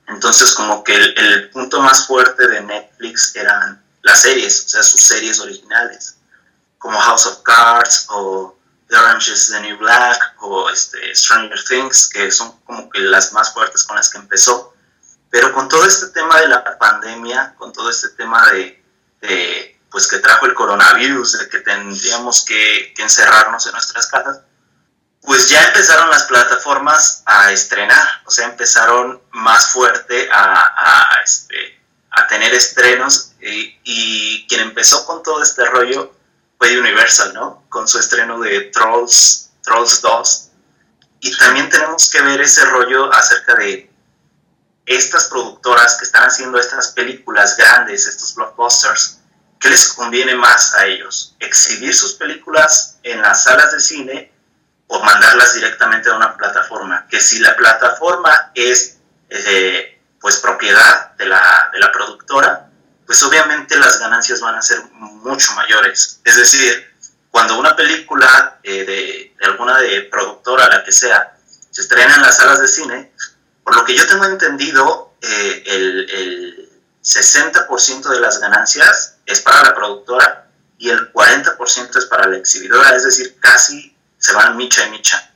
Entonces 0.08 0.54
como 0.54 0.82
que 0.82 0.96
el, 0.96 1.50
punto 1.50 1.80
más 1.80 2.06
fuerte 2.06 2.46
de 2.48 2.60
Netflix 2.62 3.34
eran 3.36 3.82
las 4.02 4.22
series, 4.22 4.64
o 4.66 4.68
sea, 4.68 4.82
sus 4.82 5.00
series 5.00 5.38
originales, 5.40 6.16
como 6.78 6.98
House 6.98 7.26
of 7.26 7.42
Cards 7.42 8.06
o 8.08 8.56
The 8.88 8.96
Orange 8.96 9.32
is 9.32 9.48
the 9.50 9.60
New 9.60 9.76
Black 9.78 10.18
o 10.40 10.70
este, 10.70 11.14
Stranger 11.14 11.62
Things, 11.64 12.08
que 12.08 12.30
son 12.30 12.52
como 12.64 12.88
que 12.90 13.00
las 13.00 13.32
más 13.32 13.52
fuertes 13.52 13.84
con 13.84 13.96
las 13.96 14.08
que 14.08 14.18
empezó. 14.18 14.74
Pero 15.30 15.52
con 15.52 15.68
todo 15.68 15.84
este 15.84 16.06
tema 16.08 16.40
de 16.40 16.48
la 16.48 16.78
pandemia, 16.78 17.54
con 17.58 17.72
todo 17.72 17.90
este 17.90 18.08
tema 18.10 18.50
de, 18.50 19.78
pues 19.90 20.06
que 20.06 20.18
trajo 20.18 20.46
el 20.46 20.54
coronavirus, 20.54 21.38
de 21.38 21.48
que 21.48 21.60
tendríamos 21.60 22.44
que, 22.44 22.94
encerrarnos 22.98 23.66
en 23.66 23.72
nuestras 23.72 24.06
casas, 24.06 24.40
pues 25.22 25.48
ya 25.48 25.62
empezaron 25.66 26.08
las 26.10 26.24
plataformas 26.24 27.22
a 27.26 27.52
estrenar, 27.52 28.22
o 28.24 28.30
sea, 28.30 28.46
empezaron 28.46 29.20
más 29.32 29.72
fuerte 29.72 30.28
a, 30.32 31.06
este, 31.22 31.80
a 32.10 32.26
tener 32.26 32.54
estrenos 32.54 33.32
y, 33.40 33.78
y, 33.84 34.46
quien 34.48 34.62
empezó 34.62 35.04
con 35.04 35.22
todo 35.22 35.42
este 35.42 35.64
rollo 35.66 36.14
fue 36.58 36.78
Universal, 36.78 37.34
¿no? 37.34 37.64
Con 37.68 37.86
su 37.86 37.98
estreno 37.98 38.38
de 38.40 38.62
Trolls, 38.72 39.50
Trolls 39.62 40.00
2. 40.00 40.48
Y 41.20 41.36
también 41.36 41.68
tenemos 41.68 42.08
que 42.10 42.20
ver 42.22 42.40
ese 42.40 42.64
rollo 42.64 43.12
acerca 43.12 43.54
de 43.54 43.87
estas 44.88 45.24
productoras 45.24 45.96
que 45.98 46.04
están 46.06 46.24
haciendo 46.24 46.58
estas 46.58 46.88
películas 46.88 47.56
grandes, 47.56 48.06
estos 48.06 48.34
blockbusters, 48.34 49.18
¿qué 49.60 49.68
les 49.68 49.92
conviene 49.92 50.34
más 50.34 50.74
a 50.74 50.86
ellos? 50.86 51.36
¿Exhibir 51.40 51.94
sus 51.94 52.14
películas 52.14 52.98
en 53.02 53.20
las 53.20 53.44
salas 53.44 53.72
de 53.72 53.80
cine 53.80 54.32
o 54.86 55.02
mandarlas 55.04 55.54
directamente 55.54 56.08
a 56.08 56.16
una 56.16 56.36
plataforma? 56.36 57.06
Que 57.06 57.20
si 57.20 57.38
la 57.38 57.54
plataforma 57.54 58.50
es 58.54 58.96
eh, 59.28 60.00
pues 60.20 60.38
propiedad 60.38 61.14
de 61.16 61.26
la, 61.26 61.68
de 61.70 61.78
la 61.80 61.92
productora, 61.92 62.70
pues 63.04 63.22
obviamente 63.22 63.78
las 63.78 64.00
ganancias 64.00 64.40
van 64.40 64.54
a 64.54 64.62
ser 64.62 64.82
mucho 64.92 65.52
mayores. 65.52 66.20
Es 66.24 66.36
decir, 66.36 66.94
cuando 67.30 67.58
una 67.58 67.76
película 67.76 68.58
eh, 68.62 68.84
de, 68.84 69.34
de, 69.38 69.46
alguna 69.46 69.78
de 69.78 70.02
productora, 70.10 70.66
la 70.68 70.82
que 70.82 70.92
sea, 70.92 71.36
se 71.70 71.82
estrena 71.82 72.14
en 72.14 72.22
las 72.22 72.38
salas 72.38 72.60
de 72.60 72.68
cine, 72.68 73.12
por 73.68 73.76
lo 73.76 73.84
que 73.84 73.94
yo 73.94 74.06
tengo 74.06 74.24
entendido, 74.24 75.12
eh, 75.20 75.62
el, 75.66 76.10
el 76.10 76.70
60% 77.04 78.08
de 78.08 78.18
las 78.18 78.40
ganancias 78.40 79.16
es 79.26 79.42
para 79.42 79.62
la 79.62 79.74
productora 79.74 80.48
y 80.78 80.88
el 80.88 81.12
40% 81.12 81.98
es 81.98 82.06
para 82.06 82.28
la 82.28 82.38
exhibidora, 82.38 82.96
es 82.96 83.04
decir, 83.04 83.36
casi 83.38 83.94
se 84.16 84.32
van 84.32 84.56
micha 84.56 84.86
y 84.86 84.90
micha. 84.90 85.34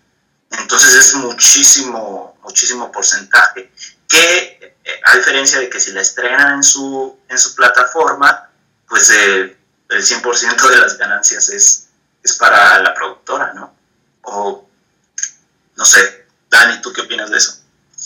Entonces 0.51 0.95
es 0.95 1.15
muchísimo, 1.17 2.39
muchísimo 2.43 2.91
porcentaje. 2.91 3.71
Que 4.09 4.79
eh, 4.83 5.01
a 5.05 5.17
diferencia 5.19 5.59
de 5.59 5.69
que 5.69 5.79
si 5.79 5.93
la 5.93 6.01
estrenan 6.01 6.55
en 6.55 6.63
su, 6.63 7.21
en 7.29 7.39
su 7.39 7.55
plataforma, 7.55 8.49
pues 8.89 9.11
eh, 9.11 9.59
el 9.91 10.03
100% 10.03 10.71
de 10.71 10.79
las 10.79 10.97
ganancias 10.97 11.51
es, 11.51 11.89
es 12.23 12.33
para 12.37 12.79
la 12.79 12.95
productora, 12.95 13.53
¿no? 13.53 13.77
O 14.23 14.67
no 15.77 15.85
sé, 15.85 16.29
Dani, 16.49 16.81
¿tú 16.81 16.95
qué 16.95 17.03
opinas 17.03 17.29
de 17.29 17.37
eso? 17.37 17.62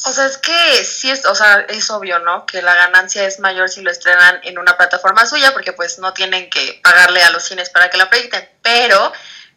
O 0.09 0.13
sea, 0.13 0.27
es 0.27 0.39
que 0.39 0.85
sí 0.85 1.11
es, 1.11 1.25
o 1.25 1.35
sea, 1.35 1.67
es 1.69 1.91
obvio, 1.91 2.21
¿no? 2.21 2.47
Que 2.47 2.63
la 2.63 2.77
ganancia 2.77 3.27
es 3.27 3.41
mayor 3.41 3.69
si 3.69 3.83
lo 3.83 3.91
estrenan 3.91 4.39
en 4.45 4.57
una 4.57 4.77
plataforma 4.77 5.27
suya, 5.27 5.53
porque 5.53 5.73
pues 5.73 5.99
no 5.99 6.13
tienen 6.13 6.49
que 6.49 6.79
pagarle 6.81 7.25
a 7.25 7.31
los 7.31 7.43
cines 7.43 7.71
para 7.71 7.91
que 7.91 7.97
la 7.97 8.09
proyecten. 8.09 8.49
Pero 8.63 9.13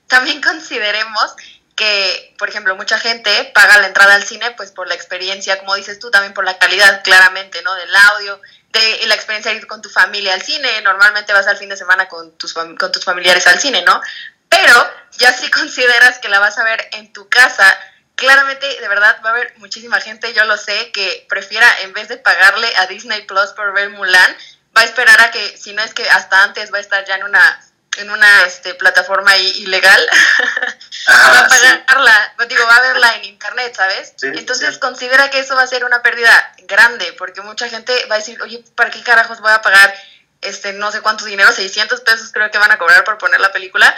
también 0.07 0.41
consideremos 0.41 1.35
que, 1.75 2.33
por 2.39 2.49
ejemplo, 2.49 2.75
mucha 2.75 2.97
gente 2.97 3.51
paga 3.53 3.77
la 3.77 3.85
entrada 3.85 4.15
al 4.15 4.23
cine 4.23 4.49
pues 4.57 4.71
por 4.71 4.87
la 4.87 4.95
experiencia, 4.95 5.59
como 5.59 5.75
dices 5.75 5.99
tú, 5.99 6.09
también 6.09 6.33
por 6.33 6.43
la 6.43 6.57
calidad, 6.57 7.03
claramente, 7.03 7.61
¿no? 7.61 7.75
Del 7.75 7.95
audio, 7.95 8.41
de 8.71 9.05
la 9.05 9.13
experiencia 9.13 9.51
de 9.51 9.57
ir 9.59 9.67
con 9.67 9.83
tu 9.83 9.89
familia 9.89 10.33
al 10.33 10.41
cine. 10.41 10.81
Normalmente 10.81 11.31
vas 11.31 11.45
al 11.45 11.57
fin 11.57 11.69
de 11.69 11.77
semana 11.77 12.07
con 12.07 12.35
tus, 12.39 12.55
con 12.55 12.91
tus 12.91 13.05
familiares 13.05 13.45
al 13.45 13.59
cine, 13.59 13.83
¿no? 13.83 14.01
Pero 14.49 14.73
ya 15.11 15.31
si 15.31 15.51
consideras 15.51 16.17
que 16.17 16.27
la 16.27 16.39
vas 16.39 16.57
a 16.57 16.63
ver 16.63 16.89
en 16.93 17.13
tu 17.13 17.29
casa, 17.29 17.77
claramente, 18.19 18.67
de 18.79 18.87
verdad, 18.87 19.19
va 19.25 19.29
a 19.29 19.33
haber 19.33 19.53
muchísima 19.57 19.99
gente, 20.01 20.33
yo 20.33 20.43
lo 20.45 20.57
sé, 20.57 20.91
que 20.91 21.25
prefiera, 21.27 21.67
en 21.81 21.93
vez 21.93 22.09
de 22.09 22.17
pagarle 22.17 22.71
a 22.77 22.85
Disney 22.85 23.25
Plus 23.25 23.51
por 23.51 23.73
ver 23.73 23.89
Mulan, 23.89 24.37
va 24.77 24.81
a 24.81 24.85
esperar 24.85 25.19
a 25.21 25.31
que, 25.31 25.57
si 25.57 25.73
no 25.73 25.81
es 25.81 25.93
que 25.93 26.07
hasta 26.09 26.43
antes 26.43 26.71
va 26.71 26.77
a 26.77 26.81
estar 26.81 27.05
ya 27.05 27.15
en 27.15 27.23
una 27.23 27.65
en 27.97 28.09
una 28.11 28.45
este, 28.45 28.75
plataforma 28.75 29.35
ilegal, 29.35 30.09
va 31.09 31.39
a 31.39 31.47
pagarla, 31.47 32.33
digo, 32.47 32.65
va 32.65 32.75
a 32.77 32.81
verla 32.81 33.15
en 33.15 33.25
internet, 33.25 33.75
¿sabes? 33.75 34.13
Entonces 34.21 34.77
considera 34.77 35.29
que 35.29 35.39
eso 35.39 35.55
va 35.55 35.63
a 35.63 35.67
ser 35.67 35.83
una 35.83 36.01
pérdida 36.01 36.53
grande, 36.59 37.13
porque 37.17 37.41
mucha 37.41 37.67
gente 37.67 37.93
va 38.05 38.15
a 38.15 38.19
decir, 38.19 38.41
oye, 38.41 38.63
¿para 38.75 38.89
qué 38.89 39.01
carajos 39.03 39.41
voy 39.41 39.51
a 39.51 39.61
pagar 39.61 39.93
este 40.41 40.71
no 40.73 40.91
sé 40.91 41.01
cuánto 41.01 41.25
dinero? 41.25 41.51
600 41.51 41.99
pesos 42.01 42.31
creo 42.31 42.49
que 42.51 42.57
van 42.57 42.71
a 42.71 42.77
cobrar 42.77 43.03
por 43.03 43.17
poner 43.17 43.41
la 43.41 43.51
película, 43.51 43.93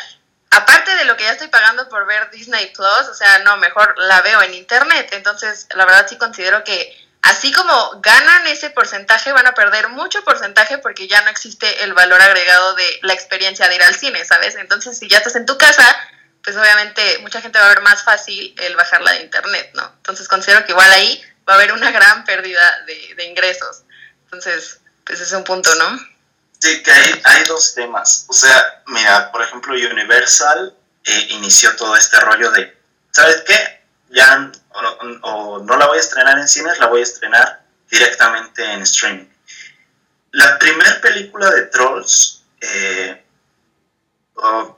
aparte 0.51 0.95
de 0.95 1.05
lo 1.05 1.17
que 1.17 1.23
ya 1.23 1.31
estoy 1.31 1.47
pagando 1.47 1.87
por 1.89 2.05
ver 2.05 2.29
Disney 2.29 2.67
Plus, 2.67 3.07
o 3.09 3.13
sea, 3.13 3.39
no, 3.39 3.57
mejor 3.57 3.95
la 3.97 4.21
veo 4.21 4.41
en 4.41 4.53
internet. 4.53 5.09
Entonces, 5.13 5.67
la 5.73 5.85
verdad 5.85 6.05
sí 6.07 6.17
considero 6.17 6.63
que 6.63 6.95
así 7.21 7.51
como 7.51 8.01
ganan 8.01 8.45
ese 8.47 8.69
porcentaje, 8.69 9.31
van 9.31 9.47
a 9.47 9.53
perder 9.53 9.89
mucho 9.89 10.23
porcentaje 10.23 10.77
porque 10.77 11.07
ya 11.07 11.21
no 11.21 11.29
existe 11.29 11.83
el 11.83 11.93
valor 11.93 12.21
agregado 12.21 12.75
de 12.75 12.99
la 13.03 13.13
experiencia 13.13 13.67
de 13.67 13.75
ir 13.75 13.83
al 13.83 13.95
cine, 13.95 14.23
¿sabes? 14.25 14.55
Entonces, 14.55 14.99
si 14.99 15.07
ya 15.07 15.17
estás 15.17 15.35
en 15.35 15.45
tu 15.45 15.57
casa, 15.57 15.85
pues 16.43 16.57
obviamente 16.57 17.19
mucha 17.19 17.41
gente 17.41 17.57
va 17.57 17.65
a 17.65 17.69
ver 17.69 17.81
más 17.81 18.03
fácil 18.03 18.53
el 18.59 18.75
bajarla 18.75 19.13
de 19.13 19.21
internet, 19.21 19.71
¿no? 19.73 19.85
Entonces, 19.97 20.27
considero 20.27 20.65
que 20.65 20.73
igual 20.73 20.91
ahí 20.91 21.23
va 21.47 21.53
a 21.53 21.55
haber 21.55 21.71
una 21.71 21.91
gran 21.91 22.25
pérdida 22.25 22.81
de, 22.87 23.15
de 23.15 23.23
ingresos. 23.23 23.83
Entonces, 24.25 24.81
pues 25.05 25.21
es 25.21 25.31
un 25.31 25.45
punto, 25.45 25.73
¿no? 25.75 26.10
Sí, 26.61 26.83
que 26.83 26.91
hay, 26.91 27.21
hay 27.23 27.43
dos 27.45 27.73
temas. 27.73 28.25
O 28.27 28.33
sea, 28.33 28.83
mira, 28.85 29.31
por 29.31 29.41
ejemplo, 29.41 29.73
Universal 29.73 30.77
eh, 31.03 31.27
inició 31.31 31.75
todo 31.75 31.95
este 31.95 32.19
rollo 32.19 32.51
de, 32.51 32.77
¿sabes 33.09 33.41
qué? 33.47 33.81
Ya 34.11 34.51
o, 35.23 35.59
no 35.65 35.77
la 35.77 35.87
voy 35.87 35.97
a 35.97 36.01
estrenar 36.01 36.37
en 36.37 36.47
cines, 36.47 36.77
la 36.77 36.85
voy 36.85 36.99
a 36.99 37.03
estrenar 37.03 37.63
directamente 37.89 38.63
en 38.63 38.83
streaming. 38.83 39.25
La 40.33 40.59
primera 40.59 41.01
película 41.01 41.49
de 41.49 41.63
Trolls 41.63 42.43
eh, 42.61 43.25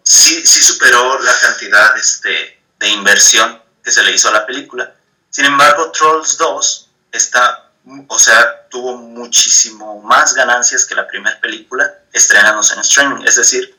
sí, 0.03 0.47
sí 0.47 0.63
superó 0.63 1.19
la 1.19 1.37
cantidad 1.41 1.97
este, 1.97 2.61
de 2.79 2.87
inversión 2.87 3.61
que 3.83 3.91
se 3.91 4.03
le 4.03 4.11
hizo 4.11 4.29
a 4.29 4.33
la 4.33 4.45
película. 4.45 4.95
Sin 5.29 5.43
embargo, 5.43 5.91
Trolls 5.91 6.37
2 6.37 6.89
está 7.11 7.62
o 8.07 8.19
sea, 8.19 8.67
tuvo 8.69 8.97
muchísimo 8.97 10.01
más 10.01 10.33
ganancias 10.33 10.85
que 10.85 10.95
la 10.95 11.07
primera 11.07 11.39
película 11.41 11.93
estrenándose 12.11 12.73
en 12.75 12.79
streaming. 12.79 13.23
Es 13.25 13.35
decir, 13.35 13.77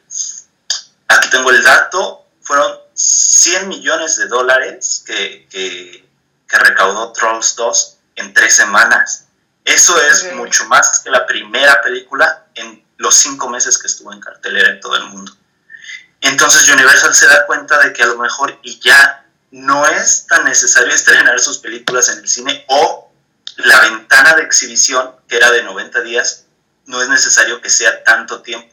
aquí 1.08 1.30
tengo 1.30 1.50
el 1.50 1.62
dato, 1.62 2.26
fueron 2.42 2.78
100 2.94 3.68
millones 3.68 4.16
de 4.16 4.26
dólares 4.26 5.02
que, 5.06 5.48
que, 5.50 6.04
recaudó 6.56 7.12
Trolls 7.12 7.56
2 7.56 7.96
en 8.14 8.32
tres 8.32 8.54
semanas. 8.54 9.24
Eso 9.64 10.00
es 10.02 10.32
mucho 10.34 10.64
más 10.66 11.00
que 11.00 11.10
la 11.10 11.26
primera 11.26 11.82
película 11.82 12.46
en 12.54 12.84
los 12.96 13.16
cinco 13.16 13.48
meses 13.48 13.76
que 13.76 13.88
estuvo 13.88 14.12
en 14.12 14.20
cartelera 14.20 14.70
en 14.70 14.78
todo 14.78 14.94
el 14.94 15.04
mundo. 15.06 15.36
Entonces 16.20 16.68
Universal 16.68 17.12
se 17.12 17.26
da 17.26 17.44
cuenta 17.46 17.76
de 17.80 17.92
que 17.92 18.04
a 18.04 18.06
lo 18.06 18.18
mejor 18.18 18.56
y 18.62 18.78
ya 18.78 19.26
no 19.50 19.84
es 19.88 20.26
tan 20.28 20.44
necesario 20.44 20.94
estrenar 20.94 21.40
sus 21.40 21.58
películas 21.58 22.08
en 22.08 22.18
el 22.18 22.28
cine 22.28 22.64
o 22.68 23.03
la 23.56 23.80
ventana 23.80 24.34
de 24.34 24.42
exhibición, 24.42 25.14
que 25.28 25.36
era 25.36 25.50
de 25.50 25.62
90 25.62 26.00
días, 26.02 26.46
no 26.86 27.02
es 27.02 27.08
necesario 27.08 27.60
que 27.60 27.70
sea 27.70 28.02
tanto 28.04 28.42
tiempo. 28.42 28.72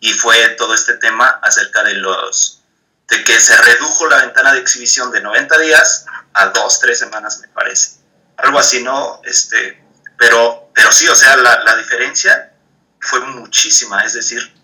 Y 0.00 0.12
fue 0.14 0.48
todo 0.50 0.74
este 0.74 0.94
tema 0.94 1.28
acerca 1.42 1.82
de 1.84 1.94
los 1.94 2.62
de 3.08 3.24
que 3.24 3.38
se 3.38 3.56
redujo 3.56 4.08
la 4.08 4.18
ventana 4.18 4.54
de 4.54 4.60
exhibición 4.60 5.10
de 5.10 5.20
90 5.20 5.58
días 5.58 6.06
a 6.32 6.46
dos, 6.46 6.80
tres 6.80 6.98
semanas, 6.98 7.40
me 7.40 7.48
parece. 7.48 7.96
Algo 8.38 8.58
así, 8.58 8.82
¿no? 8.82 9.20
Este, 9.24 9.84
pero, 10.16 10.70
pero 10.74 10.90
sí, 10.92 11.06
o 11.08 11.14
sea, 11.14 11.36
la, 11.36 11.62
la 11.62 11.76
diferencia 11.76 12.52
fue 13.00 13.20
muchísima. 13.20 14.02
Es 14.04 14.14
decir, 14.14 14.54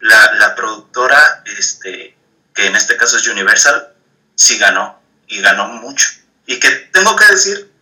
la, 0.00 0.34
la, 0.34 0.54
productora, 0.54 1.42
este, 1.58 2.16
que 2.54 2.66
en 2.66 2.76
este 2.76 2.96
caso 2.96 3.16
es 3.16 3.26
Universal, 3.26 3.94
sí 4.34 4.58
ganó 4.58 5.00
y 5.26 5.40
ganó 5.40 5.68
mucho. 5.68 6.10
Y 6.46 6.60
que 6.60 6.70
tengo 6.92 7.16
que 7.16 7.26
decir 7.26 7.72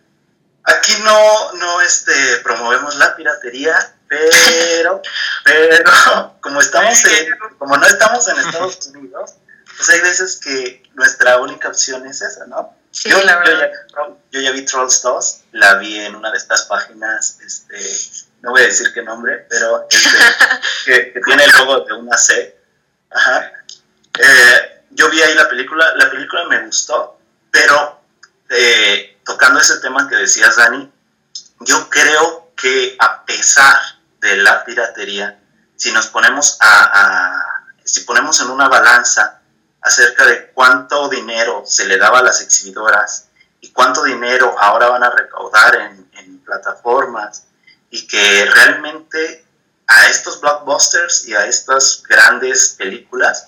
Aquí 0.65 0.93
no, 1.03 1.53
no 1.53 1.81
este, 1.81 2.13
promovemos 2.43 2.95
la 2.95 3.15
piratería, 3.15 3.95
pero, 4.07 5.01
pero 5.43 6.37
como 6.39 6.61
estamos 6.61 7.03
en, 7.05 7.37
como 7.57 7.77
no 7.77 7.85
estamos 7.85 8.27
en 8.27 8.39
Estados 8.39 8.87
Unidos, 8.93 9.35
pues 9.75 9.89
hay 9.89 10.01
veces 10.01 10.39
que 10.41 10.83
nuestra 10.93 11.39
única 11.39 11.67
opción 11.67 12.05
es 12.07 12.21
esa, 12.21 12.45
¿no? 12.45 12.75
Sí, 12.91 13.09
yo, 13.09 13.21
la 13.23 13.37
verdad. 13.37 13.71
Yo, 14.31 14.39
ya, 14.39 14.51
vi 14.51 14.63
Trolls 14.65 15.01
2, 15.01 15.41
la 15.53 15.75
vi 15.75 15.99
en 15.99 16.15
una 16.15 16.31
de 16.31 16.37
estas 16.37 16.63
páginas, 16.63 17.39
este, 17.43 17.77
no 18.41 18.51
voy 18.51 18.61
a 18.61 18.65
decir 18.65 18.93
qué 18.93 19.01
nombre, 19.01 19.47
pero 19.49 19.87
este, 19.89 20.09
que, 21.13 21.21
tiene 21.25 21.45
el 21.45 21.51
logo 21.51 21.81
de 21.81 21.93
una 21.93 22.15
C. 22.17 22.55
Ajá. 23.09 23.51
Eh, 24.19 24.83
yo 24.91 25.09
vi 25.09 25.21
ahí 25.21 25.33
la 25.33 25.49
película, 25.49 25.91
la 25.95 26.09
película 26.11 26.45
me 26.45 26.65
gustó, 26.67 27.17
pero 27.49 28.02
eh, 28.55 29.19
tocando 29.25 29.59
ese 29.59 29.79
tema 29.79 30.07
que 30.07 30.15
decías, 30.15 30.55
Dani, 30.55 30.91
yo 31.61 31.89
creo 31.89 32.51
que 32.55 32.95
a 32.99 33.25
pesar 33.25 33.75
de 34.21 34.37
la 34.37 34.63
piratería, 34.63 35.39
si 35.75 35.91
nos 35.91 36.07
ponemos 36.07 36.57
a, 36.61 37.65
si 37.83 38.01
ponemos 38.01 38.39
en 38.41 38.51
una 38.51 38.67
balanza 38.67 39.41
acerca 39.81 40.25
de 40.25 40.51
cuánto 40.51 41.09
dinero 41.09 41.63
se 41.65 41.85
le 41.85 41.97
daba 41.97 42.19
a 42.19 42.23
las 42.23 42.41
exhibidoras 42.41 43.25
y 43.59 43.71
cuánto 43.71 44.03
dinero 44.03 44.55
ahora 44.59 44.89
van 44.89 45.03
a 45.03 45.09
recaudar 45.09 45.75
en, 45.75 46.09
en 46.13 46.39
plataformas 46.39 47.45
y 47.89 48.05
que 48.05 48.45
realmente 48.45 49.45
a 49.87 50.07
estos 50.09 50.39
blockbusters 50.39 51.27
y 51.27 51.33
a 51.33 51.45
estas 51.47 52.03
grandes 52.07 52.75
películas, 52.77 53.47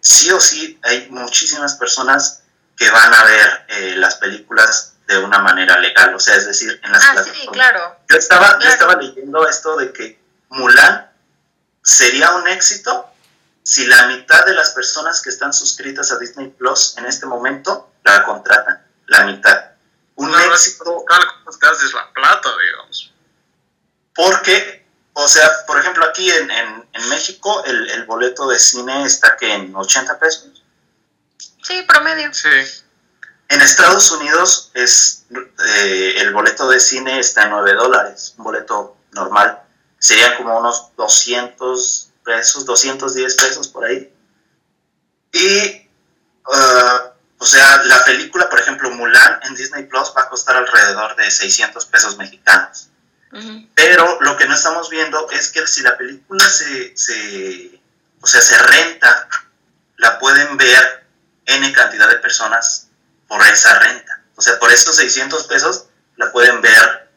sí 0.00 0.30
o 0.30 0.40
sí 0.40 0.78
hay 0.82 1.08
muchísimas 1.10 1.76
personas 1.76 2.39
que 2.80 2.90
van 2.90 3.12
a 3.12 3.24
ver 3.24 3.66
eh, 3.68 3.94
las 3.98 4.14
películas 4.14 4.94
de 5.06 5.18
una 5.18 5.38
manera 5.40 5.78
legal, 5.78 6.14
o 6.14 6.18
sea, 6.18 6.34
es 6.36 6.46
decir, 6.46 6.80
en 6.82 6.90
las 6.90 7.04
ah, 7.04 7.22
Sí, 7.22 7.46
claro. 7.52 7.98
Yo 8.08 8.16
estaba, 8.16 8.58
yo 8.58 8.70
estaba 8.70 8.94
leyendo 8.94 9.46
esto 9.46 9.76
de 9.76 9.92
que 9.92 10.18
Mulan 10.48 11.10
sería 11.82 12.30
un 12.36 12.48
éxito 12.48 13.06
si 13.62 13.86
la 13.86 14.06
mitad 14.06 14.46
de 14.46 14.54
las 14.54 14.70
personas 14.70 15.20
que 15.20 15.28
están 15.28 15.52
suscritas 15.52 16.10
a 16.10 16.18
Disney 16.18 16.48
Plus 16.48 16.96
en 16.96 17.04
este 17.04 17.26
momento 17.26 17.90
la 18.02 18.24
contratan, 18.24 18.82
la 19.08 19.24
mitad. 19.26 19.72
Un 20.14 20.34
éxito. 20.34 20.84
¿Cómo 20.84 21.04
te 21.04 21.66
haces 21.66 21.92
la 21.92 22.10
plata, 22.14 22.48
digamos? 22.64 23.12
Porque, 24.14 24.86
o 25.12 25.28
sea, 25.28 25.66
por 25.66 25.78
ejemplo, 25.78 26.06
aquí 26.06 26.30
en, 26.30 26.50
en, 26.50 27.08
México 27.10 27.62
el, 27.66 27.90
el, 27.90 28.04
boleto 28.06 28.48
de 28.48 28.58
cine 28.58 29.04
está 29.04 29.36
que 29.36 29.52
en 29.52 29.76
80 29.76 30.18
pesos. 30.18 30.59
Sí, 31.62 31.82
promedio. 31.86 32.32
Sí. 32.32 32.48
En 33.48 33.60
Estados 33.60 34.10
Unidos 34.12 34.70
es 34.74 35.26
eh, 35.30 36.14
el 36.18 36.32
boleto 36.32 36.68
de 36.68 36.78
cine 36.78 37.18
está 37.18 37.44
en 37.44 37.50
9 37.50 37.74
dólares, 37.74 38.34
un 38.38 38.44
boleto 38.44 38.96
normal. 39.12 39.60
Serían 39.98 40.36
como 40.36 40.58
unos 40.58 40.88
200 40.96 42.10
pesos, 42.24 42.64
210 42.64 43.34
pesos 43.34 43.68
por 43.68 43.84
ahí. 43.84 44.12
Y, 45.32 45.88
uh, 46.46 47.10
o 47.38 47.44
sea, 47.44 47.82
la 47.84 48.04
película, 48.04 48.48
por 48.48 48.60
ejemplo, 48.60 48.90
Mulan 48.90 49.40
en 49.42 49.54
Disney 49.54 49.84
Plus 49.84 50.12
va 50.16 50.22
a 50.22 50.28
costar 50.28 50.56
alrededor 50.56 51.16
de 51.16 51.30
600 51.30 51.84
pesos 51.86 52.16
mexicanos. 52.18 52.88
Pero 53.76 54.18
lo 54.22 54.36
que 54.36 54.46
no 54.46 54.54
estamos 54.54 54.90
viendo 54.90 55.30
es 55.30 55.52
que 55.52 55.64
si 55.66 55.82
la 55.82 55.96
película 55.96 56.44
se, 56.48 56.96
se, 56.96 57.80
o 58.20 58.26
sea, 58.26 58.40
se 58.40 58.58
renta, 58.58 59.28
la 59.98 60.18
pueden 60.18 60.56
ver 60.56 60.99
N 61.46 61.72
cantidad 61.72 62.08
de 62.08 62.16
personas 62.16 62.88
por 63.28 63.44
esa 63.46 63.78
renta. 63.78 64.22
O 64.36 64.42
sea, 64.42 64.58
por 64.58 64.72
esos 64.72 64.96
600 64.96 65.44
pesos 65.44 65.86
la 66.16 66.30
pueden 66.32 66.60
ver 66.60 67.10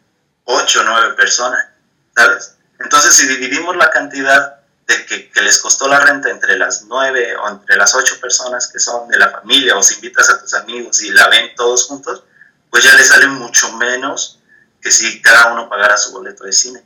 8 0.46 0.82
o 0.82 0.84
9 0.84 1.16
personas, 1.16 1.68
¿sabes? 2.16 2.56
Entonces, 2.80 3.16
si 3.16 3.28
dividimos 3.28 3.76
la 3.76 3.90
cantidad 3.90 4.58
de 4.88 5.06
que, 5.06 5.42
les 5.42 5.60
costó 5.60 5.88
la 5.88 6.00
renta 6.00 6.30
entre 6.30 6.58
las 6.58 6.84
9 6.84 7.36
o 7.38 7.50
entre 7.50 7.76
las 7.78 7.96
8 7.96 8.20
personas 8.20 8.70
que 8.72 8.80
son 8.80 9.08
de 9.08 9.18
la 9.18 9.30
familia, 9.30 9.78
o 9.78 9.84
si 9.84 9.96
invitas 9.96 10.30
a 10.30 10.40
tus 10.40 10.54
amigos 10.54 11.02
y 11.02 11.12
la 11.12 11.28
ven 11.30 11.56
todos 11.56 11.86
juntos, 11.88 12.24
pues 12.70 12.84
ya 12.84 12.94
les 12.96 13.08
sale 13.08 13.28
mucho 13.28 13.72
menos 13.74 14.40
que 14.82 14.92
si 14.92 15.22
cada 15.22 15.54
uno 15.54 15.70
pagara 15.70 15.98
su 15.98 16.12
boleto 16.12 16.44
de 16.44 16.52
cine. 16.52 16.84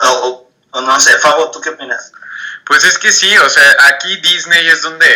O, 0.00 0.48
no 0.72 1.00
sé, 1.00 1.18
Fabo, 1.18 1.50
¿tú 1.50 1.60
qué 1.60 1.70
opinas? 1.70 2.12
Pues 2.66 2.84
es 2.84 2.98
que 2.98 3.12
sí, 3.12 3.36
o 3.38 3.48
sea, 3.48 3.76
aquí 3.88 4.16
Disney 4.16 4.66
es 4.68 4.82
donde 4.82 5.06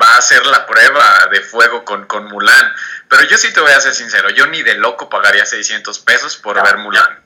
va 0.00 0.14
a 0.14 0.18
hacer 0.18 0.44
la 0.46 0.66
prueba 0.66 1.28
de 1.30 1.40
fuego 1.40 1.84
con, 1.84 2.06
con 2.06 2.26
Mulan. 2.26 2.74
Pero 3.08 3.22
yo 3.24 3.38
sí 3.38 3.52
te 3.52 3.60
voy 3.60 3.72
a 3.72 3.80
ser 3.80 3.94
sincero, 3.94 4.30
yo 4.30 4.46
ni 4.46 4.62
de 4.62 4.74
loco 4.74 5.08
pagaría 5.08 5.46
600 5.46 5.98
pesos 6.00 6.36
por 6.36 6.62
ver 6.62 6.78
Mulan. 6.78 7.22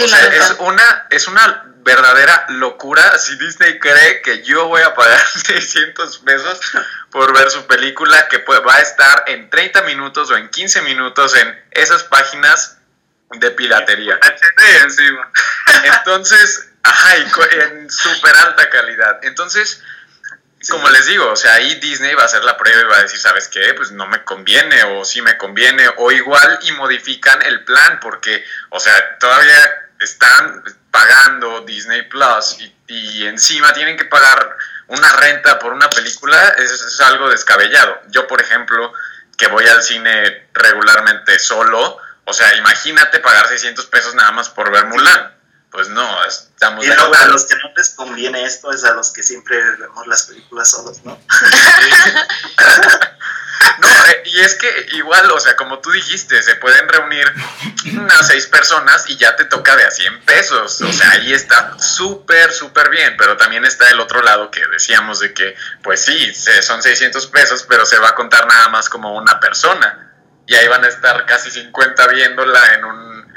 o 0.00 0.08
sea, 0.08 0.26
es 0.26 0.56
una, 0.58 1.06
es 1.10 1.28
una 1.28 1.64
verdadera 1.84 2.46
locura 2.50 3.18
si 3.18 3.36
Disney 3.36 3.78
cree 3.78 4.22
que 4.22 4.42
yo 4.42 4.68
voy 4.68 4.82
a 4.82 4.94
pagar 4.94 5.20
600 5.46 6.18
pesos 6.18 6.60
por 7.10 7.36
ver 7.36 7.50
su 7.50 7.66
película 7.66 8.28
que 8.28 8.38
va 8.38 8.76
a 8.76 8.80
estar 8.80 9.24
en 9.26 9.50
30 9.50 9.82
minutos 9.82 10.30
o 10.30 10.36
en 10.36 10.48
15 10.48 10.82
minutos 10.82 11.34
en 11.36 11.64
esas 11.72 12.04
páginas 12.04 12.78
de 13.30 13.50
piratería. 13.50 14.18
Entonces, 15.84 16.68
ajá, 16.82 17.16
en 17.16 17.90
súper 17.90 18.36
alta 18.36 18.68
calidad. 18.70 19.20
Entonces, 19.22 19.82
como 20.68 20.88
les 20.90 21.06
digo, 21.06 21.30
o 21.30 21.36
sea, 21.36 21.54
ahí 21.54 21.74
Disney 21.76 22.14
va 22.14 22.22
a 22.22 22.26
hacer 22.26 22.44
la 22.44 22.56
prueba 22.56 22.80
y 22.80 22.84
va 22.84 22.98
a 22.98 23.02
decir, 23.02 23.18
¿sabes 23.18 23.48
qué? 23.48 23.74
Pues 23.74 23.90
no 23.92 24.06
me 24.06 24.22
conviene 24.24 24.82
o 24.84 25.04
sí 25.04 25.22
me 25.22 25.36
conviene 25.36 25.88
o 25.96 26.12
igual 26.12 26.58
y 26.62 26.72
modifican 26.72 27.42
el 27.42 27.64
plan 27.64 27.98
porque, 28.00 28.44
o 28.70 28.78
sea, 28.78 29.18
todavía 29.18 29.88
están 30.00 30.62
pagando 30.90 31.62
Disney 31.62 32.02
Plus 32.02 32.58
y, 32.60 32.72
encima 33.24 33.72
tienen 33.72 33.96
que 33.96 34.04
pagar 34.04 34.56
una 34.88 35.10
renta 35.14 35.58
por 35.58 35.72
una 35.72 35.88
película, 35.88 36.54
eso 36.58 36.74
es 36.74 37.00
algo 37.00 37.30
descabellado. 37.30 38.02
Yo, 38.08 38.26
por 38.26 38.42
ejemplo, 38.42 38.92
que 39.38 39.46
voy 39.46 39.66
al 39.66 39.82
cine 39.82 40.48
regularmente 40.52 41.38
solo, 41.38 41.96
o 42.24 42.32
sea, 42.34 42.54
imagínate 42.56 43.20
pagar 43.20 43.48
600 43.48 43.86
pesos 43.86 44.14
nada 44.14 44.32
más 44.32 44.50
por 44.50 44.70
ver 44.70 44.84
Mulan 44.86 45.32
pues 45.72 45.88
no, 45.88 46.24
estamos... 46.24 46.84
Y 46.84 46.90
a 46.90 47.26
los 47.26 47.46
que 47.46 47.56
no 47.56 47.72
les 47.74 47.90
conviene 47.90 48.44
esto 48.44 48.70
es 48.70 48.84
a 48.84 48.92
los 48.92 49.10
que 49.10 49.22
siempre 49.22 49.56
vemos 49.78 50.06
las 50.06 50.24
películas 50.24 50.70
solos, 50.70 51.02
¿no? 51.02 51.12
no, 53.78 53.88
eh, 53.88 54.22
y 54.26 54.40
es 54.40 54.54
que 54.56 54.86
igual, 54.92 55.30
o 55.30 55.40
sea, 55.40 55.56
como 55.56 55.78
tú 55.78 55.90
dijiste, 55.90 56.42
se 56.42 56.56
pueden 56.56 56.86
reunir 56.88 57.24
unas 57.90 58.26
seis 58.26 58.46
personas 58.48 59.08
y 59.08 59.16
ya 59.16 59.34
te 59.34 59.46
toca 59.46 59.74
de 59.74 59.84
a 59.84 59.90
100 59.90 60.26
pesos, 60.26 60.82
o 60.82 60.92
sea, 60.92 61.12
ahí 61.12 61.32
está 61.32 61.78
súper, 61.78 62.52
súper 62.52 62.90
bien, 62.90 63.16
pero 63.16 63.38
también 63.38 63.64
está 63.64 63.88
el 63.88 63.98
otro 63.98 64.20
lado 64.20 64.50
que 64.50 64.66
decíamos 64.66 65.20
de 65.20 65.32
que, 65.32 65.56
pues 65.82 66.04
sí, 66.04 66.34
son 66.60 66.82
600 66.82 67.26
pesos, 67.28 67.64
pero 67.66 67.86
se 67.86 67.98
va 67.98 68.10
a 68.10 68.14
contar 68.14 68.46
nada 68.46 68.68
más 68.68 68.90
como 68.90 69.16
una 69.16 69.40
persona, 69.40 70.12
y 70.46 70.54
ahí 70.54 70.68
van 70.68 70.84
a 70.84 70.88
estar 70.88 71.24
casi 71.24 71.50
50 71.50 72.08
viéndola 72.08 72.74
en 72.74 72.84
un 72.84 73.31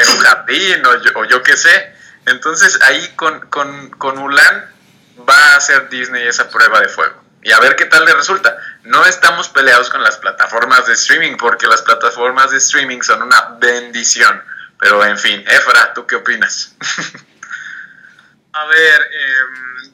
en 0.00 0.08
un 0.10 0.18
jardín 0.18 0.82
o 1.14 1.24
yo, 1.24 1.42
qué 1.42 1.56
sé. 1.56 1.94
Entonces 2.26 2.78
ahí 2.82 3.08
con, 3.16 3.40
con, 3.48 3.90
con 3.90 4.18
Mulan 4.18 4.70
va 5.28 5.36
a 5.52 5.56
hacer 5.56 5.88
Disney 5.88 6.26
esa 6.26 6.48
prueba 6.48 6.80
de 6.80 6.88
fuego. 6.88 7.22
Y 7.42 7.52
a 7.52 7.60
ver 7.60 7.76
qué 7.76 7.86
tal 7.86 8.04
le 8.04 8.12
resulta. 8.14 8.56
No 8.84 9.04
estamos 9.06 9.48
peleados 9.48 9.88
con 9.90 10.02
las 10.02 10.18
plataformas 10.18 10.86
de 10.86 10.94
streaming 10.94 11.36
porque 11.36 11.66
las 11.66 11.82
plataformas 11.82 12.50
de 12.50 12.58
streaming 12.58 13.00
son 13.00 13.22
una 13.22 13.56
bendición. 13.58 14.42
Pero 14.78 15.04
en 15.04 15.18
fin, 15.18 15.42
Efra, 15.46 15.92
¿tú 15.94 16.06
qué 16.06 16.16
opinas? 16.16 16.74
a 18.52 18.64
ver, 18.66 19.00
eh, 19.12 19.90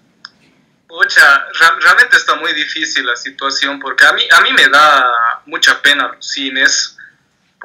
realmente 1.80 2.16
está 2.16 2.36
muy 2.36 2.52
difícil 2.52 3.04
la 3.06 3.16
situación 3.16 3.78
porque 3.80 4.04
a 4.04 4.12
mí, 4.12 4.26
a 4.30 4.40
mí 4.40 4.52
me 4.52 4.68
da 4.68 5.42
mucha 5.46 5.80
pena 5.82 6.08
los 6.08 6.26
cines 6.26 6.95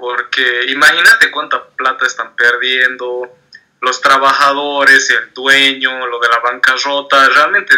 porque 0.01 0.65
imagínate 0.69 1.29
cuánta 1.29 1.63
plata 1.63 2.07
están 2.07 2.35
perdiendo 2.35 3.37
los 3.81 4.01
trabajadores, 4.01 5.07
el 5.11 5.31
dueño, 5.31 6.07
lo 6.07 6.19
de 6.19 6.27
la 6.27 6.39
bancarrota, 6.39 7.29
realmente 7.29 7.75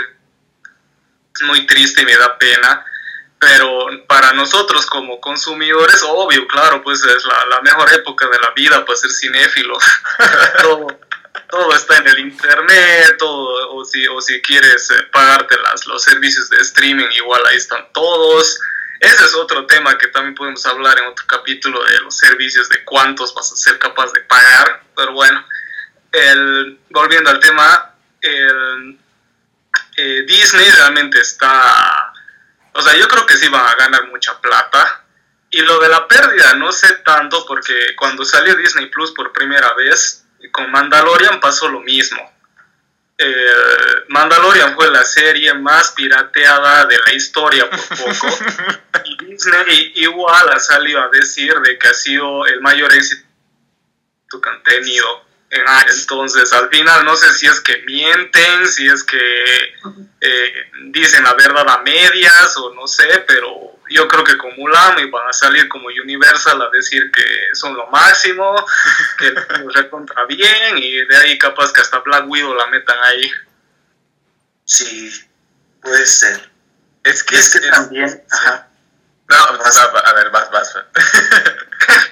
es 1.36 1.42
muy 1.42 1.68
triste 1.68 2.02
y 2.02 2.06
me 2.06 2.16
da 2.16 2.38
pena, 2.38 2.86
pero 3.38 3.88
para 4.08 4.32
nosotros 4.32 4.86
como 4.86 5.20
consumidores, 5.20 6.02
obvio, 6.08 6.48
claro, 6.48 6.82
pues 6.82 7.04
es 7.04 7.26
la, 7.26 7.60
mejor 7.62 7.92
época 7.94 8.28
de 8.30 8.40
la 8.40 8.52
vida 8.52 8.86
para 8.86 8.98
ser 8.98 9.12
cinéfilo. 9.12 9.78
todo, 11.50 11.76
está 11.76 11.98
en 11.98 12.08
el 12.08 12.20
internet, 12.20 13.18
todo, 13.20 13.76
o, 13.76 13.84
si, 13.84 14.08
o 14.08 14.22
si 14.22 14.42
quieres 14.42 14.90
eh, 14.92 15.04
pagarte 15.12 15.58
las, 15.58 15.86
los 15.88 16.02
servicios 16.02 16.50
de 16.50 16.58
streaming, 16.62 17.10
igual 17.18 17.46
ahí 17.48 17.58
están 17.58 17.86
todos. 17.92 18.62
Ese 19.04 19.26
es 19.26 19.36
otro 19.36 19.66
tema 19.66 19.98
que 19.98 20.08
también 20.08 20.34
podemos 20.34 20.66
hablar 20.66 20.98
en 20.98 21.08
otro 21.08 21.26
capítulo 21.28 21.84
de 21.84 22.00
los 22.00 22.16
servicios, 22.16 22.70
de 22.70 22.86
cuántos 22.86 23.34
vas 23.34 23.52
a 23.52 23.56
ser 23.58 23.78
capaz 23.78 24.14
de 24.14 24.22
pagar. 24.22 24.82
Pero 24.96 25.12
bueno, 25.12 25.46
el, 26.10 26.80
volviendo 26.90 27.30
al 27.30 27.42
tema, 27.42 27.96
el, 28.22 28.98
eh, 29.98 30.24
Disney 30.26 30.70
realmente 30.70 31.20
está... 31.20 32.14
O 32.72 32.82
sea, 32.82 32.96
yo 32.96 33.10
creo 33.10 33.26
que 33.26 33.36
sí 33.36 33.50
va 33.50 33.72
a 33.72 33.76
ganar 33.76 34.08
mucha 34.08 34.40
plata. 34.40 35.04
Y 35.50 35.62
lo 35.64 35.82
de 35.82 35.90
la 35.90 36.08
pérdida 36.08 36.54
no 36.54 36.72
sé 36.72 36.96
tanto 37.04 37.46
porque 37.46 37.98
cuando 37.98 38.24
salió 38.24 38.56
Disney 38.56 38.86
Plus 38.86 39.12
por 39.12 39.34
primera 39.34 39.74
vez, 39.74 40.24
con 40.54 40.72
Mandalorian 40.72 41.42
pasó 41.42 41.68
lo 41.68 41.82
mismo. 41.82 42.33
Eh, 43.26 44.04
Mandalorian 44.10 44.76
fue 44.76 44.92
la 44.92 45.06
serie 45.06 45.54
más 45.54 45.92
pirateada 45.92 46.86
de 46.86 46.98
la 47.06 47.14
historia 47.14 47.70
por 47.70 47.80
poco. 47.80 48.28
y 49.06 49.26
Disney 49.26 49.94
igual 49.96 50.50
ha 50.50 50.60
salido 50.60 51.02
a 51.02 51.08
decir 51.10 51.54
de 51.62 51.78
que 51.78 51.88
ha 51.88 51.94
sido 51.94 52.46
el 52.46 52.60
mayor 52.60 52.94
éxito 52.94 53.24
que 54.42 54.50
han 54.50 54.62
tenido. 54.64 55.26
En, 55.50 55.62
entonces, 55.88 56.52
al 56.52 56.68
final, 56.70 57.06
no 57.06 57.16
sé 57.16 57.32
si 57.32 57.46
es 57.46 57.62
que 57.62 57.78
mienten, 57.86 58.68
si 58.68 58.88
es 58.88 59.04
que 59.04 59.76
eh, 60.20 60.54
dicen 60.88 61.24
la 61.24 61.34
verdad 61.36 61.70
a 61.70 61.82
medias 61.82 62.58
o 62.58 62.74
no 62.74 62.88
sé, 62.88 63.24
pero 63.26 63.73
yo 63.94 64.08
creo 64.08 64.24
que 64.24 64.38
como 64.38 64.56
Mulan 64.56 65.00
y 65.00 65.10
van 65.10 65.30
a 65.30 65.34
salir 65.34 65.70
como 65.70 65.88
Universal 65.88 66.62
a 66.62 66.70
decir 66.72 67.12
que 67.12 67.24
son 67.54 67.76
lo 67.76 67.88
máximo, 67.88 68.56
que 69.18 69.30
los 69.32 69.74
recontra 69.76 70.26
bien 70.26 70.78
y 70.78 71.06
de 71.06 71.18
ahí 71.18 71.38
capaz 71.38 71.72
que 71.72 71.82
hasta 71.82 72.00
Black 72.00 72.28
Widow 72.28 72.56
la 72.56 72.68
metan 72.68 72.98
ahí. 73.04 73.32
Sí, 74.66 75.30
puede 75.82 76.06
ser. 76.06 76.52
Es 77.04 77.24
que, 77.24 77.36
es 77.36 77.50
que 77.52 77.60
también... 77.70 78.24
Ajá. 78.32 78.70
No, 79.30 79.36
a 79.36 80.14
ver, 80.14 80.30
vas, 80.32 80.52
vas. 80.52 80.74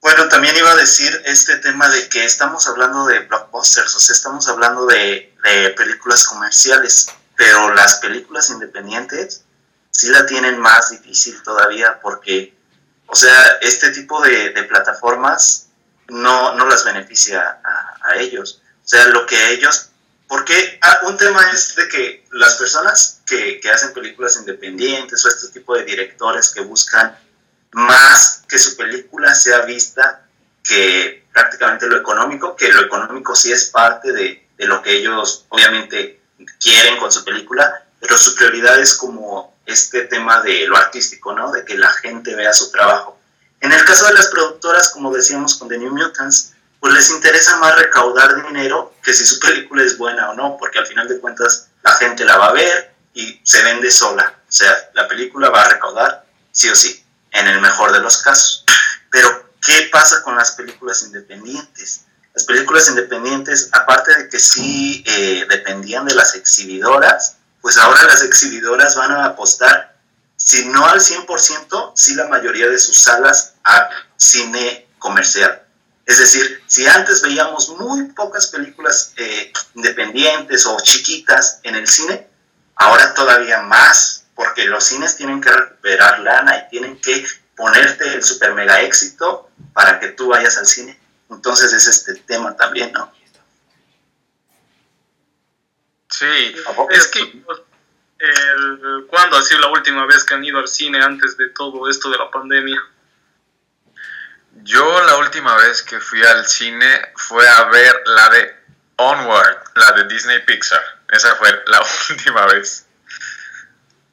bueno, 0.00 0.28
también 0.28 0.56
iba 0.56 0.70
a 0.70 0.76
decir 0.76 1.22
este 1.24 1.56
tema 1.56 1.88
de 1.88 2.08
que 2.08 2.24
estamos 2.24 2.66
hablando 2.68 3.06
de 3.06 3.20
blockbusters, 3.20 3.94
o 3.94 3.98
sea, 3.98 4.12
estamos 4.12 4.46
hablando 4.48 4.86
de, 4.86 5.34
de 5.42 5.70
películas 5.70 6.24
comerciales, 6.26 7.06
pero 7.36 7.74
las 7.74 7.96
películas 7.96 8.50
independientes 8.50 9.44
sí 9.90 10.08
la 10.08 10.26
tienen 10.26 10.58
más 10.58 10.90
difícil 10.90 11.42
todavía 11.42 12.00
porque, 12.00 12.54
o 13.06 13.14
sea, 13.14 13.58
este 13.60 13.90
tipo 13.90 14.20
de, 14.22 14.50
plataformas 14.68 15.68
no, 16.08 16.54
no 16.54 16.66
las 16.66 16.84
beneficia 16.84 17.60
a, 17.64 18.16
ellos. 18.16 18.62
O 18.84 18.88
sea, 18.88 19.06
lo 19.08 19.24
que 19.26 19.52
ellos, 19.52 19.90
porque 20.26 20.78
ah, 20.82 21.00
un 21.06 21.16
tema 21.16 21.48
es 21.52 21.76
de 21.76 21.88
que 21.88 22.26
las 22.32 22.54
personas 22.54 23.20
que, 23.26 23.60
que 23.60 23.70
hacen 23.70 23.92
películas 23.92 24.36
independientes 24.36 25.24
o 25.24 25.28
este 25.28 25.48
tipo 25.48 25.76
de 25.76 25.84
directores 25.84 26.50
que 26.50 26.60
buscan 26.62 27.16
más 27.72 28.42
que 28.48 28.58
su 28.58 28.76
película 28.76 29.34
sea 29.34 29.60
vista 29.60 30.26
que 30.64 31.24
prácticamente 31.32 31.86
lo 31.86 31.96
económico, 31.98 32.56
que 32.56 32.68
lo 32.68 32.80
económico 32.80 33.34
sí 33.34 33.52
es 33.52 33.66
parte 33.66 34.12
de, 34.12 34.48
de 34.56 34.66
lo 34.66 34.82
que 34.82 34.92
ellos 34.92 35.46
obviamente 35.48 36.20
quieren 36.60 36.98
con 36.98 37.12
su 37.12 37.24
película, 37.24 37.84
pero 38.00 38.16
su 38.16 38.34
prioridad 38.34 38.78
es 38.78 38.94
como 38.94 39.54
este 39.70 40.04
tema 40.04 40.42
de 40.42 40.66
lo 40.66 40.76
artístico, 40.76 41.32
¿no? 41.32 41.50
De 41.52 41.64
que 41.64 41.78
la 41.78 41.90
gente 41.90 42.34
vea 42.34 42.52
su 42.52 42.70
trabajo. 42.70 43.18
En 43.60 43.72
el 43.72 43.84
caso 43.84 44.06
de 44.06 44.14
las 44.14 44.28
productoras, 44.28 44.90
como 44.90 45.12
decíamos 45.12 45.56
con 45.56 45.68
The 45.68 45.78
New 45.78 45.94
Mutants, 45.94 46.52
pues 46.80 46.94
les 46.94 47.10
interesa 47.10 47.58
más 47.58 47.76
recaudar 47.76 48.42
dinero 48.46 48.94
que 49.02 49.12
si 49.12 49.26
su 49.26 49.38
película 49.38 49.82
es 49.82 49.98
buena 49.98 50.30
o 50.30 50.34
no, 50.34 50.56
porque 50.58 50.78
al 50.78 50.86
final 50.86 51.06
de 51.08 51.20
cuentas 51.20 51.68
la 51.82 51.92
gente 51.92 52.24
la 52.24 52.38
va 52.38 52.46
a 52.46 52.52
ver 52.52 52.94
y 53.12 53.38
se 53.42 53.62
vende 53.62 53.90
sola. 53.90 54.34
O 54.48 54.52
sea, 54.52 54.74
la 54.94 55.06
película 55.06 55.50
va 55.50 55.62
a 55.62 55.68
recaudar 55.68 56.24
sí 56.52 56.68
o 56.70 56.74
sí, 56.74 57.04
en 57.32 57.46
el 57.46 57.60
mejor 57.60 57.92
de 57.92 58.00
los 58.00 58.22
casos. 58.22 58.64
Pero, 59.10 59.52
¿qué 59.60 59.88
pasa 59.92 60.22
con 60.22 60.36
las 60.36 60.52
películas 60.52 61.02
independientes? 61.02 62.06
Las 62.34 62.44
películas 62.44 62.88
independientes, 62.88 63.68
aparte 63.72 64.16
de 64.16 64.28
que 64.28 64.38
sí 64.38 65.04
eh, 65.06 65.46
dependían 65.48 66.06
de 66.06 66.14
las 66.14 66.34
exhibidoras, 66.34 67.36
pues 67.60 67.76
ahora 67.78 68.04
las 68.04 68.22
exhibidoras 68.22 68.96
van 68.96 69.12
a 69.12 69.24
apostar, 69.26 69.96
si 70.36 70.66
no 70.66 70.86
al 70.86 71.00
100%, 71.00 71.92
sí 71.94 72.14
la 72.14 72.28
mayoría 72.28 72.68
de 72.68 72.78
sus 72.78 72.96
salas 72.96 73.54
a 73.64 73.90
cine 74.16 74.88
comercial. 74.98 75.62
Es 76.06 76.18
decir, 76.18 76.62
si 76.66 76.86
antes 76.86 77.22
veíamos 77.22 77.68
muy 77.78 78.04
pocas 78.12 78.48
películas 78.48 79.12
eh, 79.16 79.52
independientes 79.74 80.66
o 80.66 80.76
chiquitas 80.80 81.60
en 81.62 81.76
el 81.76 81.86
cine, 81.86 82.28
ahora 82.74 83.14
todavía 83.14 83.62
más, 83.62 84.24
porque 84.34 84.64
los 84.64 84.84
cines 84.84 85.16
tienen 85.16 85.40
que 85.40 85.50
recuperar 85.50 86.20
lana 86.20 86.56
y 86.56 86.68
tienen 86.70 87.00
que 87.00 87.24
ponerte 87.54 88.14
el 88.14 88.24
super 88.24 88.54
mega 88.54 88.80
éxito 88.80 89.50
para 89.74 90.00
que 90.00 90.08
tú 90.08 90.28
vayas 90.28 90.56
al 90.56 90.66
cine. 90.66 90.98
Entonces 91.30 91.72
es 91.72 91.86
este 91.86 92.14
tema 92.14 92.56
también, 92.56 92.90
¿no? 92.92 93.12
Sí, 96.10 96.54
es 96.90 97.06
que 97.08 97.20
el, 97.20 99.06
¿cuándo 99.08 99.36
ha 99.36 99.42
sido 99.42 99.60
la 99.60 99.68
última 99.68 100.06
vez 100.06 100.24
que 100.24 100.34
han 100.34 100.44
ido 100.44 100.58
al 100.58 100.68
cine 100.68 101.02
antes 101.02 101.36
de 101.36 101.48
todo 101.50 101.88
esto 101.88 102.10
de 102.10 102.18
la 102.18 102.30
pandemia? 102.30 102.82
Yo 104.62 105.02
la 105.04 105.16
última 105.16 105.56
vez 105.56 105.82
que 105.82 106.00
fui 106.00 106.22
al 106.22 106.46
cine 106.46 107.12
fue 107.16 107.48
a 107.48 107.64
ver 107.64 108.02
la 108.04 108.28
de 108.30 108.56
Onward, 108.96 109.62
la 109.76 109.92
de 109.92 110.04
Disney 110.04 110.44
Pixar. 110.44 110.82
Esa 111.08 111.34
fue 111.36 111.62
la 111.66 111.80
última 112.10 112.46
vez. 112.46 112.86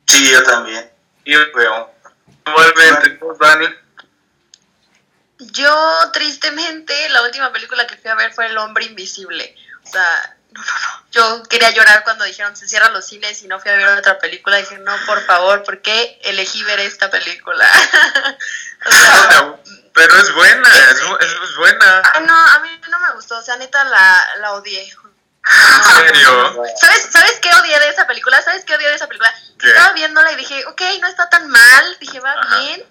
Sí, 0.07 0.31
yo 0.31 0.43
también. 0.43 0.89
Y 1.25 1.33
igualmente, 1.33 3.19
Dani. 3.39 3.67
Yo, 5.39 6.11
tristemente, 6.13 7.09
la 7.09 7.23
última 7.23 7.51
película 7.51 7.85
que 7.85 7.97
fui 7.97 8.09
a 8.09 8.15
ver 8.15 8.33
fue 8.33 8.47
El 8.47 8.57
Hombre 8.57 8.85
Invisible. 8.85 9.55
O 9.83 9.87
sea, 9.87 10.36
no, 10.57 10.63
no, 10.63 10.79
no. 10.79 11.03
Yo 11.11 11.43
quería 11.43 11.71
llorar 11.71 12.03
cuando 12.03 12.25
dijeron 12.25 12.55
se 12.55 12.67
cierran 12.67 12.93
los 12.93 13.05
cines 13.05 13.41
y 13.43 13.47
no 13.47 13.59
fui 13.59 13.71
a 13.71 13.75
ver 13.75 13.87
otra 13.87 14.19
película. 14.19 14.57
Dije, 14.57 14.77
no, 14.79 14.95
por 15.05 15.25
favor, 15.25 15.63
¿por 15.63 15.81
qué 15.81 16.19
elegí 16.23 16.63
ver 16.63 16.79
esta 16.79 17.09
película? 17.09 17.65
pero 19.93 20.15
es 20.17 20.33
buena, 20.33 20.69
es, 20.91 21.55
buena. 21.57 22.01
Ah, 22.13 22.19
no, 22.21 22.33
a 22.35 22.59
mí 22.59 22.69
no 22.89 22.99
me 22.99 23.11
gustó. 23.13 23.37
O 23.37 23.41
sea, 23.41 23.57
neta, 23.57 23.83
la, 23.83 24.35
la 24.39 24.53
odié. 24.53 24.81
¿En 24.83 25.83
serio? 25.83 26.63
¿Sabes, 26.81 27.07
¿Sabes 27.11 27.39
qué 27.41 27.53
odié 27.53 27.79
de 27.79 27.89
esa 27.89 28.05
película? 28.05 28.41
¿Sabes 28.41 28.65
qué 28.65 28.75
odié 28.75 28.89
de 28.89 28.95
esa 28.95 29.07
película? 29.07 29.33
Estaba 29.63 29.93
viéndola 29.93 30.31
y 30.33 30.35
dije, 30.35 30.65
ok, 30.65 30.81
no 30.99 31.07
está 31.07 31.29
tan 31.29 31.47
mal. 31.47 31.97
Dije, 31.99 32.19
va 32.19 32.35
bien. 32.59 32.83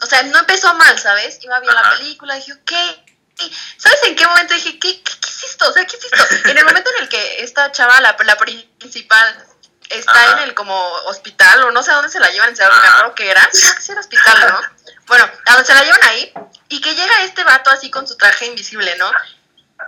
O 0.00 0.06
sea, 0.06 0.22
no 0.22 0.38
empezó 0.38 0.72
mal, 0.74 0.98
¿sabes? 0.98 1.38
Iba 1.42 1.60
bien 1.60 1.74
la 1.74 1.90
película. 1.90 2.34
Dije, 2.36 2.54
ok, 2.54 2.72
¿Sabes 3.76 4.00
en 4.04 4.16
qué 4.16 4.26
momento 4.26 4.54
dije, 4.54 4.78
¿qué, 4.78 5.02
qué, 5.02 5.12
es 5.46 5.52
esto? 5.52 5.68
O 5.68 5.72
sea, 5.72 5.84
¿qué 5.84 5.96
es 5.96 6.04
esto? 6.04 6.48
En 6.48 6.58
el 6.58 6.64
momento 6.64 6.90
en 6.96 7.02
el 7.02 7.08
que 7.08 7.42
esta 7.42 7.70
chava, 7.72 8.00
la, 8.00 8.16
la 8.18 8.36
principal, 8.36 9.46
está 9.90 10.32
en 10.32 10.38
el 10.48 10.54
como 10.54 10.74
hospital, 11.06 11.64
o 11.64 11.70
no 11.70 11.82
sé 11.82 11.90
a 11.90 11.94
dónde 11.94 12.10
se 12.10 12.20
la 12.20 12.30
llevan, 12.30 12.54
se 12.54 12.62
me 12.62 12.68
acuerdo 12.68 13.14
que 13.14 13.30
era, 13.30 13.48
creo 13.50 13.74
que 13.74 13.92
era 13.92 14.00
hospital, 14.00 14.38
¿no? 14.48 14.60
Bueno, 15.06 15.28
a 15.46 15.52
donde 15.52 15.66
se 15.66 15.74
la 15.74 15.82
llevan 15.82 16.02
ahí, 16.04 16.32
y 16.68 16.80
que 16.80 16.94
llega 16.94 17.24
este 17.24 17.42
vato 17.42 17.70
así 17.70 17.90
con 17.90 18.06
su 18.06 18.16
traje 18.16 18.46
invisible, 18.46 18.96
¿no? 18.96 19.10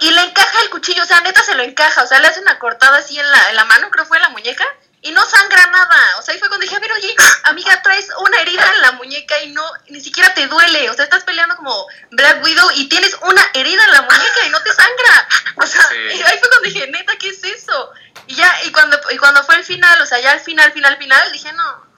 Y 0.01 0.11
le 0.11 0.23
encaja 0.23 0.63
el 0.63 0.71
cuchillo, 0.71 1.03
o 1.03 1.07
sea, 1.07 1.21
neta 1.21 1.43
se 1.43 1.55
lo 1.55 1.63
encaja, 1.63 2.03
o 2.03 2.07
sea, 2.07 2.19
le 2.19 2.27
hace 2.27 2.41
una 2.41 2.59
cortada 2.59 2.99
así 2.99 3.19
en 3.19 3.31
la, 3.31 3.51
en 3.51 3.57
la 3.57 3.65
mano, 3.65 3.91
creo 3.91 4.05
fue 4.05 4.17
en 4.17 4.25
la 4.25 4.31
muñeca, 4.31 4.67
y 5.03 5.11
no 5.11 5.25
sangra 5.27 5.67
nada. 5.67 6.19
O 6.19 6.23
sea, 6.23 6.33
ahí 6.33 6.39
fue 6.39 6.49
cuando 6.49 6.65
dije, 6.65 6.77
a 6.77 6.81
ver, 6.81 6.93
oye, 6.93 7.15
amiga, 7.45 7.83
traes 7.83 8.09
una 8.21 8.41
herida 8.41 8.73
en 8.75 8.83
la 8.83 8.93
muñeca 8.93 9.41
y 9.43 9.51
no, 9.51 9.69
ni 9.89 10.01
siquiera 10.01 10.33
te 10.33 10.47
duele. 10.47 10.89
O 10.91 10.95
sea, 10.95 11.05
estás 11.05 11.25
peleando 11.25 11.57
como 11.57 11.87
Black 12.13 12.43
Widow 12.43 12.71
y 12.77 12.89
tienes 12.89 13.17
una 13.23 13.45
herida 13.53 13.85
en 13.85 13.91
la 13.91 14.03
muñeca 14.03 14.47
y 14.47 14.51
no 14.51 14.63
te 14.63 14.73
sangra. 14.73 15.29
O 15.57 15.67
sea, 15.67 15.87
ahí 15.91 16.39
fue 16.39 16.49
cuando 16.49 16.61
dije, 16.61 16.87
neta, 16.87 17.17
¿qué 17.17 17.29
es 17.31 17.43
eso? 17.43 17.93
Y 18.29 18.37
ya, 18.37 18.65
y 18.65 18.71
cuando, 18.71 18.99
y 19.11 19.19
cuando 19.19 19.43
fue 19.45 19.57
el 19.57 19.65
final, 19.65 20.01
o 20.01 20.07
sea, 20.07 20.21
ya 20.21 20.33
al 20.33 20.41
final, 20.41 20.73
final, 20.73 20.97
final, 20.97 21.33
dije, 21.33 21.53
no. 21.53 21.93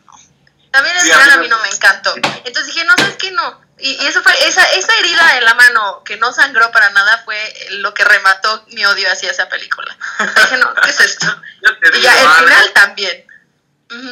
También 0.72 0.96
el 0.96 1.02
final 1.02 1.30
a 1.30 1.36
mí 1.36 1.48
no 1.48 1.58
me 1.60 1.68
encantó. 1.68 2.14
Entonces 2.16 2.66
dije, 2.66 2.84
no, 2.84 2.94
¿sabes 2.96 3.16
qué? 3.16 3.30
No. 3.30 3.63
Y, 3.78 4.06
eso 4.06 4.22
fue, 4.22 4.32
esa, 4.46 4.64
esa 4.72 4.96
herida 4.98 5.38
en 5.38 5.44
la 5.44 5.54
mano 5.54 6.02
que 6.04 6.16
no 6.16 6.32
sangró 6.32 6.70
para 6.70 6.90
nada 6.90 7.22
fue 7.24 7.36
lo 7.70 7.92
que 7.92 8.04
remató 8.04 8.64
mi 8.68 8.84
odio 8.86 9.10
hacia 9.10 9.30
esa 9.30 9.48
película. 9.48 9.96
Dije, 10.20 10.56
no, 10.58 10.74
¿qué 10.74 10.90
es 10.90 11.00
esto? 11.00 11.26
y 11.94 12.00
ya 12.00 12.20
el 12.20 12.28
final 12.44 12.72
también. 12.72 13.26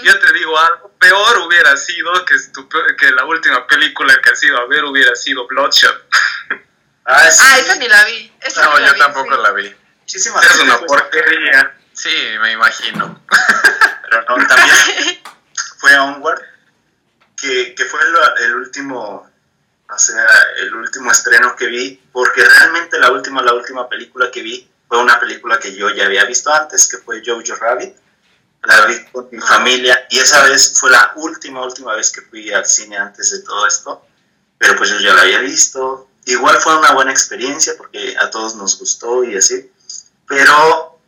Yo 0.02 0.18
te 0.18 0.32
digo 0.32 0.58
algo, 0.58 0.92
peor 0.98 1.38
hubiera 1.38 1.76
sido 1.76 2.24
que, 2.24 2.36
que 2.98 3.10
la 3.12 3.24
última 3.24 3.66
película 3.66 4.20
que 4.22 4.30
has 4.30 4.42
ido 4.44 4.58
a 4.58 4.66
ver 4.66 4.84
hubiera 4.84 5.14
sido 5.16 5.46
Bloodshot. 5.48 6.06
ah, 7.06 7.22
ah 7.22 7.58
esa 7.58 7.74
ni 7.76 7.88
la 7.88 8.04
vi. 8.04 8.32
no, 8.56 8.86
yo 8.86 8.96
tampoco 8.96 9.36
la 9.36 9.50
vi. 9.52 9.74
Muchísimas 10.00 10.44
es 10.44 10.58
una 10.60 10.78
porquería. 10.78 11.76
Sí, 11.92 12.14
me 12.40 12.52
imagino. 12.52 13.24
Pero 14.02 14.24
no, 14.28 14.46
también 14.46 15.20
fue 15.78 15.98
Onward, 15.98 16.42
que, 17.36 17.74
que 17.74 17.84
fue 17.84 18.00
el 18.40 18.54
último 18.56 19.31
o 19.95 19.99
sea, 19.99 20.26
el 20.59 20.74
último 20.74 21.11
estreno 21.11 21.55
que 21.55 21.66
vi, 21.66 22.03
porque 22.12 22.45
realmente 22.45 22.99
la 22.99 23.11
última, 23.11 23.43
la 23.43 23.53
última 23.53 23.88
película 23.88 24.30
que 24.30 24.43
vi 24.43 24.68
fue 24.88 24.99
una 24.99 25.18
película 25.20 25.59
que 25.59 25.74
yo 25.74 25.90
ya 25.90 26.07
había 26.07 26.24
visto 26.24 26.53
antes, 26.53 26.86
que 26.88 26.99
fue 26.99 27.22
Jojo 27.24 27.55
Rabbit. 27.57 27.95
La 28.64 28.86
vi 28.86 29.05
con 29.07 29.28
mi 29.32 29.40
familia 29.40 30.07
y 30.11 30.18
esa 30.18 30.45
vez 30.45 30.78
fue 30.78 30.90
la 30.90 31.12
última, 31.16 31.64
última 31.64 31.95
vez 31.97 32.12
que 32.12 32.22
fui 32.22 32.53
al 32.53 32.64
cine 32.64 32.97
antes 32.97 33.30
de 33.32 33.40
todo 33.40 33.66
esto, 33.66 34.07
pero 34.57 34.76
pues 34.76 34.90
yo 34.90 35.01
ya 35.01 35.14
la 35.14 35.22
había 35.22 35.40
visto. 35.40 36.09
Igual 36.26 36.61
fue 36.61 36.78
una 36.78 36.93
buena 36.93 37.11
experiencia 37.11 37.74
porque 37.76 38.14
a 38.20 38.30
todos 38.30 38.55
nos 38.55 38.78
gustó 38.78 39.24
y 39.24 39.36
así, 39.36 39.68
pero 40.28 41.01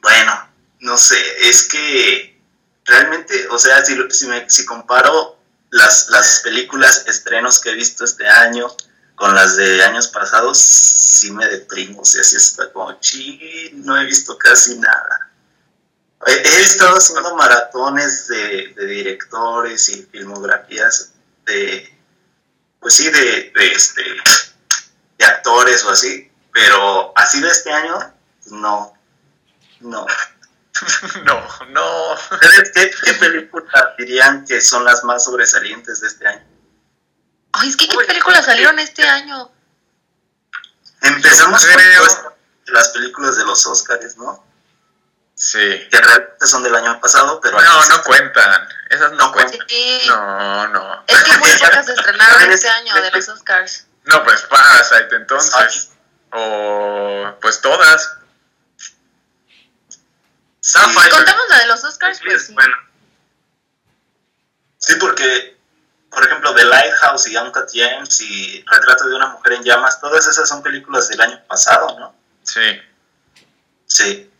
bueno, 0.00 0.48
no 0.80 0.96
sé, 0.96 1.18
es 1.48 1.66
que 1.66 2.40
realmente, 2.84 3.48
o 3.48 3.58
sea, 3.58 3.84
si, 3.84 3.96
si, 4.10 4.26
me, 4.28 4.48
si 4.48 4.64
comparo 4.64 5.33
las, 5.74 6.08
las 6.08 6.40
películas, 6.44 7.04
estrenos 7.08 7.58
que 7.58 7.70
he 7.70 7.74
visto 7.74 8.04
este 8.04 8.26
año 8.28 8.68
con 9.16 9.34
las 9.34 9.56
de 9.56 9.82
años 9.82 10.08
pasados, 10.08 10.58
sí 10.58 11.32
me 11.32 11.46
deprimo, 11.46 12.00
o 12.00 12.04
sea, 12.04 12.22
sí 12.22 12.36
está 12.36 12.72
como, 12.72 12.98
chi, 13.00 13.70
no 13.74 14.00
he 14.00 14.04
visto 14.04 14.38
casi 14.38 14.78
nada. 14.78 15.30
He, 16.26 16.62
estado 16.62 16.96
haciendo 16.96 17.34
maratones 17.36 18.28
de, 18.28 18.74
directores 18.86 19.88
y 19.88 20.02
filmografías 20.04 21.12
de, 21.44 21.92
pues 22.80 22.94
sí, 22.94 23.10
de, 23.10 23.52
de, 23.54 23.72
este, 23.72 24.02
de 25.18 25.24
actores 25.24 25.84
o 25.84 25.90
así, 25.90 26.30
pero 26.52 27.12
así 27.16 27.40
de 27.40 27.48
este 27.48 27.72
año, 27.72 28.14
no, 28.46 28.94
no. 29.80 30.06
no, 31.24 31.66
no. 31.68 32.16
¿Qué, 32.74 32.90
¿Qué 33.04 33.14
películas 33.14 33.84
dirían 33.98 34.44
que 34.44 34.60
son 34.60 34.84
las 34.84 35.04
más 35.04 35.24
sobresalientes 35.24 36.00
de 36.00 36.08
este 36.08 36.26
año? 36.26 36.44
Ay, 37.52 37.68
es 37.68 37.76
que 37.76 37.88
¿qué 37.88 37.96
películas 37.96 38.44
salieron 38.44 38.78
este 38.78 39.06
año? 39.06 39.50
Empezamos 41.02 41.64
con 41.64 42.74
las 42.74 42.88
películas 42.88 43.36
de 43.36 43.44
los 43.44 43.66
Oscars, 43.66 44.16
¿no? 44.16 44.44
Sí. 45.34 45.88
Que 45.90 46.00
realmente 46.00 46.46
son 46.46 46.62
del 46.62 46.74
año 46.74 47.00
pasado, 47.00 47.40
pero... 47.40 47.60
No, 47.60 47.86
no 47.86 48.02
cuentan. 48.02 48.68
Esas 48.90 49.12
no, 49.12 49.32
cuentan. 49.32 49.58
No, 50.06 50.68
no. 50.68 51.04
Es 51.06 51.22
que 51.22 51.38
muy 51.38 51.50
pocas 51.58 51.86
se 51.86 51.92
estrenaron 51.92 52.42
este 52.50 52.68
año 52.68 52.94
de 52.94 53.10
los 53.10 53.28
Oscars. 53.28 53.86
No, 54.04 54.22
pues 54.24 54.42
Parasite 54.42 55.16
entonces. 55.16 55.90
O 56.30 57.36
pues 57.40 57.60
todas. 57.60 58.13
Si 60.64 61.10
contamos 61.10 61.44
la 61.50 61.58
de 61.58 61.66
los 61.66 61.84
Oscars, 61.84 62.20
pues 62.24 62.46
sí. 62.46 62.54
Bueno. 62.54 62.74
porque, 64.98 65.58
por 66.08 66.24
ejemplo, 66.24 66.54
The 66.54 66.64
Lighthouse 66.64 67.28
y 67.28 67.36
Uncut 67.36 67.68
James 67.70 68.18
y 68.22 68.64
Retrato 68.66 69.06
de 69.06 69.14
una 69.14 69.26
mujer 69.26 69.52
en 69.52 69.62
llamas, 69.62 70.00
todas 70.00 70.26
esas 70.26 70.48
son 70.48 70.62
películas 70.62 71.08
del 71.08 71.20
año 71.20 71.38
pasado, 71.46 71.98
¿no? 71.98 72.16
Sí. 72.44 72.80
Sí. 73.84 74.30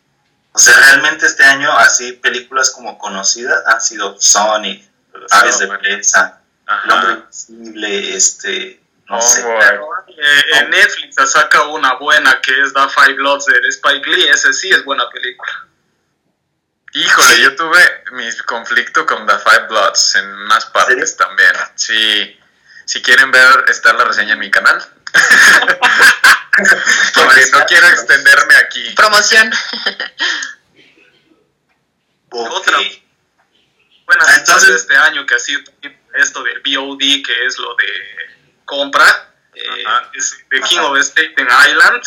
O 0.52 0.58
sea, 0.58 0.74
realmente 0.78 1.26
este 1.26 1.44
año 1.44 1.70
así 1.76 2.12
películas 2.12 2.70
como 2.70 2.96
conocidas 2.96 3.62
han 3.66 3.82
sido 3.82 4.18
Sonic, 4.18 4.88
Aves 5.30 5.58
de 5.58 5.66
Presa, 5.66 6.40
El 6.84 6.90
Hombre 6.90 7.12
Invisible, 7.48 8.16
este, 8.16 8.80
no 9.10 9.20
sé. 9.20 9.42
Eh, 9.42 10.42
en 10.54 10.70
Netflix 10.70 11.16
saca 11.30 11.64
una 11.64 11.94
buena 11.94 12.40
que 12.40 12.52
es 12.62 12.72
The 12.72 12.88
Five 12.88 13.14
Bloods 13.14 13.44
de 13.44 13.68
Spike 13.68 14.08
Lee, 14.08 14.28
ese 14.28 14.54
sí 14.54 14.70
es 14.70 14.82
buena 14.84 15.10
película. 15.10 15.66
Híjole, 16.97 17.40
yo 17.40 17.57
tuve 17.57 18.05
mi 18.12 18.30
conflicto 18.47 19.05
con 19.05 19.26
The 19.26 19.36
Five 19.38 19.66
Bloods 19.68 20.14
en 20.14 20.30
más 20.45 20.66
partes 20.66 21.16
también. 21.16 21.53
Sí, 21.74 22.40
si 22.84 23.03
quieren 23.03 23.32
ver, 23.32 23.64
está 23.66 23.92
la 23.95 24.05
reseña 24.05 24.34
en 24.34 24.38
mi 24.38 24.49
canal. 24.49 24.80
Porque 27.14 27.51
no 27.53 27.66
quiero 27.66 27.88
extenderme 27.88 28.55
aquí. 28.57 28.95
Promoción. 28.95 29.53
Otra. 32.30 32.78
Bueno, 34.07 34.24
entonces 34.36 34.70
este 34.70 34.97
año 34.97 35.26
que 35.26 35.34
ha 35.34 35.40
sido 35.40 35.62
esto 36.14 36.45
del 36.45 36.61
BOD, 36.61 37.26
que 37.26 37.47
es 37.47 37.59
lo 37.59 37.74
de 37.74 37.88
compra, 38.64 39.34
eh, 39.53 39.84
es 40.12 40.36
The 40.49 40.61
King 40.61 40.78
of 40.78 40.97
Staten 40.99 41.49
Island, 41.70 42.05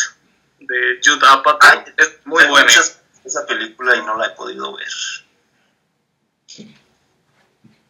de 0.60 1.02
Jude 1.04 1.28
Apatow. 1.28 1.84
es 1.98 2.20
muy 2.24 2.46
buena. 2.46 2.72
Esa 3.28 3.46
película 3.46 3.94
y 3.94 4.02
no 4.04 4.18
la 4.18 4.28
he 4.28 4.30
podido 4.30 4.74
ver. 4.74 4.88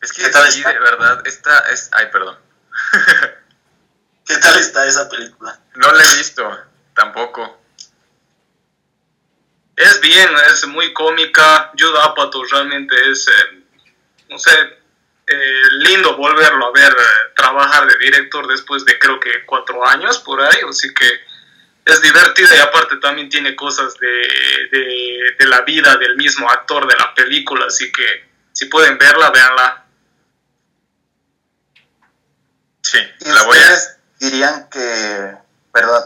Es 0.02 0.12
que 0.12 0.30
tal 0.30 0.48
está? 0.48 0.74
de 0.74 0.80
verdad, 0.80 1.22
esta 1.28 1.60
es... 1.70 1.92
Ay, 1.94 2.08
perdón. 2.12 2.40
¿Qué 4.26 4.36
tal 4.38 4.60
está 4.60 4.88
esa 4.88 5.08
película? 5.08 5.60
No 5.76 5.92
la 5.92 6.04
he 6.04 6.18
visto, 6.18 6.44
tampoco. 6.96 7.62
Es 9.76 10.02
bien, 10.02 10.28
es 10.52 10.66
muy 10.66 10.92
cómica. 10.92 11.72
Jude 11.78 12.00
Apatow 12.02 12.44
realmente 12.46 12.96
es, 13.12 13.28
eh, 13.28 13.64
no 14.30 14.40
sé, 14.40 14.52
eh, 15.28 15.62
lindo 15.82 16.18
volverlo 16.18 16.66
a 16.66 16.72
ver 16.72 16.92
eh, 16.92 17.34
trabajar 17.36 17.86
de 17.86 17.96
director 18.00 18.48
después 18.48 18.84
de 18.86 18.98
creo 18.98 19.20
que 19.20 19.46
cuatro 19.46 19.86
años 19.86 20.18
por 20.18 20.42
ahí, 20.42 20.62
así 20.68 20.92
que 20.96 21.27
es 21.88 22.02
divertida 22.02 22.56
y 22.56 22.60
aparte 22.60 22.98
también 22.98 23.30
tiene 23.30 23.56
cosas 23.56 23.94
de, 23.96 24.08
de, 25.40 25.46
la 25.46 25.62
vida 25.62 25.96
del 25.96 26.18
mismo 26.18 26.50
actor 26.50 26.86
de 26.86 26.96
la 26.98 27.14
película, 27.16 27.66
así 27.68 27.90
que 27.92 28.30
si 28.52 28.66
pueden 28.66 28.98
verla, 28.98 29.32
véanla. 29.32 29.86
Sí, 32.82 33.00
la 33.26 33.44
voy 33.44 33.58
a... 33.58 33.78
dirían 34.20 34.70
que, 34.70 35.38
perdón. 35.72 36.04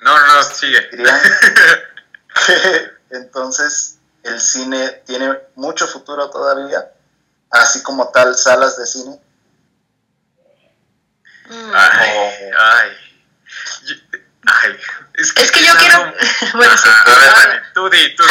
No, 0.00 0.18
no, 0.18 0.34
no, 0.34 0.42
sigue. 0.42 0.88
Dirían 0.90 1.20
que 1.22 2.88
entonces 3.10 3.98
el 4.24 4.40
cine 4.40 5.02
tiene 5.06 5.38
mucho 5.54 5.86
futuro 5.86 6.28
todavía, 6.30 6.90
así 7.50 7.84
como 7.84 8.10
tal 8.10 8.36
salas 8.36 8.76
de 8.76 8.86
cine. 8.86 9.20
Ay, 11.72 12.50
ay. 12.58 13.07
Ay, 14.48 14.76
es 15.14 15.32
que, 15.32 15.42
es 15.42 15.52
que 15.52 15.64
yo 15.64 15.74
quiero. 15.76 16.14
bueno, 16.54 16.72
a 16.72 17.46
ver, 17.46 17.62
tú 17.74 17.90
di, 17.90 18.16
tú, 18.16 18.24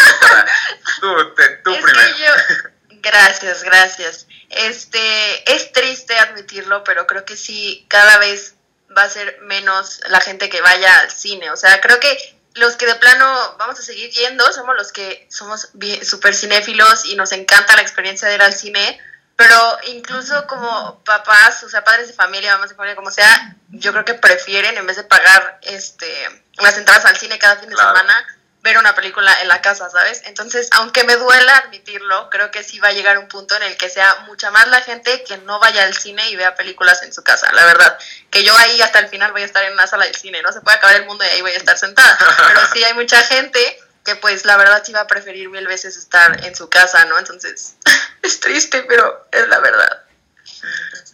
tú, 1.02 1.36
tú 1.64 1.74
es 1.74 1.84
primero. 1.84 2.16
Que 2.16 2.24
yo... 2.24 2.98
Gracias, 3.02 3.64
gracias. 3.64 4.28
Este, 4.50 5.54
es 5.54 5.72
triste 5.72 6.18
admitirlo, 6.18 6.84
pero 6.84 7.06
creo 7.06 7.26
que 7.26 7.38
sí, 7.38 7.86
cada 7.90 8.18
vez 8.18 8.56
va 8.98 9.04
a 9.04 9.10
ser 9.10 9.40
menos 9.42 10.02
la 10.10 10.20
gente 10.22 10.50
que 10.50 10.62
vaya 10.62 11.00
al 11.00 11.12
cine. 11.12 11.52
O 11.52 11.58
sea, 11.58 11.80
creo 11.82 12.00
que 12.00 12.18
los 12.56 12.76
que 12.76 12.88
de 12.88 12.96
plano 12.96 13.56
vamos 13.60 13.80
a 13.80 13.84
seguir 13.84 14.10
yendo 14.12 14.52
somos 14.52 14.76
los 14.76 14.92
que 14.92 15.28
somos 15.30 15.70
súper 16.04 16.34
cinéfilos 16.34 17.06
y 17.06 17.16
nos 17.16 17.32
encanta 17.32 17.76
la 17.76 17.82
experiencia 17.82 18.28
de 18.28 18.36
ir 18.36 18.42
al 18.42 18.54
cine 18.54 19.00
pero 19.38 19.78
incluso 19.84 20.48
como 20.48 21.00
papás, 21.04 21.64
o 21.64 21.70
sea, 21.70 21.84
padres 21.84 22.08
de 22.08 22.14
familia, 22.14 22.54
mamás 22.54 22.72
de 22.72 22.76
familia, 22.76 22.96
como 22.96 23.12
sea, 23.12 23.56
yo 23.70 23.94
creo 23.94 24.04
que 24.04 24.16
prefieren, 24.16 24.76
en 24.76 24.88
vez 24.88 24.98
de 24.98 25.04
pagar 25.04 25.60
este 25.62 26.12
las 26.54 26.76
entradas 26.76 27.06
al 27.06 27.16
cine 27.18 27.38
cada 27.38 27.58
fin 27.58 27.70
de 27.70 27.76
semana, 27.76 28.26
ver 28.62 28.80
una 28.80 28.96
película 28.96 29.32
en 29.42 29.48
la 29.48 29.62
casa, 29.62 29.92
¿sabes? 29.92 30.24
Entonces, 30.26 30.70
aunque 30.72 31.04
me 31.04 31.16
duela 31.18 31.56
admitirlo, 31.56 32.32
creo 32.32 32.50
que 32.50 32.64
sí 32.64 32.80
va 32.80 32.88
a 32.88 32.94
llegar 32.94 33.20
un 33.20 33.28
punto 33.28 33.56
en 33.56 33.62
el 33.62 33.78
que 33.78 33.92
sea 33.92 34.24
mucha 34.26 34.50
más 34.50 34.68
la 34.70 34.82
gente 34.82 35.24
que 35.24 35.38
no 35.38 35.60
vaya 35.60 35.84
al 35.84 35.94
cine 35.94 36.28
y 36.32 36.36
vea 36.36 36.56
películas 36.56 37.04
en 37.04 37.14
su 37.14 37.24
casa, 37.24 37.52
la 37.54 37.64
verdad. 37.66 37.96
Que 38.32 38.44
yo 38.44 38.58
ahí 38.58 38.82
hasta 38.82 38.98
el 38.98 39.08
final 39.08 39.34
voy 39.34 39.44
a 39.44 39.46
estar 39.46 39.64
en 39.66 39.74
una 39.74 39.86
sala 39.86 40.06
de 40.06 40.16
cine, 40.16 40.42
no 40.42 40.52
se 40.52 40.62
puede 40.62 40.78
acabar 40.78 40.96
el 40.96 41.06
mundo 41.06 41.24
y 41.24 41.28
ahí 41.28 41.42
voy 41.42 41.52
a 41.52 41.58
estar 41.58 41.78
sentada. 41.78 42.18
Pero 42.48 42.60
sí 42.74 42.84
hay 42.84 42.96
mucha 42.96 43.22
gente 43.22 43.80
que 44.04 44.16
pues 44.16 44.46
la 44.46 44.58
verdad 44.58 44.82
sí 44.84 44.94
va 44.94 45.02
a 45.02 45.08
preferir 45.08 45.50
mil 45.50 45.68
veces 45.68 45.96
estar 45.96 46.44
en 46.44 46.56
su 46.56 46.70
casa, 46.70 47.06
¿no? 47.06 47.20
Entonces, 47.20 47.76
es 48.22 48.40
triste, 48.40 48.86
pero 48.88 49.28
es 49.32 49.48
la 49.48 49.60
verdad. 49.60 50.04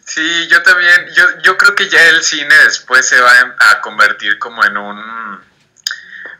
Sí, 0.06 0.48
yo 0.48 0.62
también, 0.64 1.10
yo, 1.14 1.40
yo 1.42 1.58
creo 1.58 1.76
que 1.76 1.90
ya 1.90 2.08
el 2.10 2.24
cine 2.24 2.56
después 2.66 3.08
se 3.08 3.20
va 3.20 3.56
a 3.60 3.82
convertir 3.82 4.38
como 4.40 4.64
en 4.64 4.78
un 4.78 5.54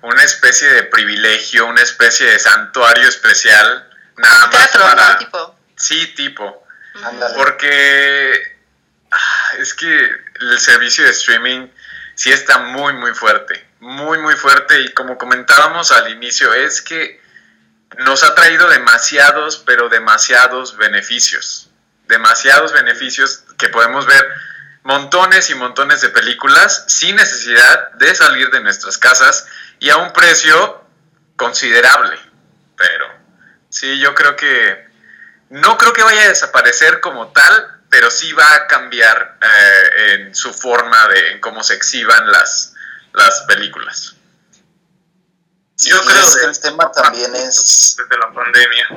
una 0.02 0.24
especie 0.24 0.68
de 0.68 0.84
privilegio, 0.84 1.66
una 1.66 1.82
especie 1.82 2.30
de 2.30 2.38
santuario 2.38 3.08
especial, 3.08 3.90
nada 4.18 4.48
más 4.48 4.68
para... 4.68 5.18
Tipo. 5.18 5.58
Sí, 5.78 6.08
tipo. 6.08 6.68
Porque 7.38 8.58
ah, 9.12 9.52
es 9.60 9.74
que 9.74 10.12
el 10.42 10.60
servicio 10.60 11.06
de 11.06 11.12
streaming 11.12 11.70
sí 12.16 12.34
está 12.34 12.58
muy, 12.58 12.94
muy 12.94 13.14
fuerte 13.14 13.66
muy, 13.84 14.18
muy 14.18 14.36
fuerte 14.36 14.80
y 14.80 14.94
como 14.94 15.18
comentábamos 15.18 15.92
al 15.92 16.10
inicio, 16.10 16.54
es 16.54 16.82
que 16.82 17.22
nos 18.00 18.24
ha 18.24 18.36
traído 18.36 18.70
demasiados, 18.70 19.64
pero 19.66 19.90
demasiados 19.90 20.78
beneficios. 20.78 21.70
Demasiados 22.08 22.74
beneficios 22.74 23.44
que 23.58 23.70
podemos 23.70 24.06
ver 24.06 24.28
montones 24.84 25.50
y 25.50 25.56
montones 25.56 26.02
de 26.02 26.10
películas 26.10 26.86
sin 26.88 27.16
necesidad 27.16 27.92
de 27.94 28.14
salir 28.14 28.50
de 28.52 28.62
nuestras 28.62 28.98
casas 28.98 29.48
y 29.80 29.90
a 29.90 29.98
un 29.98 30.12
precio 30.14 30.84
considerable. 31.36 32.20
Pero 32.78 33.06
sí, 33.70 34.00
yo 34.00 34.14
creo 34.14 34.36
que 34.36 34.88
no 35.50 35.78
creo 35.78 35.94
que 35.94 36.04
vaya 36.04 36.24
a 36.24 36.30
desaparecer 36.30 37.00
como 37.00 37.32
tal, 37.32 37.82
pero 37.90 38.10
sí 38.10 38.34
va 38.34 38.56
a 38.56 38.68
cambiar 38.68 39.38
eh, 39.42 40.14
en 40.14 40.36
su 40.36 40.54
forma 40.54 41.08
de 41.10 41.32
en 41.32 41.40
cómo 41.40 41.64
se 41.64 41.76
exhiban 41.76 42.32
las, 42.32 42.74
las 43.14 43.42
películas. 43.42 44.16
Yo 45.78 46.02
creo 46.02 46.26
que 46.40 46.46
el 46.46 46.60
tema 46.60 46.92
también 46.92 47.36
es... 47.36 47.96
Desde 47.98 48.18
la 48.18 48.32
pandemia 48.32 48.88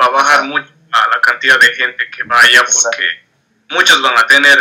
va 0.00 0.06
a 0.06 0.10
bajar 0.10 0.44
mucho 0.44 0.72
a 0.92 1.08
la 1.08 1.20
cantidad 1.20 1.58
de 1.58 1.72
gente 1.74 2.10
que 2.10 2.22
vaya 2.24 2.64
porque 2.64 3.26
muchos 3.70 4.00
van 4.02 4.18
a 4.18 4.26
tener 4.26 4.58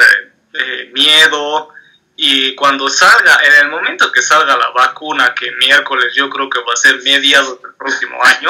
eh, 0.53 0.89
miedo. 0.93 1.70
Y 2.15 2.53
cuando 2.55 2.89
salga, 2.89 3.39
en 3.43 3.53
el 3.65 3.70
momento 3.70 4.11
que 4.11 4.22
salga 4.22 4.57
la 4.57 4.70
vacuna, 4.72 5.34
que 5.34 5.51
miércoles 5.53 6.13
yo 6.15 6.30
creo 6.30 6.49
que 6.49 6.59
va 6.59 6.74
a 6.74 6.78
ser 6.78 7.01
mediados 7.01 7.61
del 7.61 7.74
próximo 7.76 8.22
año, 8.24 8.49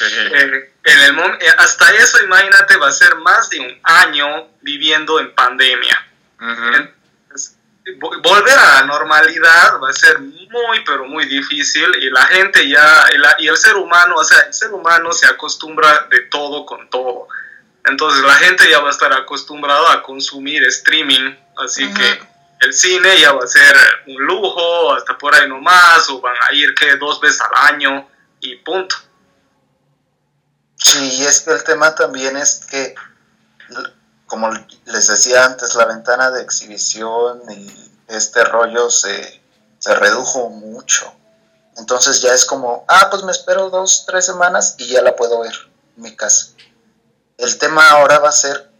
eh, 0.00 0.72
en 0.84 1.00
el, 1.00 1.18
eh, 1.40 1.54
hasta 1.58 1.90
eso 1.94 2.22
imagínate 2.22 2.76
va 2.76 2.88
a 2.88 2.92
ser 2.92 3.16
más 3.16 3.50
de 3.50 3.60
un 3.60 3.80
año 3.82 4.48
viviendo 4.62 5.18
en 5.20 5.34
pandemia 5.34 6.06
volver 7.96 8.58
a 8.58 8.80
la 8.80 8.86
normalidad 8.86 9.80
va 9.82 9.90
a 9.90 9.92
ser 9.92 10.18
muy, 10.20 10.84
pero 10.84 11.06
muy 11.06 11.24
difícil 11.26 11.86
y 12.00 12.10
la 12.10 12.24
gente 12.26 12.68
ya, 12.68 13.04
y 13.38 13.48
el 13.48 13.56
ser 13.56 13.76
humano, 13.76 14.16
o 14.16 14.24
sea, 14.24 14.40
el 14.40 14.54
ser 14.54 14.72
humano 14.72 15.12
se 15.12 15.26
acostumbra 15.26 16.06
de 16.10 16.20
todo 16.22 16.66
con 16.66 16.88
todo. 16.90 17.28
Entonces 17.84 18.22
la 18.22 18.34
gente 18.34 18.68
ya 18.70 18.80
va 18.80 18.88
a 18.88 18.92
estar 18.92 19.12
acostumbrada 19.12 19.92
a 19.92 20.02
consumir 20.02 20.62
streaming, 20.64 21.34
así 21.56 21.92
que 21.94 22.20
el 22.60 22.72
cine 22.72 23.18
ya 23.20 23.32
va 23.32 23.44
a 23.44 23.46
ser 23.46 23.76
un 24.06 24.22
lujo, 24.24 24.92
hasta 24.92 25.16
por 25.16 25.34
ahí 25.34 25.48
nomás, 25.48 26.08
o 26.10 26.20
van 26.20 26.36
a 26.48 26.52
ir 26.52 26.74
que 26.74 26.96
dos 26.96 27.20
veces 27.20 27.40
al 27.40 27.74
año 27.74 28.08
y 28.40 28.56
punto. 28.56 28.96
Sí, 30.76 31.18
y 31.18 31.24
es 31.24 31.40
que 31.40 31.52
el 31.52 31.64
tema 31.64 31.94
también 31.94 32.36
es 32.36 32.66
que 32.70 32.94
como 34.28 34.50
les 34.84 35.06
decía 35.08 35.44
antes, 35.44 35.74
la 35.74 35.86
ventana 35.86 36.30
de 36.30 36.42
exhibición 36.42 37.42
y 37.50 37.90
este 38.06 38.44
rollo 38.44 38.90
se, 38.90 39.40
redujo 39.84 40.50
mucho. 40.50 41.12
Entonces 41.78 42.20
ya 42.20 42.32
es 42.34 42.44
como, 42.44 42.84
ah, 42.88 43.08
pues 43.10 43.22
me 43.22 43.32
espero 43.32 43.70
dos, 43.70 44.04
tres 44.06 44.26
semanas 44.26 44.74
y 44.78 44.88
ya 44.88 45.02
la 45.02 45.16
puedo 45.16 45.40
ver 45.40 45.54
en 45.96 46.02
mi 46.02 46.14
casa. 46.14 46.48
El 47.38 47.58
tema 47.58 47.90
ahora 47.90 48.18
va 48.18 48.28
a 48.28 48.32
ser 48.32 48.70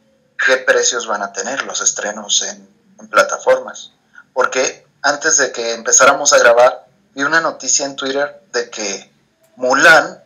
qué 0.45 0.59
precios 0.59 1.07
van 1.07 1.23
a 1.23 1.33
tener 1.33 1.63
los 1.65 1.81
estrenos 1.81 2.43
en, 2.43 2.69
en 3.01 3.09
plataformas. 3.09 3.93
Porque 4.35 4.87
antes 5.03 5.39
de 5.39 5.51
que 5.53 5.73
empezáramos 5.75 6.33
a 6.33 6.39
grabar, 6.39 6.87
vi 7.15 7.23
una 7.23 7.41
noticia 7.41 7.87
en 7.87 7.97
Twitter 7.97 8.43
de 8.53 8.69
que 8.69 9.11
Mulan 9.57 10.23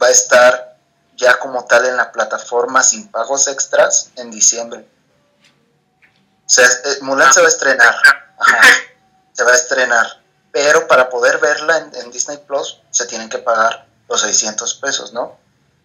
va 0.00 0.06
a 0.06 0.10
estar 0.10 0.71
ya 1.16 1.38
como 1.38 1.64
tal 1.64 1.86
en 1.86 1.96
la 1.96 2.12
plataforma 2.12 2.82
sin 2.82 3.08
pagos 3.08 3.48
extras 3.48 4.10
en 4.16 4.30
diciembre. 4.30 4.88
O 6.44 6.48
sea, 6.54 6.66
eh, 6.66 6.98
Mulan 7.02 7.32
se 7.32 7.40
va 7.40 7.46
a 7.46 7.50
estrenar. 7.50 7.94
se 9.32 9.44
va 9.44 9.52
a 9.52 9.56
estrenar. 9.56 10.22
Pero 10.50 10.86
para 10.86 11.08
poder 11.08 11.38
verla 11.38 11.78
en, 11.94 12.10
Disney 12.10 12.38
Plus 12.38 12.82
se 12.90 13.06
tienen 13.06 13.28
que 13.28 13.38
pagar 13.38 13.86
los 14.08 14.20
600 14.20 14.74
pesos, 14.74 15.12
¿no? 15.12 15.38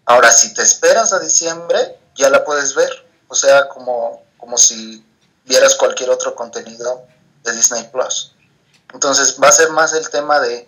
Ahora, 0.06 0.32
si 0.32 0.54
te 0.54 0.62
esperas 0.62 1.14
a 1.14 1.20
diciembre, 1.20 2.00
ya 2.16 2.30
la 2.30 2.44
puedes 2.44 2.76
ver. 2.76 2.90
O 3.30 3.36
sea, 3.36 3.70
como, 3.70 4.24
como 4.38 4.58
si 4.58 5.06
vieras 5.46 5.76
cualquier 5.76 6.10
otro 6.10 6.36
contenido 6.36 7.06
de 7.44 7.54
Disney 7.54 7.84
Plus. 7.92 8.36
Entonces 8.94 9.38
va 9.42 9.48
a 9.48 9.54
ser 9.54 9.70
más 9.72 9.94
el 9.94 10.10
tema 10.10 10.40
de 10.40 10.68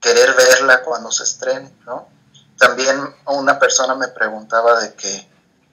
querer 0.00 0.34
verla 0.34 0.82
cuando 0.82 1.10
se 1.10 1.24
estrene, 1.24 1.72
¿no? 1.86 2.13
También 2.58 2.96
una 3.26 3.58
persona 3.58 3.94
me 3.94 4.08
preguntaba 4.08 4.80
de 4.80 4.94
que, 4.94 5.28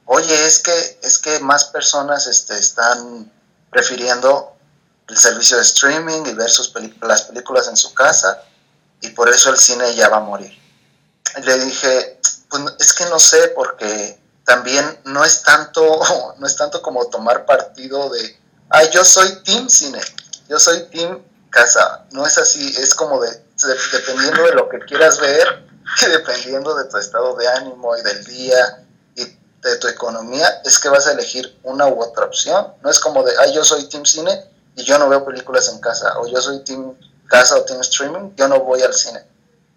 oye, 0.06 0.46
es 0.46 0.60
que, 0.60 1.00
es 1.04 1.18
que 1.20 1.40
más 1.40 1.66
personas 1.66 2.28
este, 2.28 2.58
están 2.58 3.32
prefiriendo 3.70 4.56
el 5.08 5.18
servicio 5.18 5.58
de 5.58 5.64
streaming 5.64 6.26
y 6.26 6.34
ver 6.34 6.50
sus 6.50 6.74
las 7.02 7.24
películas 7.24 7.68
en 7.68 7.78
su 7.78 7.94
casa 7.94 8.44
y 9.02 9.10
por 9.10 9.30
eso 9.30 9.50
el 9.50 9.58
cine 9.58 9.94
ya 9.96 10.10
va 10.10 10.18
a 10.18 10.22
morir. 10.22 10.58
le 11.44 11.60
dije, 11.66 12.20
pues 12.50 12.64
es 12.80 12.94
que 12.94 13.06
no 13.06 13.20
sé 13.20 13.50
porque 13.50 14.20
también 14.46 15.00
no 15.06 15.24
es 15.24 15.44
tanto, 15.44 16.00
no 16.38 16.48
es 16.48 16.56
tanto 16.56 16.82
como 16.82 17.08
tomar 17.08 17.46
partido 17.46 18.10
de, 18.10 18.40
ay, 18.70 18.90
yo 18.92 19.04
soy 19.06 19.44
team 19.44 19.70
cine, 19.70 20.02
yo 20.50 20.60
soy 20.60 20.88
team 20.90 21.22
casa. 21.52 22.06
No 22.12 22.26
es 22.26 22.38
así, 22.38 22.74
es 22.78 22.96
como 22.96 23.22
de, 23.22 23.30
dependiendo 23.92 24.44
de 24.44 24.54
lo 24.54 24.70
que 24.70 24.80
quieras 24.80 25.20
ver, 25.20 25.70
que 26.00 26.10
dependiendo 26.10 26.76
de 26.76 26.86
tu 26.86 26.98
estado 26.98 27.36
de 27.36 27.48
ánimo 27.48 27.96
y 27.98 28.02
del 28.02 28.24
día 28.26 28.86
y 29.16 29.26
de 29.26 29.78
tu 29.78 29.88
economía, 29.88 30.62
es 30.64 30.80
que 30.80 30.90
vas 30.90 31.08
a 31.08 31.12
elegir 31.12 31.60
una 31.64 31.88
u 31.88 32.02
otra 32.02 32.26
opción. 32.26 32.74
No 32.82 32.90
es 32.90 33.00
como 33.00 33.24
de, 33.24 33.34
ay, 33.40 33.54
yo 33.54 33.64
soy 33.64 33.88
team 33.90 34.06
cine 34.06 34.46
y 34.76 34.84
yo 34.84 34.98
no 34.98 35.10
veo 35.10 35.26
películas 35.26 35.70
en 35.70 35.80
casa, 35.80 36.20
o 36.20 36.28
yo 36.28 36.42
soy 36.42 36.64
team 36.64 36.96
casa 37.28 37.56
o 37.56 37.64
team 37.64 37.80
streaming, 37.82 38.36
yo 38.36 38.48
no 38.48 38.60
voy 38.60 38.82
al 38.82 38.94
cine. 38.94 39.26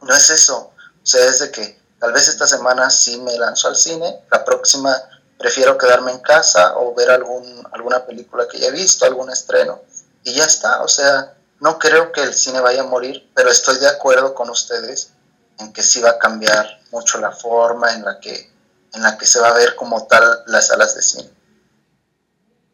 No 0.02 0.14
es 0.14 0.28
eso. 0.30 0.72
O 1.02 1.06
sea, 1.06 1.24
es 1.24 1.38
de 1.38 1.50
que 1.50 1.80
tal 2.00 2.12
vez 2.12 2.28
esta 2.28 2.46
semana 2.46 2.90
sí 2.90 3.18
me 3.20 3.38
lanzo 3.38 3.68
al 3.68 3.76
cine, 3.76 4.24
la 4.30 4.44
próxima 4.44 5.00
prefiero 5.38 5.78
quedarme 5.78 6.12
en 6.12 6.20
casa 6.20 6.76
o 6.76 6.94
ver 6.94 7.10
algún, 7.10 7.66
alguna 7.72 8.04
película 8.06 8.48
que 8.48 8.58
ya 8.58 8.68
he 8.68 8.72
visto, 8.72 9.04
algún 9.04 9.30
estreno, 9.30 9.82
y 10.22 10.32
ya 10.34 10.44
está. 10.44 10.82
O 10.82 10.88
sea, 10.88 11.34
no 11.60 11.78
creo 11.78 12.12
que 12.12 12.22
el 12.22 12.34
cine 12.34 12.60
vaya 12.60 12.80
a 12.80 12.86
morir, 12.86 13.30
pero 13.34 13.50
estoy 13.50 13.78
de 13.78 13.88
acuerdo 13.88 14.34
con 14.34 14.50
ustedes 14.50 15.10
en 15.58 15.72
que 15.72 15.82
sí 15.82 16.00
va 16.00 16.10
a 16.10 16.18
cambiar 16.18 16.80
mucho 16.90 17.18
la 17.18 17.30
forma 17.30 17.92
en 17.92 18.04
la 18.04 18.18
que, 18.20 18.50
en 18.92 19.02
la 19.02 19.16
que 19.18 19.26
se 19.26 19.40
va 19.40 19.48
a 19.48 19.54
ver 19.54 19.74
como 19.74 20.06
tal 20.06 20.42
las 20.46 20.68
salas 20.68 20.94
de 20.94 21.02
cine. 21.02 21.30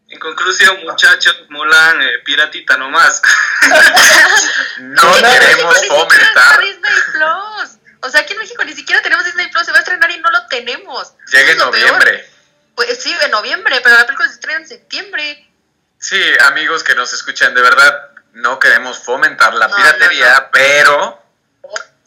En 0.08 0.18
conclusión, 0.18 0.80
muchachos, 0.82 1.36
Mulan, 1.50 2.02
eh, 2.02 2.18
piratita 2.24 2.76
nomás. 2.76 3.22
no 4.80 5.12
queremos 5.14 5.86
fomentar. 5.86 6.60
Disney 6.60 6.92
Plus. 7.12 7.78
O 8.02 8.08
sea, 8.10 8.22
aquí 8.22 8.32
en 8.32 8.40
México 8.40 8.64
ni 8.64 8.74
siquiera 8.74 9.00
tenemos 9.02 9.24
Disney 9.24 9.50
Plus, 9.50 9.66
se 9.66 9.72
va 9.72 9.78
a 9.78 9.80
estrenar 9.80 10.10
y 10.10 10.18
no 10.18 10.30
lo 10.30 10.46
tenemos. 10.48 11.12
Llega 11.30 11.52
en 11.52 11.58
noviembre. 11.58 12.28
Pues 12.74 13.00
sí, 13.00 13.14
en 13.22 13.30
noviembre, 13.30 13.80
pero 13.84 13.96
la 13.96 14.06
película 14.06 14.28
se 14.28 14.34
estrena 14.34 14.60
en 14.60 14.68
septiembre. 14.68 15.48
Sí, 15.98 16.20
amigos 16.40 16.82
que 16.82 16.94
nos 16.94 17.12
escuchan, 17.12 17.54
de 17.54 17.60
verdad, 17.62 18.10
no 18.32 18.58
queremos 18.58 18.98
fomentar 18.98 19.54
la 19.54 19.68
piratería, 19.68 20.50
pero 20.50 21.19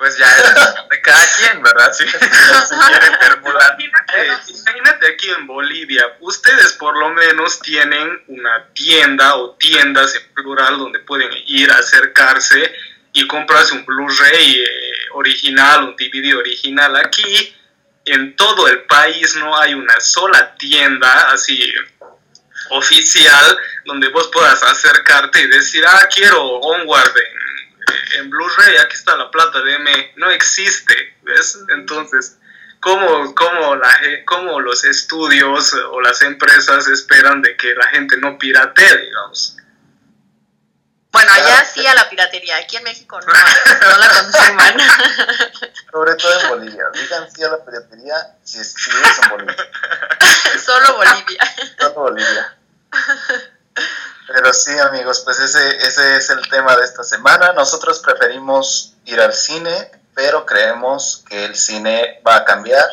pues 0.04 0.18
ya 0.18 0.28
es 0.28 0.44
de 0.90 1.02
cada 1.02 1.26
quien, 1.38 1.64
¿verdad? 1.64 1.94
Si, 1.94 2.04
imagínate, 4.50 5.08
aquí 5.08 5.30
en 5.30 5.48
Bolivia, 5.48 6.18
ustedes 6.20 6.74
por 6.74 6.98
lo 6.98 7.12
menos 7.12 7.62
tienen 7.62 8.22
una 8.28 8.68
tienda 8.74 9.36
o 9.36 9.52
tiendas 9.52 10.14
en 10.16 10.34
plural 10.34 10.78
donde 10.78 11.00
pueden 11.00 11.32
ir 11.46 11.72
a 11.72 11.78
acercarse 11.78 12.76
y 13.14 13.26
comprarse 13.28 13.76
un 13.76 13.86
Blu-ray 13.86 14.60
eh, 14.60 14.66
original, 15.14 15.86
un 15.86 15.96
DVD 15.96 16.36
original. 16.36 16.98
Aquí 16.98 17.56
en 18.04 18.36
todo 18.36 18.68
el 18.68 18.84
país 18.84 19.38
no 19.38 19.58
hay 19.58 19.74
una 19.74 20.02
sola 20.02 20.54
tienda 20.56 21.32
así 21.32 21.74
oficial 22.72 23.58
donde 23.86 24.10
vos 24.10 24.30
puedas 24.34 24.62
acercarte 24.64 25.44
y 25.44 25.48
decir, 25.48 25.86
ah, 25.88 26.10
quiero 26.14 26.44
Onward 26.44 27.18
en, 27.18 27.43
en 28.18 28.30
Blu-ray, 28.30 28.78
aquí 28.78 28.96
está 28.96 29.16
la 29.16 29.30
plata 29.32 29.62
de 29.62 29.76
M, 29.76 30.14
no 30.18 30.32
existe, 30.32 31.18
¿ves? 31.24 31.60
Entonces, 31.70 32.38
¿cómo, 32.80 33.34
cómo, 33.36 33.76
la, 33.76 34.00
¿cómo 34.26 34.60
los 34.60 34.84
estudios 34.84 35.74
o 35.74 36.02
las 36.02 36.22
empresas 36.22 36.88
esperan 36.88 37.42
de 37.42 37.58
que 37.58 37.74
la 37.76 37.88
gente 37.88 38.18
no 38.18 38.38
piratee, 38.38 38.98
digamos? 38.98 39.58
Bueno, 41.14 41.32
allá 41.32 41.64
sí 41.64 41.86
a 41.86 41.94
la 41.94 42.10
piratería, 42.10 42.58
aquí 42.58 42.76
en 42.76 42.84
México 42.84 43.22
no, 43.22 43.28
no 43.92 43.98
la 44.00 44.10
consuman. 44.10 44.78
Sobre 45.92 46.16
todo 46.16 46.42
en 46.42 46.50
Bolivia. 46.50 46.86
Digan 46.92 47.32
sí 47.32 47.44
a 47.44 47.50
la 47.50 47.64
piratería 47.64 48.16
si, 48.44 48.60
es, 48.60 48.76
en 49.22 49.30
Bolivia. 49.30 49.56
Solo 50.66 50.96
Bolivia. 50.96 51.56
Solo 51.78 51.94
Bolivia. 51.94 52.58
Pero 54.28 54.54
sí, 54.54 54.78
amigos, 54.80 55.22
pues 55.26 55.40
ese, 55.40 55.78
ese 55.78 56.18
es 56.18 56.30
el 56.30 56.48
tema 56.50 56.76
de 56.76 56.86
esta 56.86 57.04
semana. 57.04 57.54
Nosotros 57.54 58.00
preferimos 58.00 58.96
ir 59.06 59.20
al 59.20 59.34
cine, 59.34 59.92
pero 60.14 60.46
creemos 60.46 61.24
que 61.28 61.46
el 61.46 61.56
cine 61.56 62.22
va 62.26 62.38
a 62.38 62.46
cambiar. 62.46 62.88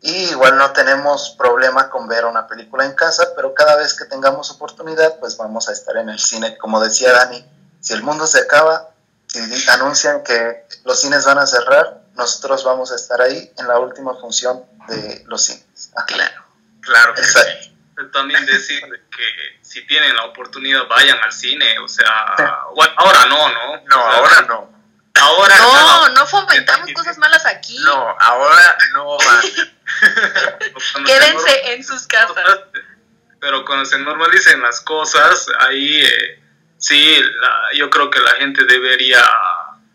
Y 0.00 0.30
igual 0.30 0.58
no 0.58 0.72
tenemos 0.72 1.30
problema 1.38 1.88
con 1.88 2.08
ver 2.08 2.24
una 2.24 2.46
película 2.46 2.84
en 2.84 2.94
casa, 2.94 3.28
pero 3.36 3.54
cada 3.54 3.76
vez 3.76 3.94
que 3.94 4.04
tengamos 4.04 4.50
oportunidad, 4.50 5.18
pues 5.20 5.36
vamos 5.36 5.68
a 5.68 5.72
estar 5.72 5.96
en 5.96 6.08
el 6.08 6.18
cine. 6.18 6.58
Como 6.58 6.80
decía 6.80 7.12
Dani, 7.12 7.44
si 7.80 7.92
el 7.92 8.02
mundo 8.02 8.26
se 8.26 8.40
acaba, 8.40 8.90
si 9.26 9.40
anuncian 9.68 10.22
que 10.22 10.66
los 10.84 11.00
cines 11.00 11.24
van 11.24 11.38
a 11.38 11.46
cerrar, 11.46 12.02
nosotros 12.14 12.64
vamos 12.64 12.92
a 12.92 12.96
estar 12.96 13.20
ahí 13.20 13.52
en 13.58 13.68
la 13.68 13.78
última 13.78 14.14
función 14.20 14.64
de 14.88 15.22
los 15.26 15.42
cines. 15.44 15.90
Ah, 15.96 16.04
claro. 16.04 16.42
Claro 16.80 17.14
que 17.14 17.22
sí 17.22 17.71
también 18.10 18.44
decir 18.46 18.80
que 18.80 19.58
si 19.62 19.86
tienen 19.86 20.16
la 20.16 20.24
oportunidad 20.24 20.86
vayan 20.88 21.18
al 21.22 21.32
cine, 21.32 21.78
o 21.78 21.88
sea, 21.88 22.34
bueno, 22.74 22.92
ahora 22.96 23.26
no, 23.26 23.48
¿no? 23.48 23.82
No, 23.86 23.96
ahora 23.96 24.42
no. 24.42 24.72
Ahora 25.14 25.54
no, 25.58 26.08
no, 26.08 26.26
fomentamos 26.26 26.90
cosas 26.94 27.18
malas 27.18 27.44
aquí. 27.46 27.76
No, 27.80 28.16
ahora 28.18 28.78
no 28.94 29.18
van. 29.18 29.42
Quédense 31.06 31.72
en 31.74 31.84
sus 31.84 32.06
casas. 32.06 32.60
Pero 33.40 33.64
cuando 33.64 33.84
se 33.84 33.98
normalicen 33.98 34.62
las 34.62 34.80
cosas, 34.80 35.48
ahí 35.60 36.00
eh, 36.00 36.42
sí, 36.78 37.20
yo 37.74 37.90
creo 37.90 38.10
que 38.10 38.20
la 38.20 38.32
gente 38.32 38.64
debería 38.64 39.22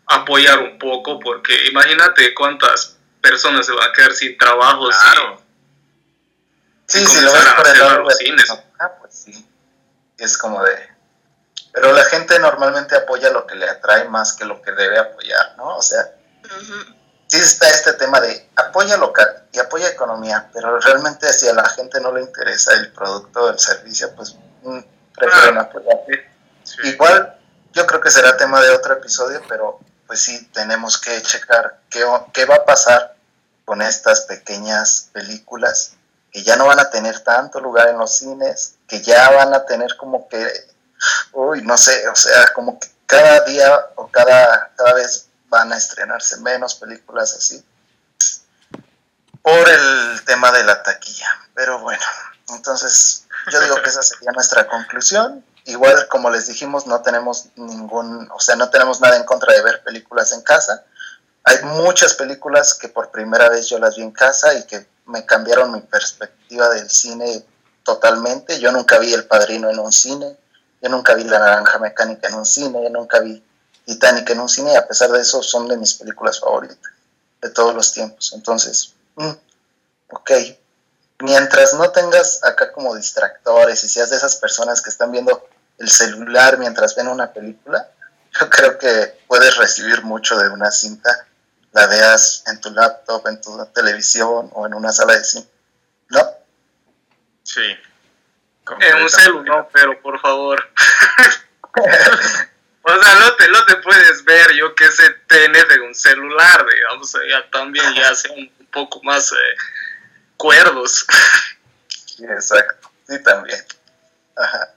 apoyar 0.06 0.60
un 0.60 0.78
poco, 0.78 1.18
porque 1.18 1.66
imagínate 1.66 2.34
cuántas 2.34 2.98
personas 3.20 3.66
se 3.66 3.72
van 3.72 3.88
a 3.88 3.92
quedar 3.92 4.12
sin 4.12 4.36
trabajo. 4.38 4.88
Claro. 4.88 5.42
Sí, 5.42 5.47
si 6.88 7.20
lo 7.20 7.32
ves 7.32 7.44
por 7.56 7.68
el 7.68 7.78
lado 7.78 8.08
ah, 8.78 8.92
pues 9.00 9.14
sí. 9.14 9.48
Es 10.16 10.38
como 10.38 10.62
de. 10.64 10.74
Pero 11.72 11.92
la 11.92 12.04
gente 12.04 12.38
normalmente 12.38 12.96
apoya 12.96 13.30
lo 13.30 13.46
que 13.46 13.54
le 13.54 13.68
atrae 13.68 14.08
más 14.08 14.32
que 14.32 14.44
lo 14.44 14.60
que 14.62 14.72
debe 14.72 14.98
apoyar, 14.98 15.54
¿no? 15.56 15.76
O 15.76 15.82
sea, 15.82 16.12
sí 17.26 17.36
está 17.36 17.68
este 17.68 17.92
tema 17.92 18.20
de 18.20 18.50
apoya 18.56 18.96
local 18.96 19.44
y 19.52 19.58
apoya 19.58 19.88
economía, 19.88 20.50
pero 20.52 20.80
realmente 20.80 21.32
si 21.32 21.46
a 21.46 21.52
la 21.52 21.68
gente 21.68 22.00
no 22.00 22.12
le 22.12 22.22
interesa 22.22 22.74
el 22.74 22.90
producto 22.92 23.44
o 23.44 23.50
el 23.50 23.58
servicio, 23.58 24.12
pues 24.16 24.34
mm, 24.62 24.80
prefieren 25.14 25.58
apoyar. 25.58 25.98
Igual, 26.84 27.38
yo 27.72 27.86
creo 27.86 28.00
que 28.00 28.10
será 28.10 28.36
tema 28.36 28.60
de 28.60 28.70
otro 28.70 28.94
episodio, 28.94 29.42
pero 29.48 29.78
pues 30.06 30.22
sí, 30.22 30.46
tenemos 30.54 30.98
que 30.98 31.20
checar 31.22 31.80
qué, 31.90 32.04
qué 32.32 32.46
va 32.46 32.56
a 32.56 32.64
pasar 32.64 33.14
con 33.66 33.82
estas 33.82 34.22
pequeñas 34.22 35.10
películas 35.12 35.97
que 36.32 36.42
ya 36.42 36.56
no 36.56 36.66
van 36.66 36.80
a 36.80 36.90
tener 36.90 37.20
tanto 37.20 37.60
lugar 37.60 37.88
en 37.88 37.98
los 37.98 38.18
cines, 38.18 38.76
que 38.86 39.02
ya 39.02 39.30
van 39.30 39.54
a 39.54 39.64
tener 39.64 39.96
como 39.96 40.28
que, 40.28 40.46
uy, 41.32 41.62
no 41.62 41.76
sé, 41.76 42.08
o 42.08 42.14
sea, 42.14 42.52
como 42.54 42.78
que 42.78 42.88
cada 43.06 43.40
día 43.40 43.86
o 43.96 44.08
cada, 44.08 44.72
cada 44.76 44.94
vez 44.94 45.26
van 45.48 45.72
a 45.72 45.76
estrenarse 45.76 46.36
menos 46.38 46.74
películas 46.74 47.34
así 47.34 47.64
por 49.42 49.68
el 49.68 50.24
tema 50.24 50.52
de 50.52 50.64
la 50.64 50.82
taquilla. 50.82 51.26
Pero 51.54 51.78
bueno, 51.78 52.02
entonces 52.50 53.24
yo 53.50 53.60
digo 53.62 53.82
que 53.82 53.88
esa 53.88 54.02
sería 54.02 54.32
nuestra 54.32 54.66
conclusión. 54.66 55.44
Igual, 55.64 56.08
como 56.08 56.30
les 56.30 56.46
dijimos, 56.46 56.86
no 56.86 57.00
tenemos 57.02 57.46
ningún, 57.56 58.28
o 58.30 58.40
sea, 58.40 58.56
no 58.56 58.70
tenemos 58.70 59.00
nada 59.00 59.16
en 59.16 59.24
contra 59.24 59.54
de 59.54 59.62
ver 59.62 59.82
películas 59.82 60.32
en 60.32 60.42
casa. 60.42 60.84
Hay 61.44 61.62
muchas 61.64 62.14
películas 62.14 62.74
que 62.74 62.88
por 62.88 63.10
primera 63.10 63.48
vez 63.48 63.68
yo 63.68 63.78
las 63.78 63.96
vi 63.96 64.02
en 64.02 64.10
casa 64.10 64.54
y 64.54 64.64
que 64.64 64.86
me 65.06 65.24
cambiaron 65.24 65.72
mi 65.72 65.80
perspectiva 65.80 66.68
del 66.70 66.90
cine 66.90 67.44
totalmente. 67.82 68.60
Yo 68.60 68.70
nunca 68.72 68.98
vi 68.98 69.14
El 69.14 69.26
Padrino 69.26 69.70
en 69.70 69.78
un 69.78 69.92
cine, 69.92 70.36
yo 70.82 70.88
nunca 70.90 71.14
vi 71.14 71.24
La 71.24 71.38
Naranja 71.38 71.78
Mecánica 71.78 72.28
en 72.28 72.34
un 72.34 72.46
cine, 72.46 72.82
yo 72.82 72.90
nunca 72.90 73.20
vi 73.20 73.42
Titanic 73.86 74.28
en 74.30 74.40
un 74.40 74.48
cine 74.48 74.72
y 74.72 74.76
a 74.76 74.86
pesar 74.86 75.10
de 75.10 75.20
eso 75.20 75.42
son 75.42 75.66
de 75.68 75.78
mis 75.78 75.94
películas 75.94 76.40
favoritas 76.40 76.92
de 77.40 77.50
todos 77.50 77.74
los 77.74 77.92
tiempos. 77.92 78.32
Entonces, 78.34 78.94
mm, 79.16 79.30
ok, 80.10 80.30
mientras 81.20 81.74
no 81.74 81.90
tengas 81.90 82.44
acá 82.44 82.72
como 82.72 82.94
distractores 82.94 83.82
y 83.84 83.88
seas 83.88 84.10
de 84.10 84.16
esas 84.16 84.36
personas 84.36 84.82
que 84.82 84.90
están 84.90 85.10
viendo 85.10 85.48
el 85.78 85.88
celular 85.88 86.58
mientras 86.58 86.94
ven 86.96 87.08
una 87.08 87.32
película, 87.32 87.88
yo 88.38 88.50
creo 88.50 88.78
que 88.78 89.18
puedes 89.26 89.56
recibir 89.56 90.02
mucho 90.02 90.36
de 90.38 90.48
una 90.48 90.70
cinta, 90.70 91.26
la 91.78 91.86
veas 91.86 92.42
en 92.46 92.60
tu 92.60 92.70
laptop, 92.70 93.26
en 93.28 93.40
tu 93.40 93.64
televisión 93.66 94.50
o 94.52 94.66
en 94.66 94.74
una 94.74 94.90
sala 94.90 95.14
de 95.14 95.24
cine, 95.24 95.46
¿no? 96.08 96.20
Sí. 97.44 97.76
En 98.80 98.96
un 99.02 99.08
celular, 99.08 99.46
no, 99.46 99.68
pero 99.72 100.00
por 100.02 100.20
favor. 100.20 100.58
o 102.82 103.02
sea, 103.02 103.14
no 103.20 103.36
te, 103.36 103.48
no 103.48 103.64
te 103.64 103.76
puedes 103.76 104.24
ver, 104.24 104.52
yo 104.54 104.74
que 104.74 104.90
sé, 104.90 105.08
tener 105.28 105.68
de 105.68 105.80
un 105.80 105.94
celular, 105.94 106.66
digamos, 106.66 107.12
ya 107.30 107.48
también 107.50 107.94
ya 107.94 108.12
sea 108.14 108.32
un 108.32 108.50
poco 108.72 109.00
más 109.04 109.32
eh, 109.32 109.56
cuerdos. 110.36 111.06
Exacto, 112.18 112.90
sí, 113.08 113.22
también. 113.22 113.64
Ajá. 114.36 114.74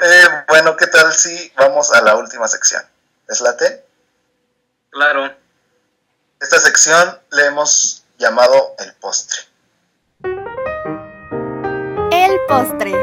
Eh, 0.00 0.44
bueno, 0.46 0.76
¿qué 0.76 0.86
tal 0.86 1.12
si 1.12 1.52
vamos 1.56 1.92
a 1.92 2.00
la 2.00 2.14
última 2.14 2.46
sección? 2.46 2.84
¿Es 3.28 3.40
la 3.40 3.56
T? 3.56 3.84
Claro. 4.90 5.40
Esta 6.40 6.58
sección 6.58 7.20
le 7.32 7.46
hemos 7.46 8.02
llamado 8.16 8.74
el 8.78 8.94
postre. 8.94 9.40
El 12.10 12.40
postre. 12.48 12.94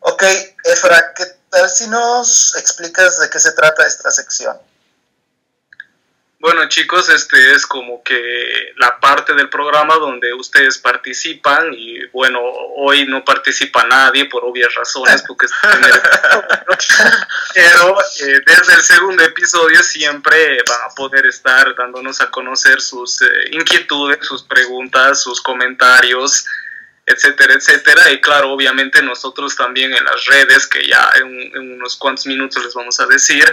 Ok, 0.00 0.22
Efra, 0.64 1.14
¿qué 1.14 1.24
tal 1.48 1.70
si 1.70 1.86
nos 1.88 2.54
explicas 2.56 3.18
de 3.18 3.30
qué 3.30 3.38
se 3.38 3.52
trata 3.52 3.86
esta 3.86 4.10
sección? 4.10 4.58
Bueno 6.40 6.68
chicos, 6.68 7.08
este 7.08 7.52
es 7.52 7.66
como 7.66 8.00
que 8.04 8.72
la 8.76 9.00
parte 9.00 9.34
del 9.34 9.48
programa 9.48 9.96
donde 9.96 10.32
ustedes 10.34 10.78
participan 10.78 11.74
y 11.74 12.06
bueno, 12.12 12.38
hoy 12.76 13.08
no 13.08 13.24
participa 13.24 13.84
nadie 13.84 14.26
por 14.26 14.44
obvias 14.44 14.72
razones 14.72 15.24
porque 15.26 15.46
es 15.46 15.52
el 15.52 15.70
primer 15.70 16.00
pero 17.54 18.00
eh, 18.20 18.40
desde 18.46 18.74
el 18.74 18.82
segundo 18.82 19.24
episodio 19.24 19.82
siempre 19.82 20.58
van 20.68 20.80
a 20.88 20.94
poder 20.94 21.26
estar 21.26 21.74
dándonos 21.74 22.20
a 22.20 22.30
conocer 22.30 22.80
sus 22.80 23.20
eh, 23.20 23.26
inquietudes, 23.50 24.24
sus 24.24 24.44
preguntas, 24.44 25.20
sus 25.20 25.40
comentarios, 25.40 26.46
etcétera, 27.04 27.54
etcétera. 27.54 28.12
Y 28.12 28.20
claro, 28.20 28.52
obviamente 28.52 29.02
nosotros 29.02 29.56
también 29.56 29.92
en 29.92 30.04
las 30.04 30.24
redes, 30.26 30.68
que 30.68 30.86
ya 30.86 31.10
en, 31.16 31.56
en 31.56 31.72
unos 31.72 31.96
cuantos 31.96 32.26
minutos 32.26 32.62
les 32.62 32.74
vamos 32.74 33.00
a 33.00 33.06
decir, 33.06 33.44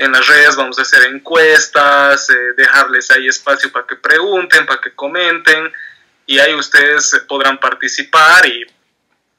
en 0.00 0.12
las 0.12 0.26
redes 0.26 0.56
vamos 0.56 0.78
a 0.78 0.82
hacer 0.82 1.02
encuestas, 1.12 2.30
eh, 2.30 2.54
dejarles 2.56 3.10
ahí 3.10 3.28
espacio 3.28 3.70
para 3.70 3.86
que 3.86 3.96
pregunten, 3.96 4.64
para 4.64 4.80
que 4.80 4.94
comenten 4.94 5.70
y 6.24 6.38
ahí 6.38 6.54
ustedes 6.54 7.22
podrán 7.28 7.60
participar 7.60 8.46
y 8.46 8.64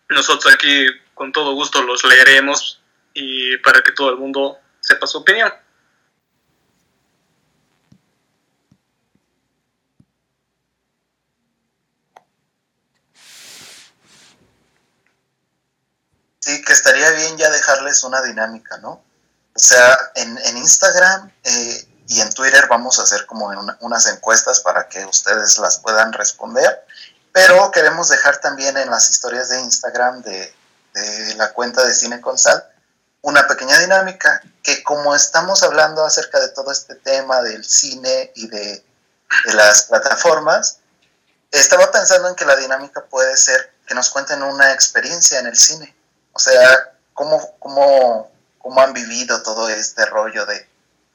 nosotros 0.10 0.54
aquí 0.54 0.86
con 1.16 1.32
todo 1.32 1.54
gusto 1.54 1.82
los 1.82 2.04
leeremos 2.04 2.80
y 3.12 3.58
para 3.58 3.82
que 3.82 3.92
todo 3.92 4.12
el 4.12 4.18
mundo 4.18 4.60
sepa 4.80 5.08
su 5.08 5.18
opinión. 5.18 5.52
Sí, 16.38 16.64
que 16.64 16.74
estaría 16.74 17.10
bien 17.14 17.36
ya 17.36 17.50
dejarles 17.50 18.04
una 18.04 18.22
dinámica, 18.22 18.78
¿no? 18.78 19.04
O 19.56 19.60
sea, 19.60 19.98
en, 20.16 20.38
en 20.38 20.58
Instagram 20.58 21.32
eh, 21.44 21.88
y 22.08 22.22
en 22.22 22.30
Twitter 22.32 22.68
vamos 22.70 23.00
a 23.00 23.04
hacer 23.04 23.26
como 23.26 23.48
una, 23.48 23.78
unas 23.82 24.06
encuestas 24.08 24.62
para 24.62 24.88
que 24.88 25.06
ustedes 25.06 25.58
las 25.58 25.80
puedan 25.80 26.14
responder, 26.14 26.86
pero 27.32 27.72
queremos 27.72 28.10
dejar 28.10 28.40
también 28.40 28.78
en 28.78 28.90
las 28.90 29.10
historias 29.10 29.50
de 29.50 29.62
Instagram 29.62 30.22
de, 30.22 30.54
de 30.94 31.36
la 31.36 31.54
cuenta 31.54 31.86
de 31.86 31.94
Cine 31.94 32.22
con 32.22 32.38
Sal 32.38 32.66
una 33.22 33.48
pequeña 33.48 33.78
dinámica 33.80 34.42
que 34.64 34.84
como 34.84 35.16
estamos 35.16 35.64
hablando 35.64 36.04
acerca 36.04 36.40
de 36.40 36.50
todo 36.50 36.72
este 36.72 36.96
tema 36.96 37.42
del 37.42 37.64
cine 37.64 38.32
y 38.36 38.48
de, 38.48 38.84
de 39.46 39.54
las 39.54 39.84
plataformas, 39.84 40.78
estaba 41.52 41.92
pensando 41.92 42.30
en 42.30 42.36
que 42.36 42.46
la 42.46 42.56
dinámica 42.56 43.06
puede 43.06 43.38
ser 43.38 43.74
que 43.88 43.94
nos 43.94 44.10
cuenten 44.10 44.42
una 44.42 44.74
experiencia 44.74 45.40
en 45.40 45.48
el 45.48 45.58
cine. 45.58 45.96
O 46.34 46.40
sea, 46.40 46.94
cómo, 47.14 47.56
cómo, 47.60 48.31
cómo 48.62 48.82
han 48.82 48.94
vivido 48.94 49.42
todo 49.44 49.70
este 49.70 50.06
rollo 50.06 50.46
de, 50.46 50.68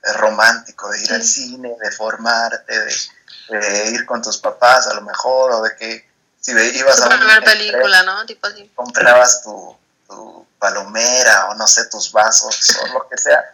de 0.03 0.13
romántico, 0.15 0.89
de 0.91 1.03
ir 1.03 1.13
al 1.13 1.23
cine, 1.23 1.75
de 1.81 1.91
formarte, 1.91 2.79
de, 2.79 3.59
de, 3.59 3.91
ir 3.91 4.07
con 4.07 4.23
tus 4.23 4.39
papás 4.39 4.87
a 4.87 4.95
lo 4.95 5.03
mejor, 5.03 5.53
o 5.53 5.63
de 5.63 5.77
que 5.77 6.09
si 6.41 6.53
ibas 6.53 6.97
Su 6.97 7.05
a 7.05 7.09
primera 7.09 7.39
un 7.39 7.45
película, 7.45 8.03
¿no? 8.03 8.25
Tipo 8.27 8.47
así. 8.47 8.71
comprabas 8.75 9.43
tu, 9.43 9.77
tu 10.07 10.47
palomera 10.59 11.47
o 11.51 11.55
no 11.55 11.67
sé, 11.67 11.87
tus 11.87 12.13
vasos 12.13 12.79
o 12.83 12.87
lo 12.89 13.09
que 13.09 13.19
sea. 13.19 13.45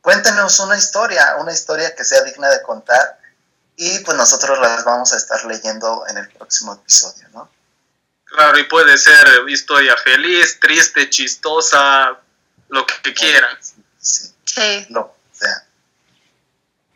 Cuéntenos 0.00 0.60
una 0.60 0.76
historia, 0.76 1.36
una 1.38 1.52
historia 1.52 1.94
que 1.94 2.04
sea 2.04 2.22
digna 2.22 2.48
de 2.48 2.62
contar 2.62 3.18
y 3.76 3.98
pues 4.00 4.16
nosotros 4.16 4.58
las 4.58 4.84
vamos 4.84 5.12
a 5.12 5.16
estar 5.16 5.44
leyendo 5.44 6.04
en 6.08 6.18
el 6.18 6.28
próximo 6.30 6.74
episodio, 6.74 7.28
¿no? 7.32 7.50
Claro, 8.24 8.58
y 8.58 8.64
puede 8.64 8.98
ser 8.98 9.26
historia 9.48 9.96
feliz, 9.96 10.58
triste, 10.60 11.08
chistosa, 11.10 12.18
lo 12.68 12.86
que 12.86 13.14
quieran. 13.14 13.56
Sí, 13.98 14.32
Sí. 14.44 14.88
sea. 15.32 15.62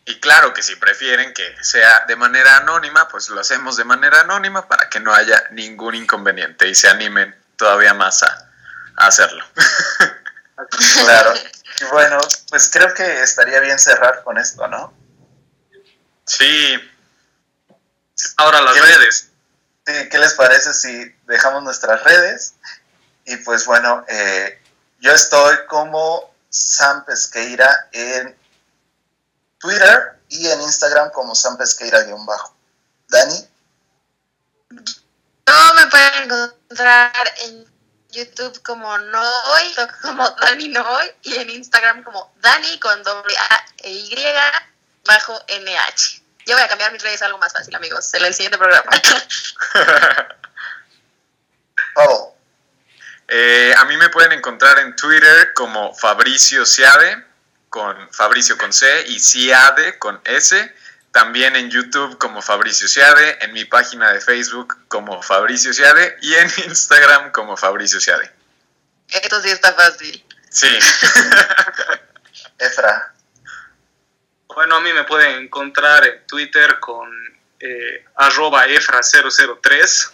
Y 0.07 0.19
claro 0.19 0.53
que 0.55 0.63
si 0.63 0.75
prefieren 0.77 1.33
que 1.35 1.57
sea 1.63 2.05
de 2.07 2.17
manera 2.17 2.57
anónima, 2.57 3.09
pues 3.09 3.29
lo 3.29 3.41
hacemos 3.41 3.77
de 3.77 3.85
manera 3.85 4.21
anónima 4.21 4.67
para 4.67 4.89
que 4.89 4.99
no 5.01 5.15
haya 5.15 5.45
ningún 5.51 5.95
inconveniente 5.95 6.67
y 6.69 6.75
se 6.75 6.89
animen 6.89 7.35
todavía 7.57 7.95
más 7.95 8.23
a, 8.23 8.51
a 8.97 9.07
hacerlo. 9.07 9.45
Claro. 11.05 11.33
Y 11.81 11.85
bueno, 11.85 12.19
pues 12.51 12.69
creo 12.71 12.93
que 12.93 13.23
estaría 13.23 13.61
bien 13.61 13.79
cerrar 13.79 14.23
con 14.23 14.37
esto, 14.37 14.69
¿no? 14.69 14.93
Sí, 16.27 16.77
Ahora 18.37 18.61
las 18.61 18.75
¿Qué- 18.75 18.81
redes. 18.83 19.31
Sí, 19.87 20.09
¿Qué 20.11 20.19
les 20.19 20.35
parece 20.35 20.75
si 20.75 21.17
dejamos 21.27 21.63
nuestras 21.63 22.05
redes? 22.05 22.55
Y 23.25 23.37
pues 23.39 23.65
bueno, 23.65 24.05
eh, 24.09 24.60
yo 25.01 25.13
estoy 25.13 25.57
como 25.67 26.33
Sam 26.51 27.05
Pesqueira 27.05 27.89
en 27.93 28.37
Twitter 29.59 30.19
y 30.29 30.47
en 30.47 30.61
Instagram 30.61 31.11
como 31.11 31.35
Sam 31.35 31.57
Pesqueira-bajo. 31.57 32.55
Dani, 33.09 33.49
No 34.71 35.75
me 35.75 35.87
pueden 35.89 36.25
encontrar 36.25 37.35
en 37.39 37.67
YouTube 38.11 38.63
como 38.63 38.97
Noy, 38.99 39.75
como 40.03 40.29
Dani 40.31 40.69
Noy, 40.69 41.13
y 41.23 41.35
en 41.37 41.51
Instagram 41.51 42.05
como 42.05 42.33
Dani 42.37 42.79
con 42.79 43.03
doble 43.03 43.35
A 43.37 43.65
e 43.79 43.91
Y 43.91 44.17
bajo 45.07 45.35
NH. 45.49 46.23
Yo 46.47 46.55
voy 46.55 46.63
a 46.63 46.69
cambiar 46.69 46.93
mis 46.93 47.03
redes 47.03 47.23
a 47.23 47.27
algo 47.27 47.39
más 47.39 47.53
fácil, 47.53 47.75
amigos, 47.75 48.13
en 48.15 48.25
el 48.25 48.35
siguiente 48.35 48.59
programa. 48.59 48.91
oh, 51.97 52.35
Eh, 53.33 53.73
a 53.79 53.85
mí 53.85 53.97
me 53.97 54.09
pueden 54.09 54.33
encontrar 54.33 54.81
en 54.81 54.97
Twitter 54.97 55.53
como 55.55 55.95
Fabricio 55.95 56.67
Ciade, 56.67 57.25
con 57.69 58.13
Fabricio 58.13 58.59
con 58.59 58.73
C 58.73 59.05
y 59.07 59.21
Ciade 59.21 60.01
con 60.01 60.21
S. 60.25 60.75
También 61.13 61.55
en 61.55 61.71
YouTube 61.71 62.19
como 62.19 62.43
Fabricio 62.43 62.89
Ciade, 62.89 63.39
en 63.41 63.53
mi 63.53 63.65
página 63.67 64.13
de 64.13 64.21
Facebook 64.21 64.77
como 64.89 65.23
Fabricio 65.23 65.73
Ciade 65.73 66.19
y 66.23 66.35
en 66.35 66.51
Instagram 66.67 67.31
como 67.31 67.57
Fabricio 67.57 68.01
Ciade. 68.01 68.33
Esto 69.09 69.41
sí 69.41 69.51
está 69.51 69.75
fácil. 69.75 70.25
Sí. 70.51 70.67
Efra, 72.59 73.15
Bueno, 74.49 74.75
a 74.75 74.81
mí 74.81 74.93
me 74.93 75.05
pueden 75.05 75.45
encontrar 75.45 76.05
en 76.05 76.27
Twitter 76.27 76.81
con 76.81 77.09
eh, 77.61 78.05
arroba 78.17 78.67
efra003, 78.67 80.13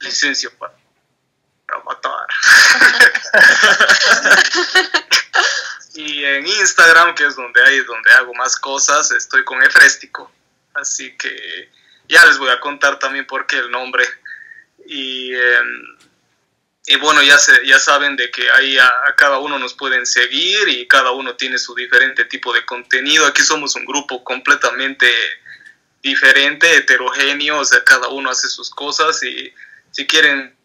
licencio 0.00 0.52
para, 0.54 0.77
para 1.68 1.82
matar. 1.84 2.26
y 5.94 6.24
en 6.24 6.46
Instagram, 6.46 7.14
que 7.14 7.26
es 7.26 7.36
donde 7.36 7.62
hay, 7.62 7.80
donde 7.84 8.10
hago 8.12 8.34
más 8.34 8.56
cosas, 8.56 9.10
estoy 9.12 9.44
con 9.44 9.62
Efréstico. 9.62 10.32
Así 10.74 11.16
que 11.16 11.70
ya 12.08 12.24
les 12.26 12.38
voy 12.38 12.50
a 12.50 12.60
contar 12.60 12.98
también 12.98 13.26
por 13.26 13.46
qué 13.46 13.58
el 13.58 13.70
nombre. 13.70 14.04
Y, 14.86 15.34
eh, 15.34 15.60
y 16.86 16.96
bueno, 16.96 17.22
ya, 17.22 17.38
se, 17.38 17.66
ya 17.66 17.78
saben 17.78 18.16
de 18.16 18.30
que 18.30 18.50
ahí 18.50 18.78
a, 18.78 18.90
cada 19.16 19.38
uno 19.38 19.58
nos 19.58 19.74
pueden 19.74 20.06
seguir 20.06 20.68
y 20.68 20.88
cada 20.88 21.10
uno 21.10 21.36
tiene 21.36 21.58
su 21.58 21.74
diferente 21.74 22.24
tipo 22.24 22.52
de 22.54 22.64
contenido. 22.64 23.26
Aquí 23.26 23.42
somos 23.42 23.76
un 23.76 23.84
grupo 23.84 24.24
completamente 24.24 25.12
diferente, 26.02 26.76
heterogéneo, 26.76 27.58
o 27.58 27.64
sea, 27.64 27.84
cada 27.84 28.08
uno 28.08 28.30
hace 28.30 28.48
sus 28.48 28.70
cosas 28.70 29.22
y 29.22 29.52
si 29.90 30.06
quieren 30.06 30.57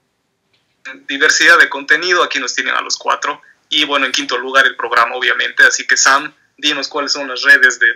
diversidad 1.08 1.58
de 1.60 1.70
contenido, 1.70 2.24
aquí 2.24 2.40
nos 2.40 2.54
tienen 2.54 2.76
a 2.76 2.82
los 2.82 2.98
cuatro. 2.98 3.42
Y 3.70 3.86
bueno, 3.86 4.06
en 4.06 4.12
quinto 4.12 4.38
lugar 4.38 4.66
el 4.66 4.76
programa, 4.76 5.16
obviamente. 5.16 5.66
Así 5.66 5.88
que 5.88 5.98
Sam, 5.98 6.34
dinos 6.58 6.88
cuáles 6.88 7.12
son 7.12 7.28
las 7.28 7.42
redes 7.42 7.80
del, 7.80 7.96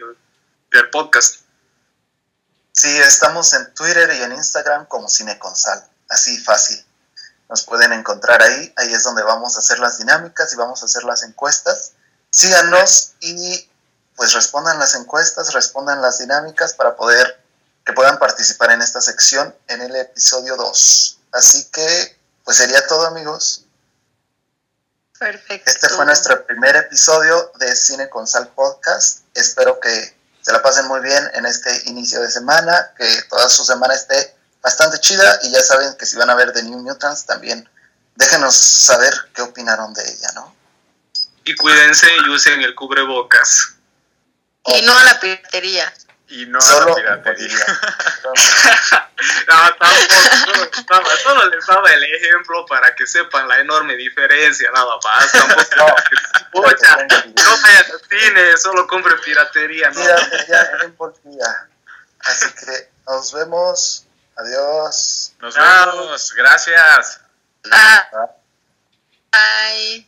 podcast. 0.91 1.41
Sí, 2.71 2.97
estamos 2.99 3.53
en 3.53 3.73
Twitter 3.73 4.09
y 4.19 4.23
en 4.23 4.33
Instagram 4.33 4.85
como 4.85 5.09
Cineconsal, 5.09 5.83
así 6.09 6.37
fácil. 6.37 6.83
Nos 7.49 7.63
pueden 7.63 7.93
encontrar 7.93 8.41
ahí, 8.41 8.73
ahí 8.75 8.93
es 8.93 9.03
donde 9.03 9.23
vamos 9.23 9.55
a 9.55 9.59
hacer 9.59 9.79
las 9.79 9.97
dinámicas 9.97 10.53
y 10.53 10.57
vamos 10.57 10.83
a 10.83 10.85
hacer 10.85 11.03
las 11.03 11.23
encuestas. 11.23 11.93
Síganos 12.29 13.13
y 13.21 13.67
pues 14.15 14.33
respondan 14.33 14.77
las 14.77 14.95
encuestas, 14.95 15.53
respondan 15.53 16.01
las 16.01 16.19
dinámicas 16.19 16.73
para 16.73 16.95
poder 16.95 17.41
que 17.85 17.93
puedan 17.93 18.19
participar 18.19 18.71
en 18.71 18.81
esta 18.81 19.01
sección 19.01 19.55
en 19.67 19.81
el 19.81 19.95
episodio 19.95 20.55
2. 20.57 21.19
Así 21.31 21.69
que 21.71 22.16
pues 22.47 22.55
sería 22.55 22.87
todo 22.87 23.05
amigos. 23.05 23.65
Perfecto. 25.19 25.69
Este 25.69 25.89
fue 25.89 26.05
nuestro 26.05 26.45
primer 26.45 26.77
episodio 26.77 27.51
de 27.59 27.75
Cine 27.75 28.07
con 28.07 28.25
Sal 28.25 28.47
Podcast. 28.55 29.23
Espero 29.33 29.81
que 29.81 30.15
se 30.39 30.53
la 30.53 30.61
pasen 30.61 30.87
muy 30.87 31.01
bien 31.01 31.29
en 31.33 31.45
este 31.45 31.89
inicio 31.89 32.21
de 32.21 32.31
semana, 32.31 32.93
que 32.97 33.23
toda 33.23 33.49
su 33.49 33.65
semana 33.65 33.95
esté 33.95 34.33
bastante 34.61 34.97
chida 35.01 35.39
y 35.43 35.51
ya 35.51 35.61
saben 35.61 35.93
que 35.95 36.05
si 36.05 36.15
van 36.15 36.29
a 36.29 36.35
ver 36.35 36.53
The 36.53 36.63
New 36.63 36.79
Mutants 36.79 37.25
también 37.25 37.69
déjenos 38.15 38.55
saber 38.55 39.13
qué 39.35 39.41
opinaron 39.41 39.93
de 39.93 40.09
ella, 40.09 40.31
¿no? 40.35 40.55
Y 41.43 41.53
cuídense 41.53 42.07
y 42.25 42.29
usen 42.29 42.61
el 42.61 42.75
cubrebocas. 42.75 43.75
Y 44.67 44.83
no 44.83 44.97
a 44.97 45.03
la 45.03 45.19
piratería. 45.19 45.93
Y 46.29 46.45
no 46.47 46.59
a 46.59 46.61
Solo 46.61 46.89
la 46.89 46.95
piratería. 46.95 47.57
No, 49.47 49.55
tampoco, 49.75 50.13
solo, 50.45 50.65
les 50.65 50.85
daba, 50.85 51.15
solo 51.17 51.45
les 51.49 51.65
daba 51.65 51.91
el 51.91 52.03
ejemplo 52.03 52.63
para 52.67 52.93
que 52.93 53.07
sepan 53.07 53.47
la 53.47 53.59
enorme 53.59 53.95
diferencia, 53.95 54.69
nada 54.71 54.99
más. 55.03 55.31
Tampoco, 55.31 55.95
Pucha, 56.51 56.97
no 57.07 57.57
vayan 57.63 57.91
al 57.91 58.01
cine, 58.07 58.55
solo 58.57 58.85
compren 58.85 59.19
piratería, 59.21 59.89
¿no? 59.89 60.03
Ya, 60.03 60.45
ya, 60.47 60.71
no 60.77 60.83
importa. 60.83 61.19
Así 62.19 62.53
que 62.53 62.91
nos 63.07 63.33
vemos. 63.33 64.05
Adiós. 64.35 65.33
Nos 65.39 65.55
vemos. 65.55 66.33
Gracias. 66.33 67.21
Bye. 67.63 68.05
Bye. 69.31 70.07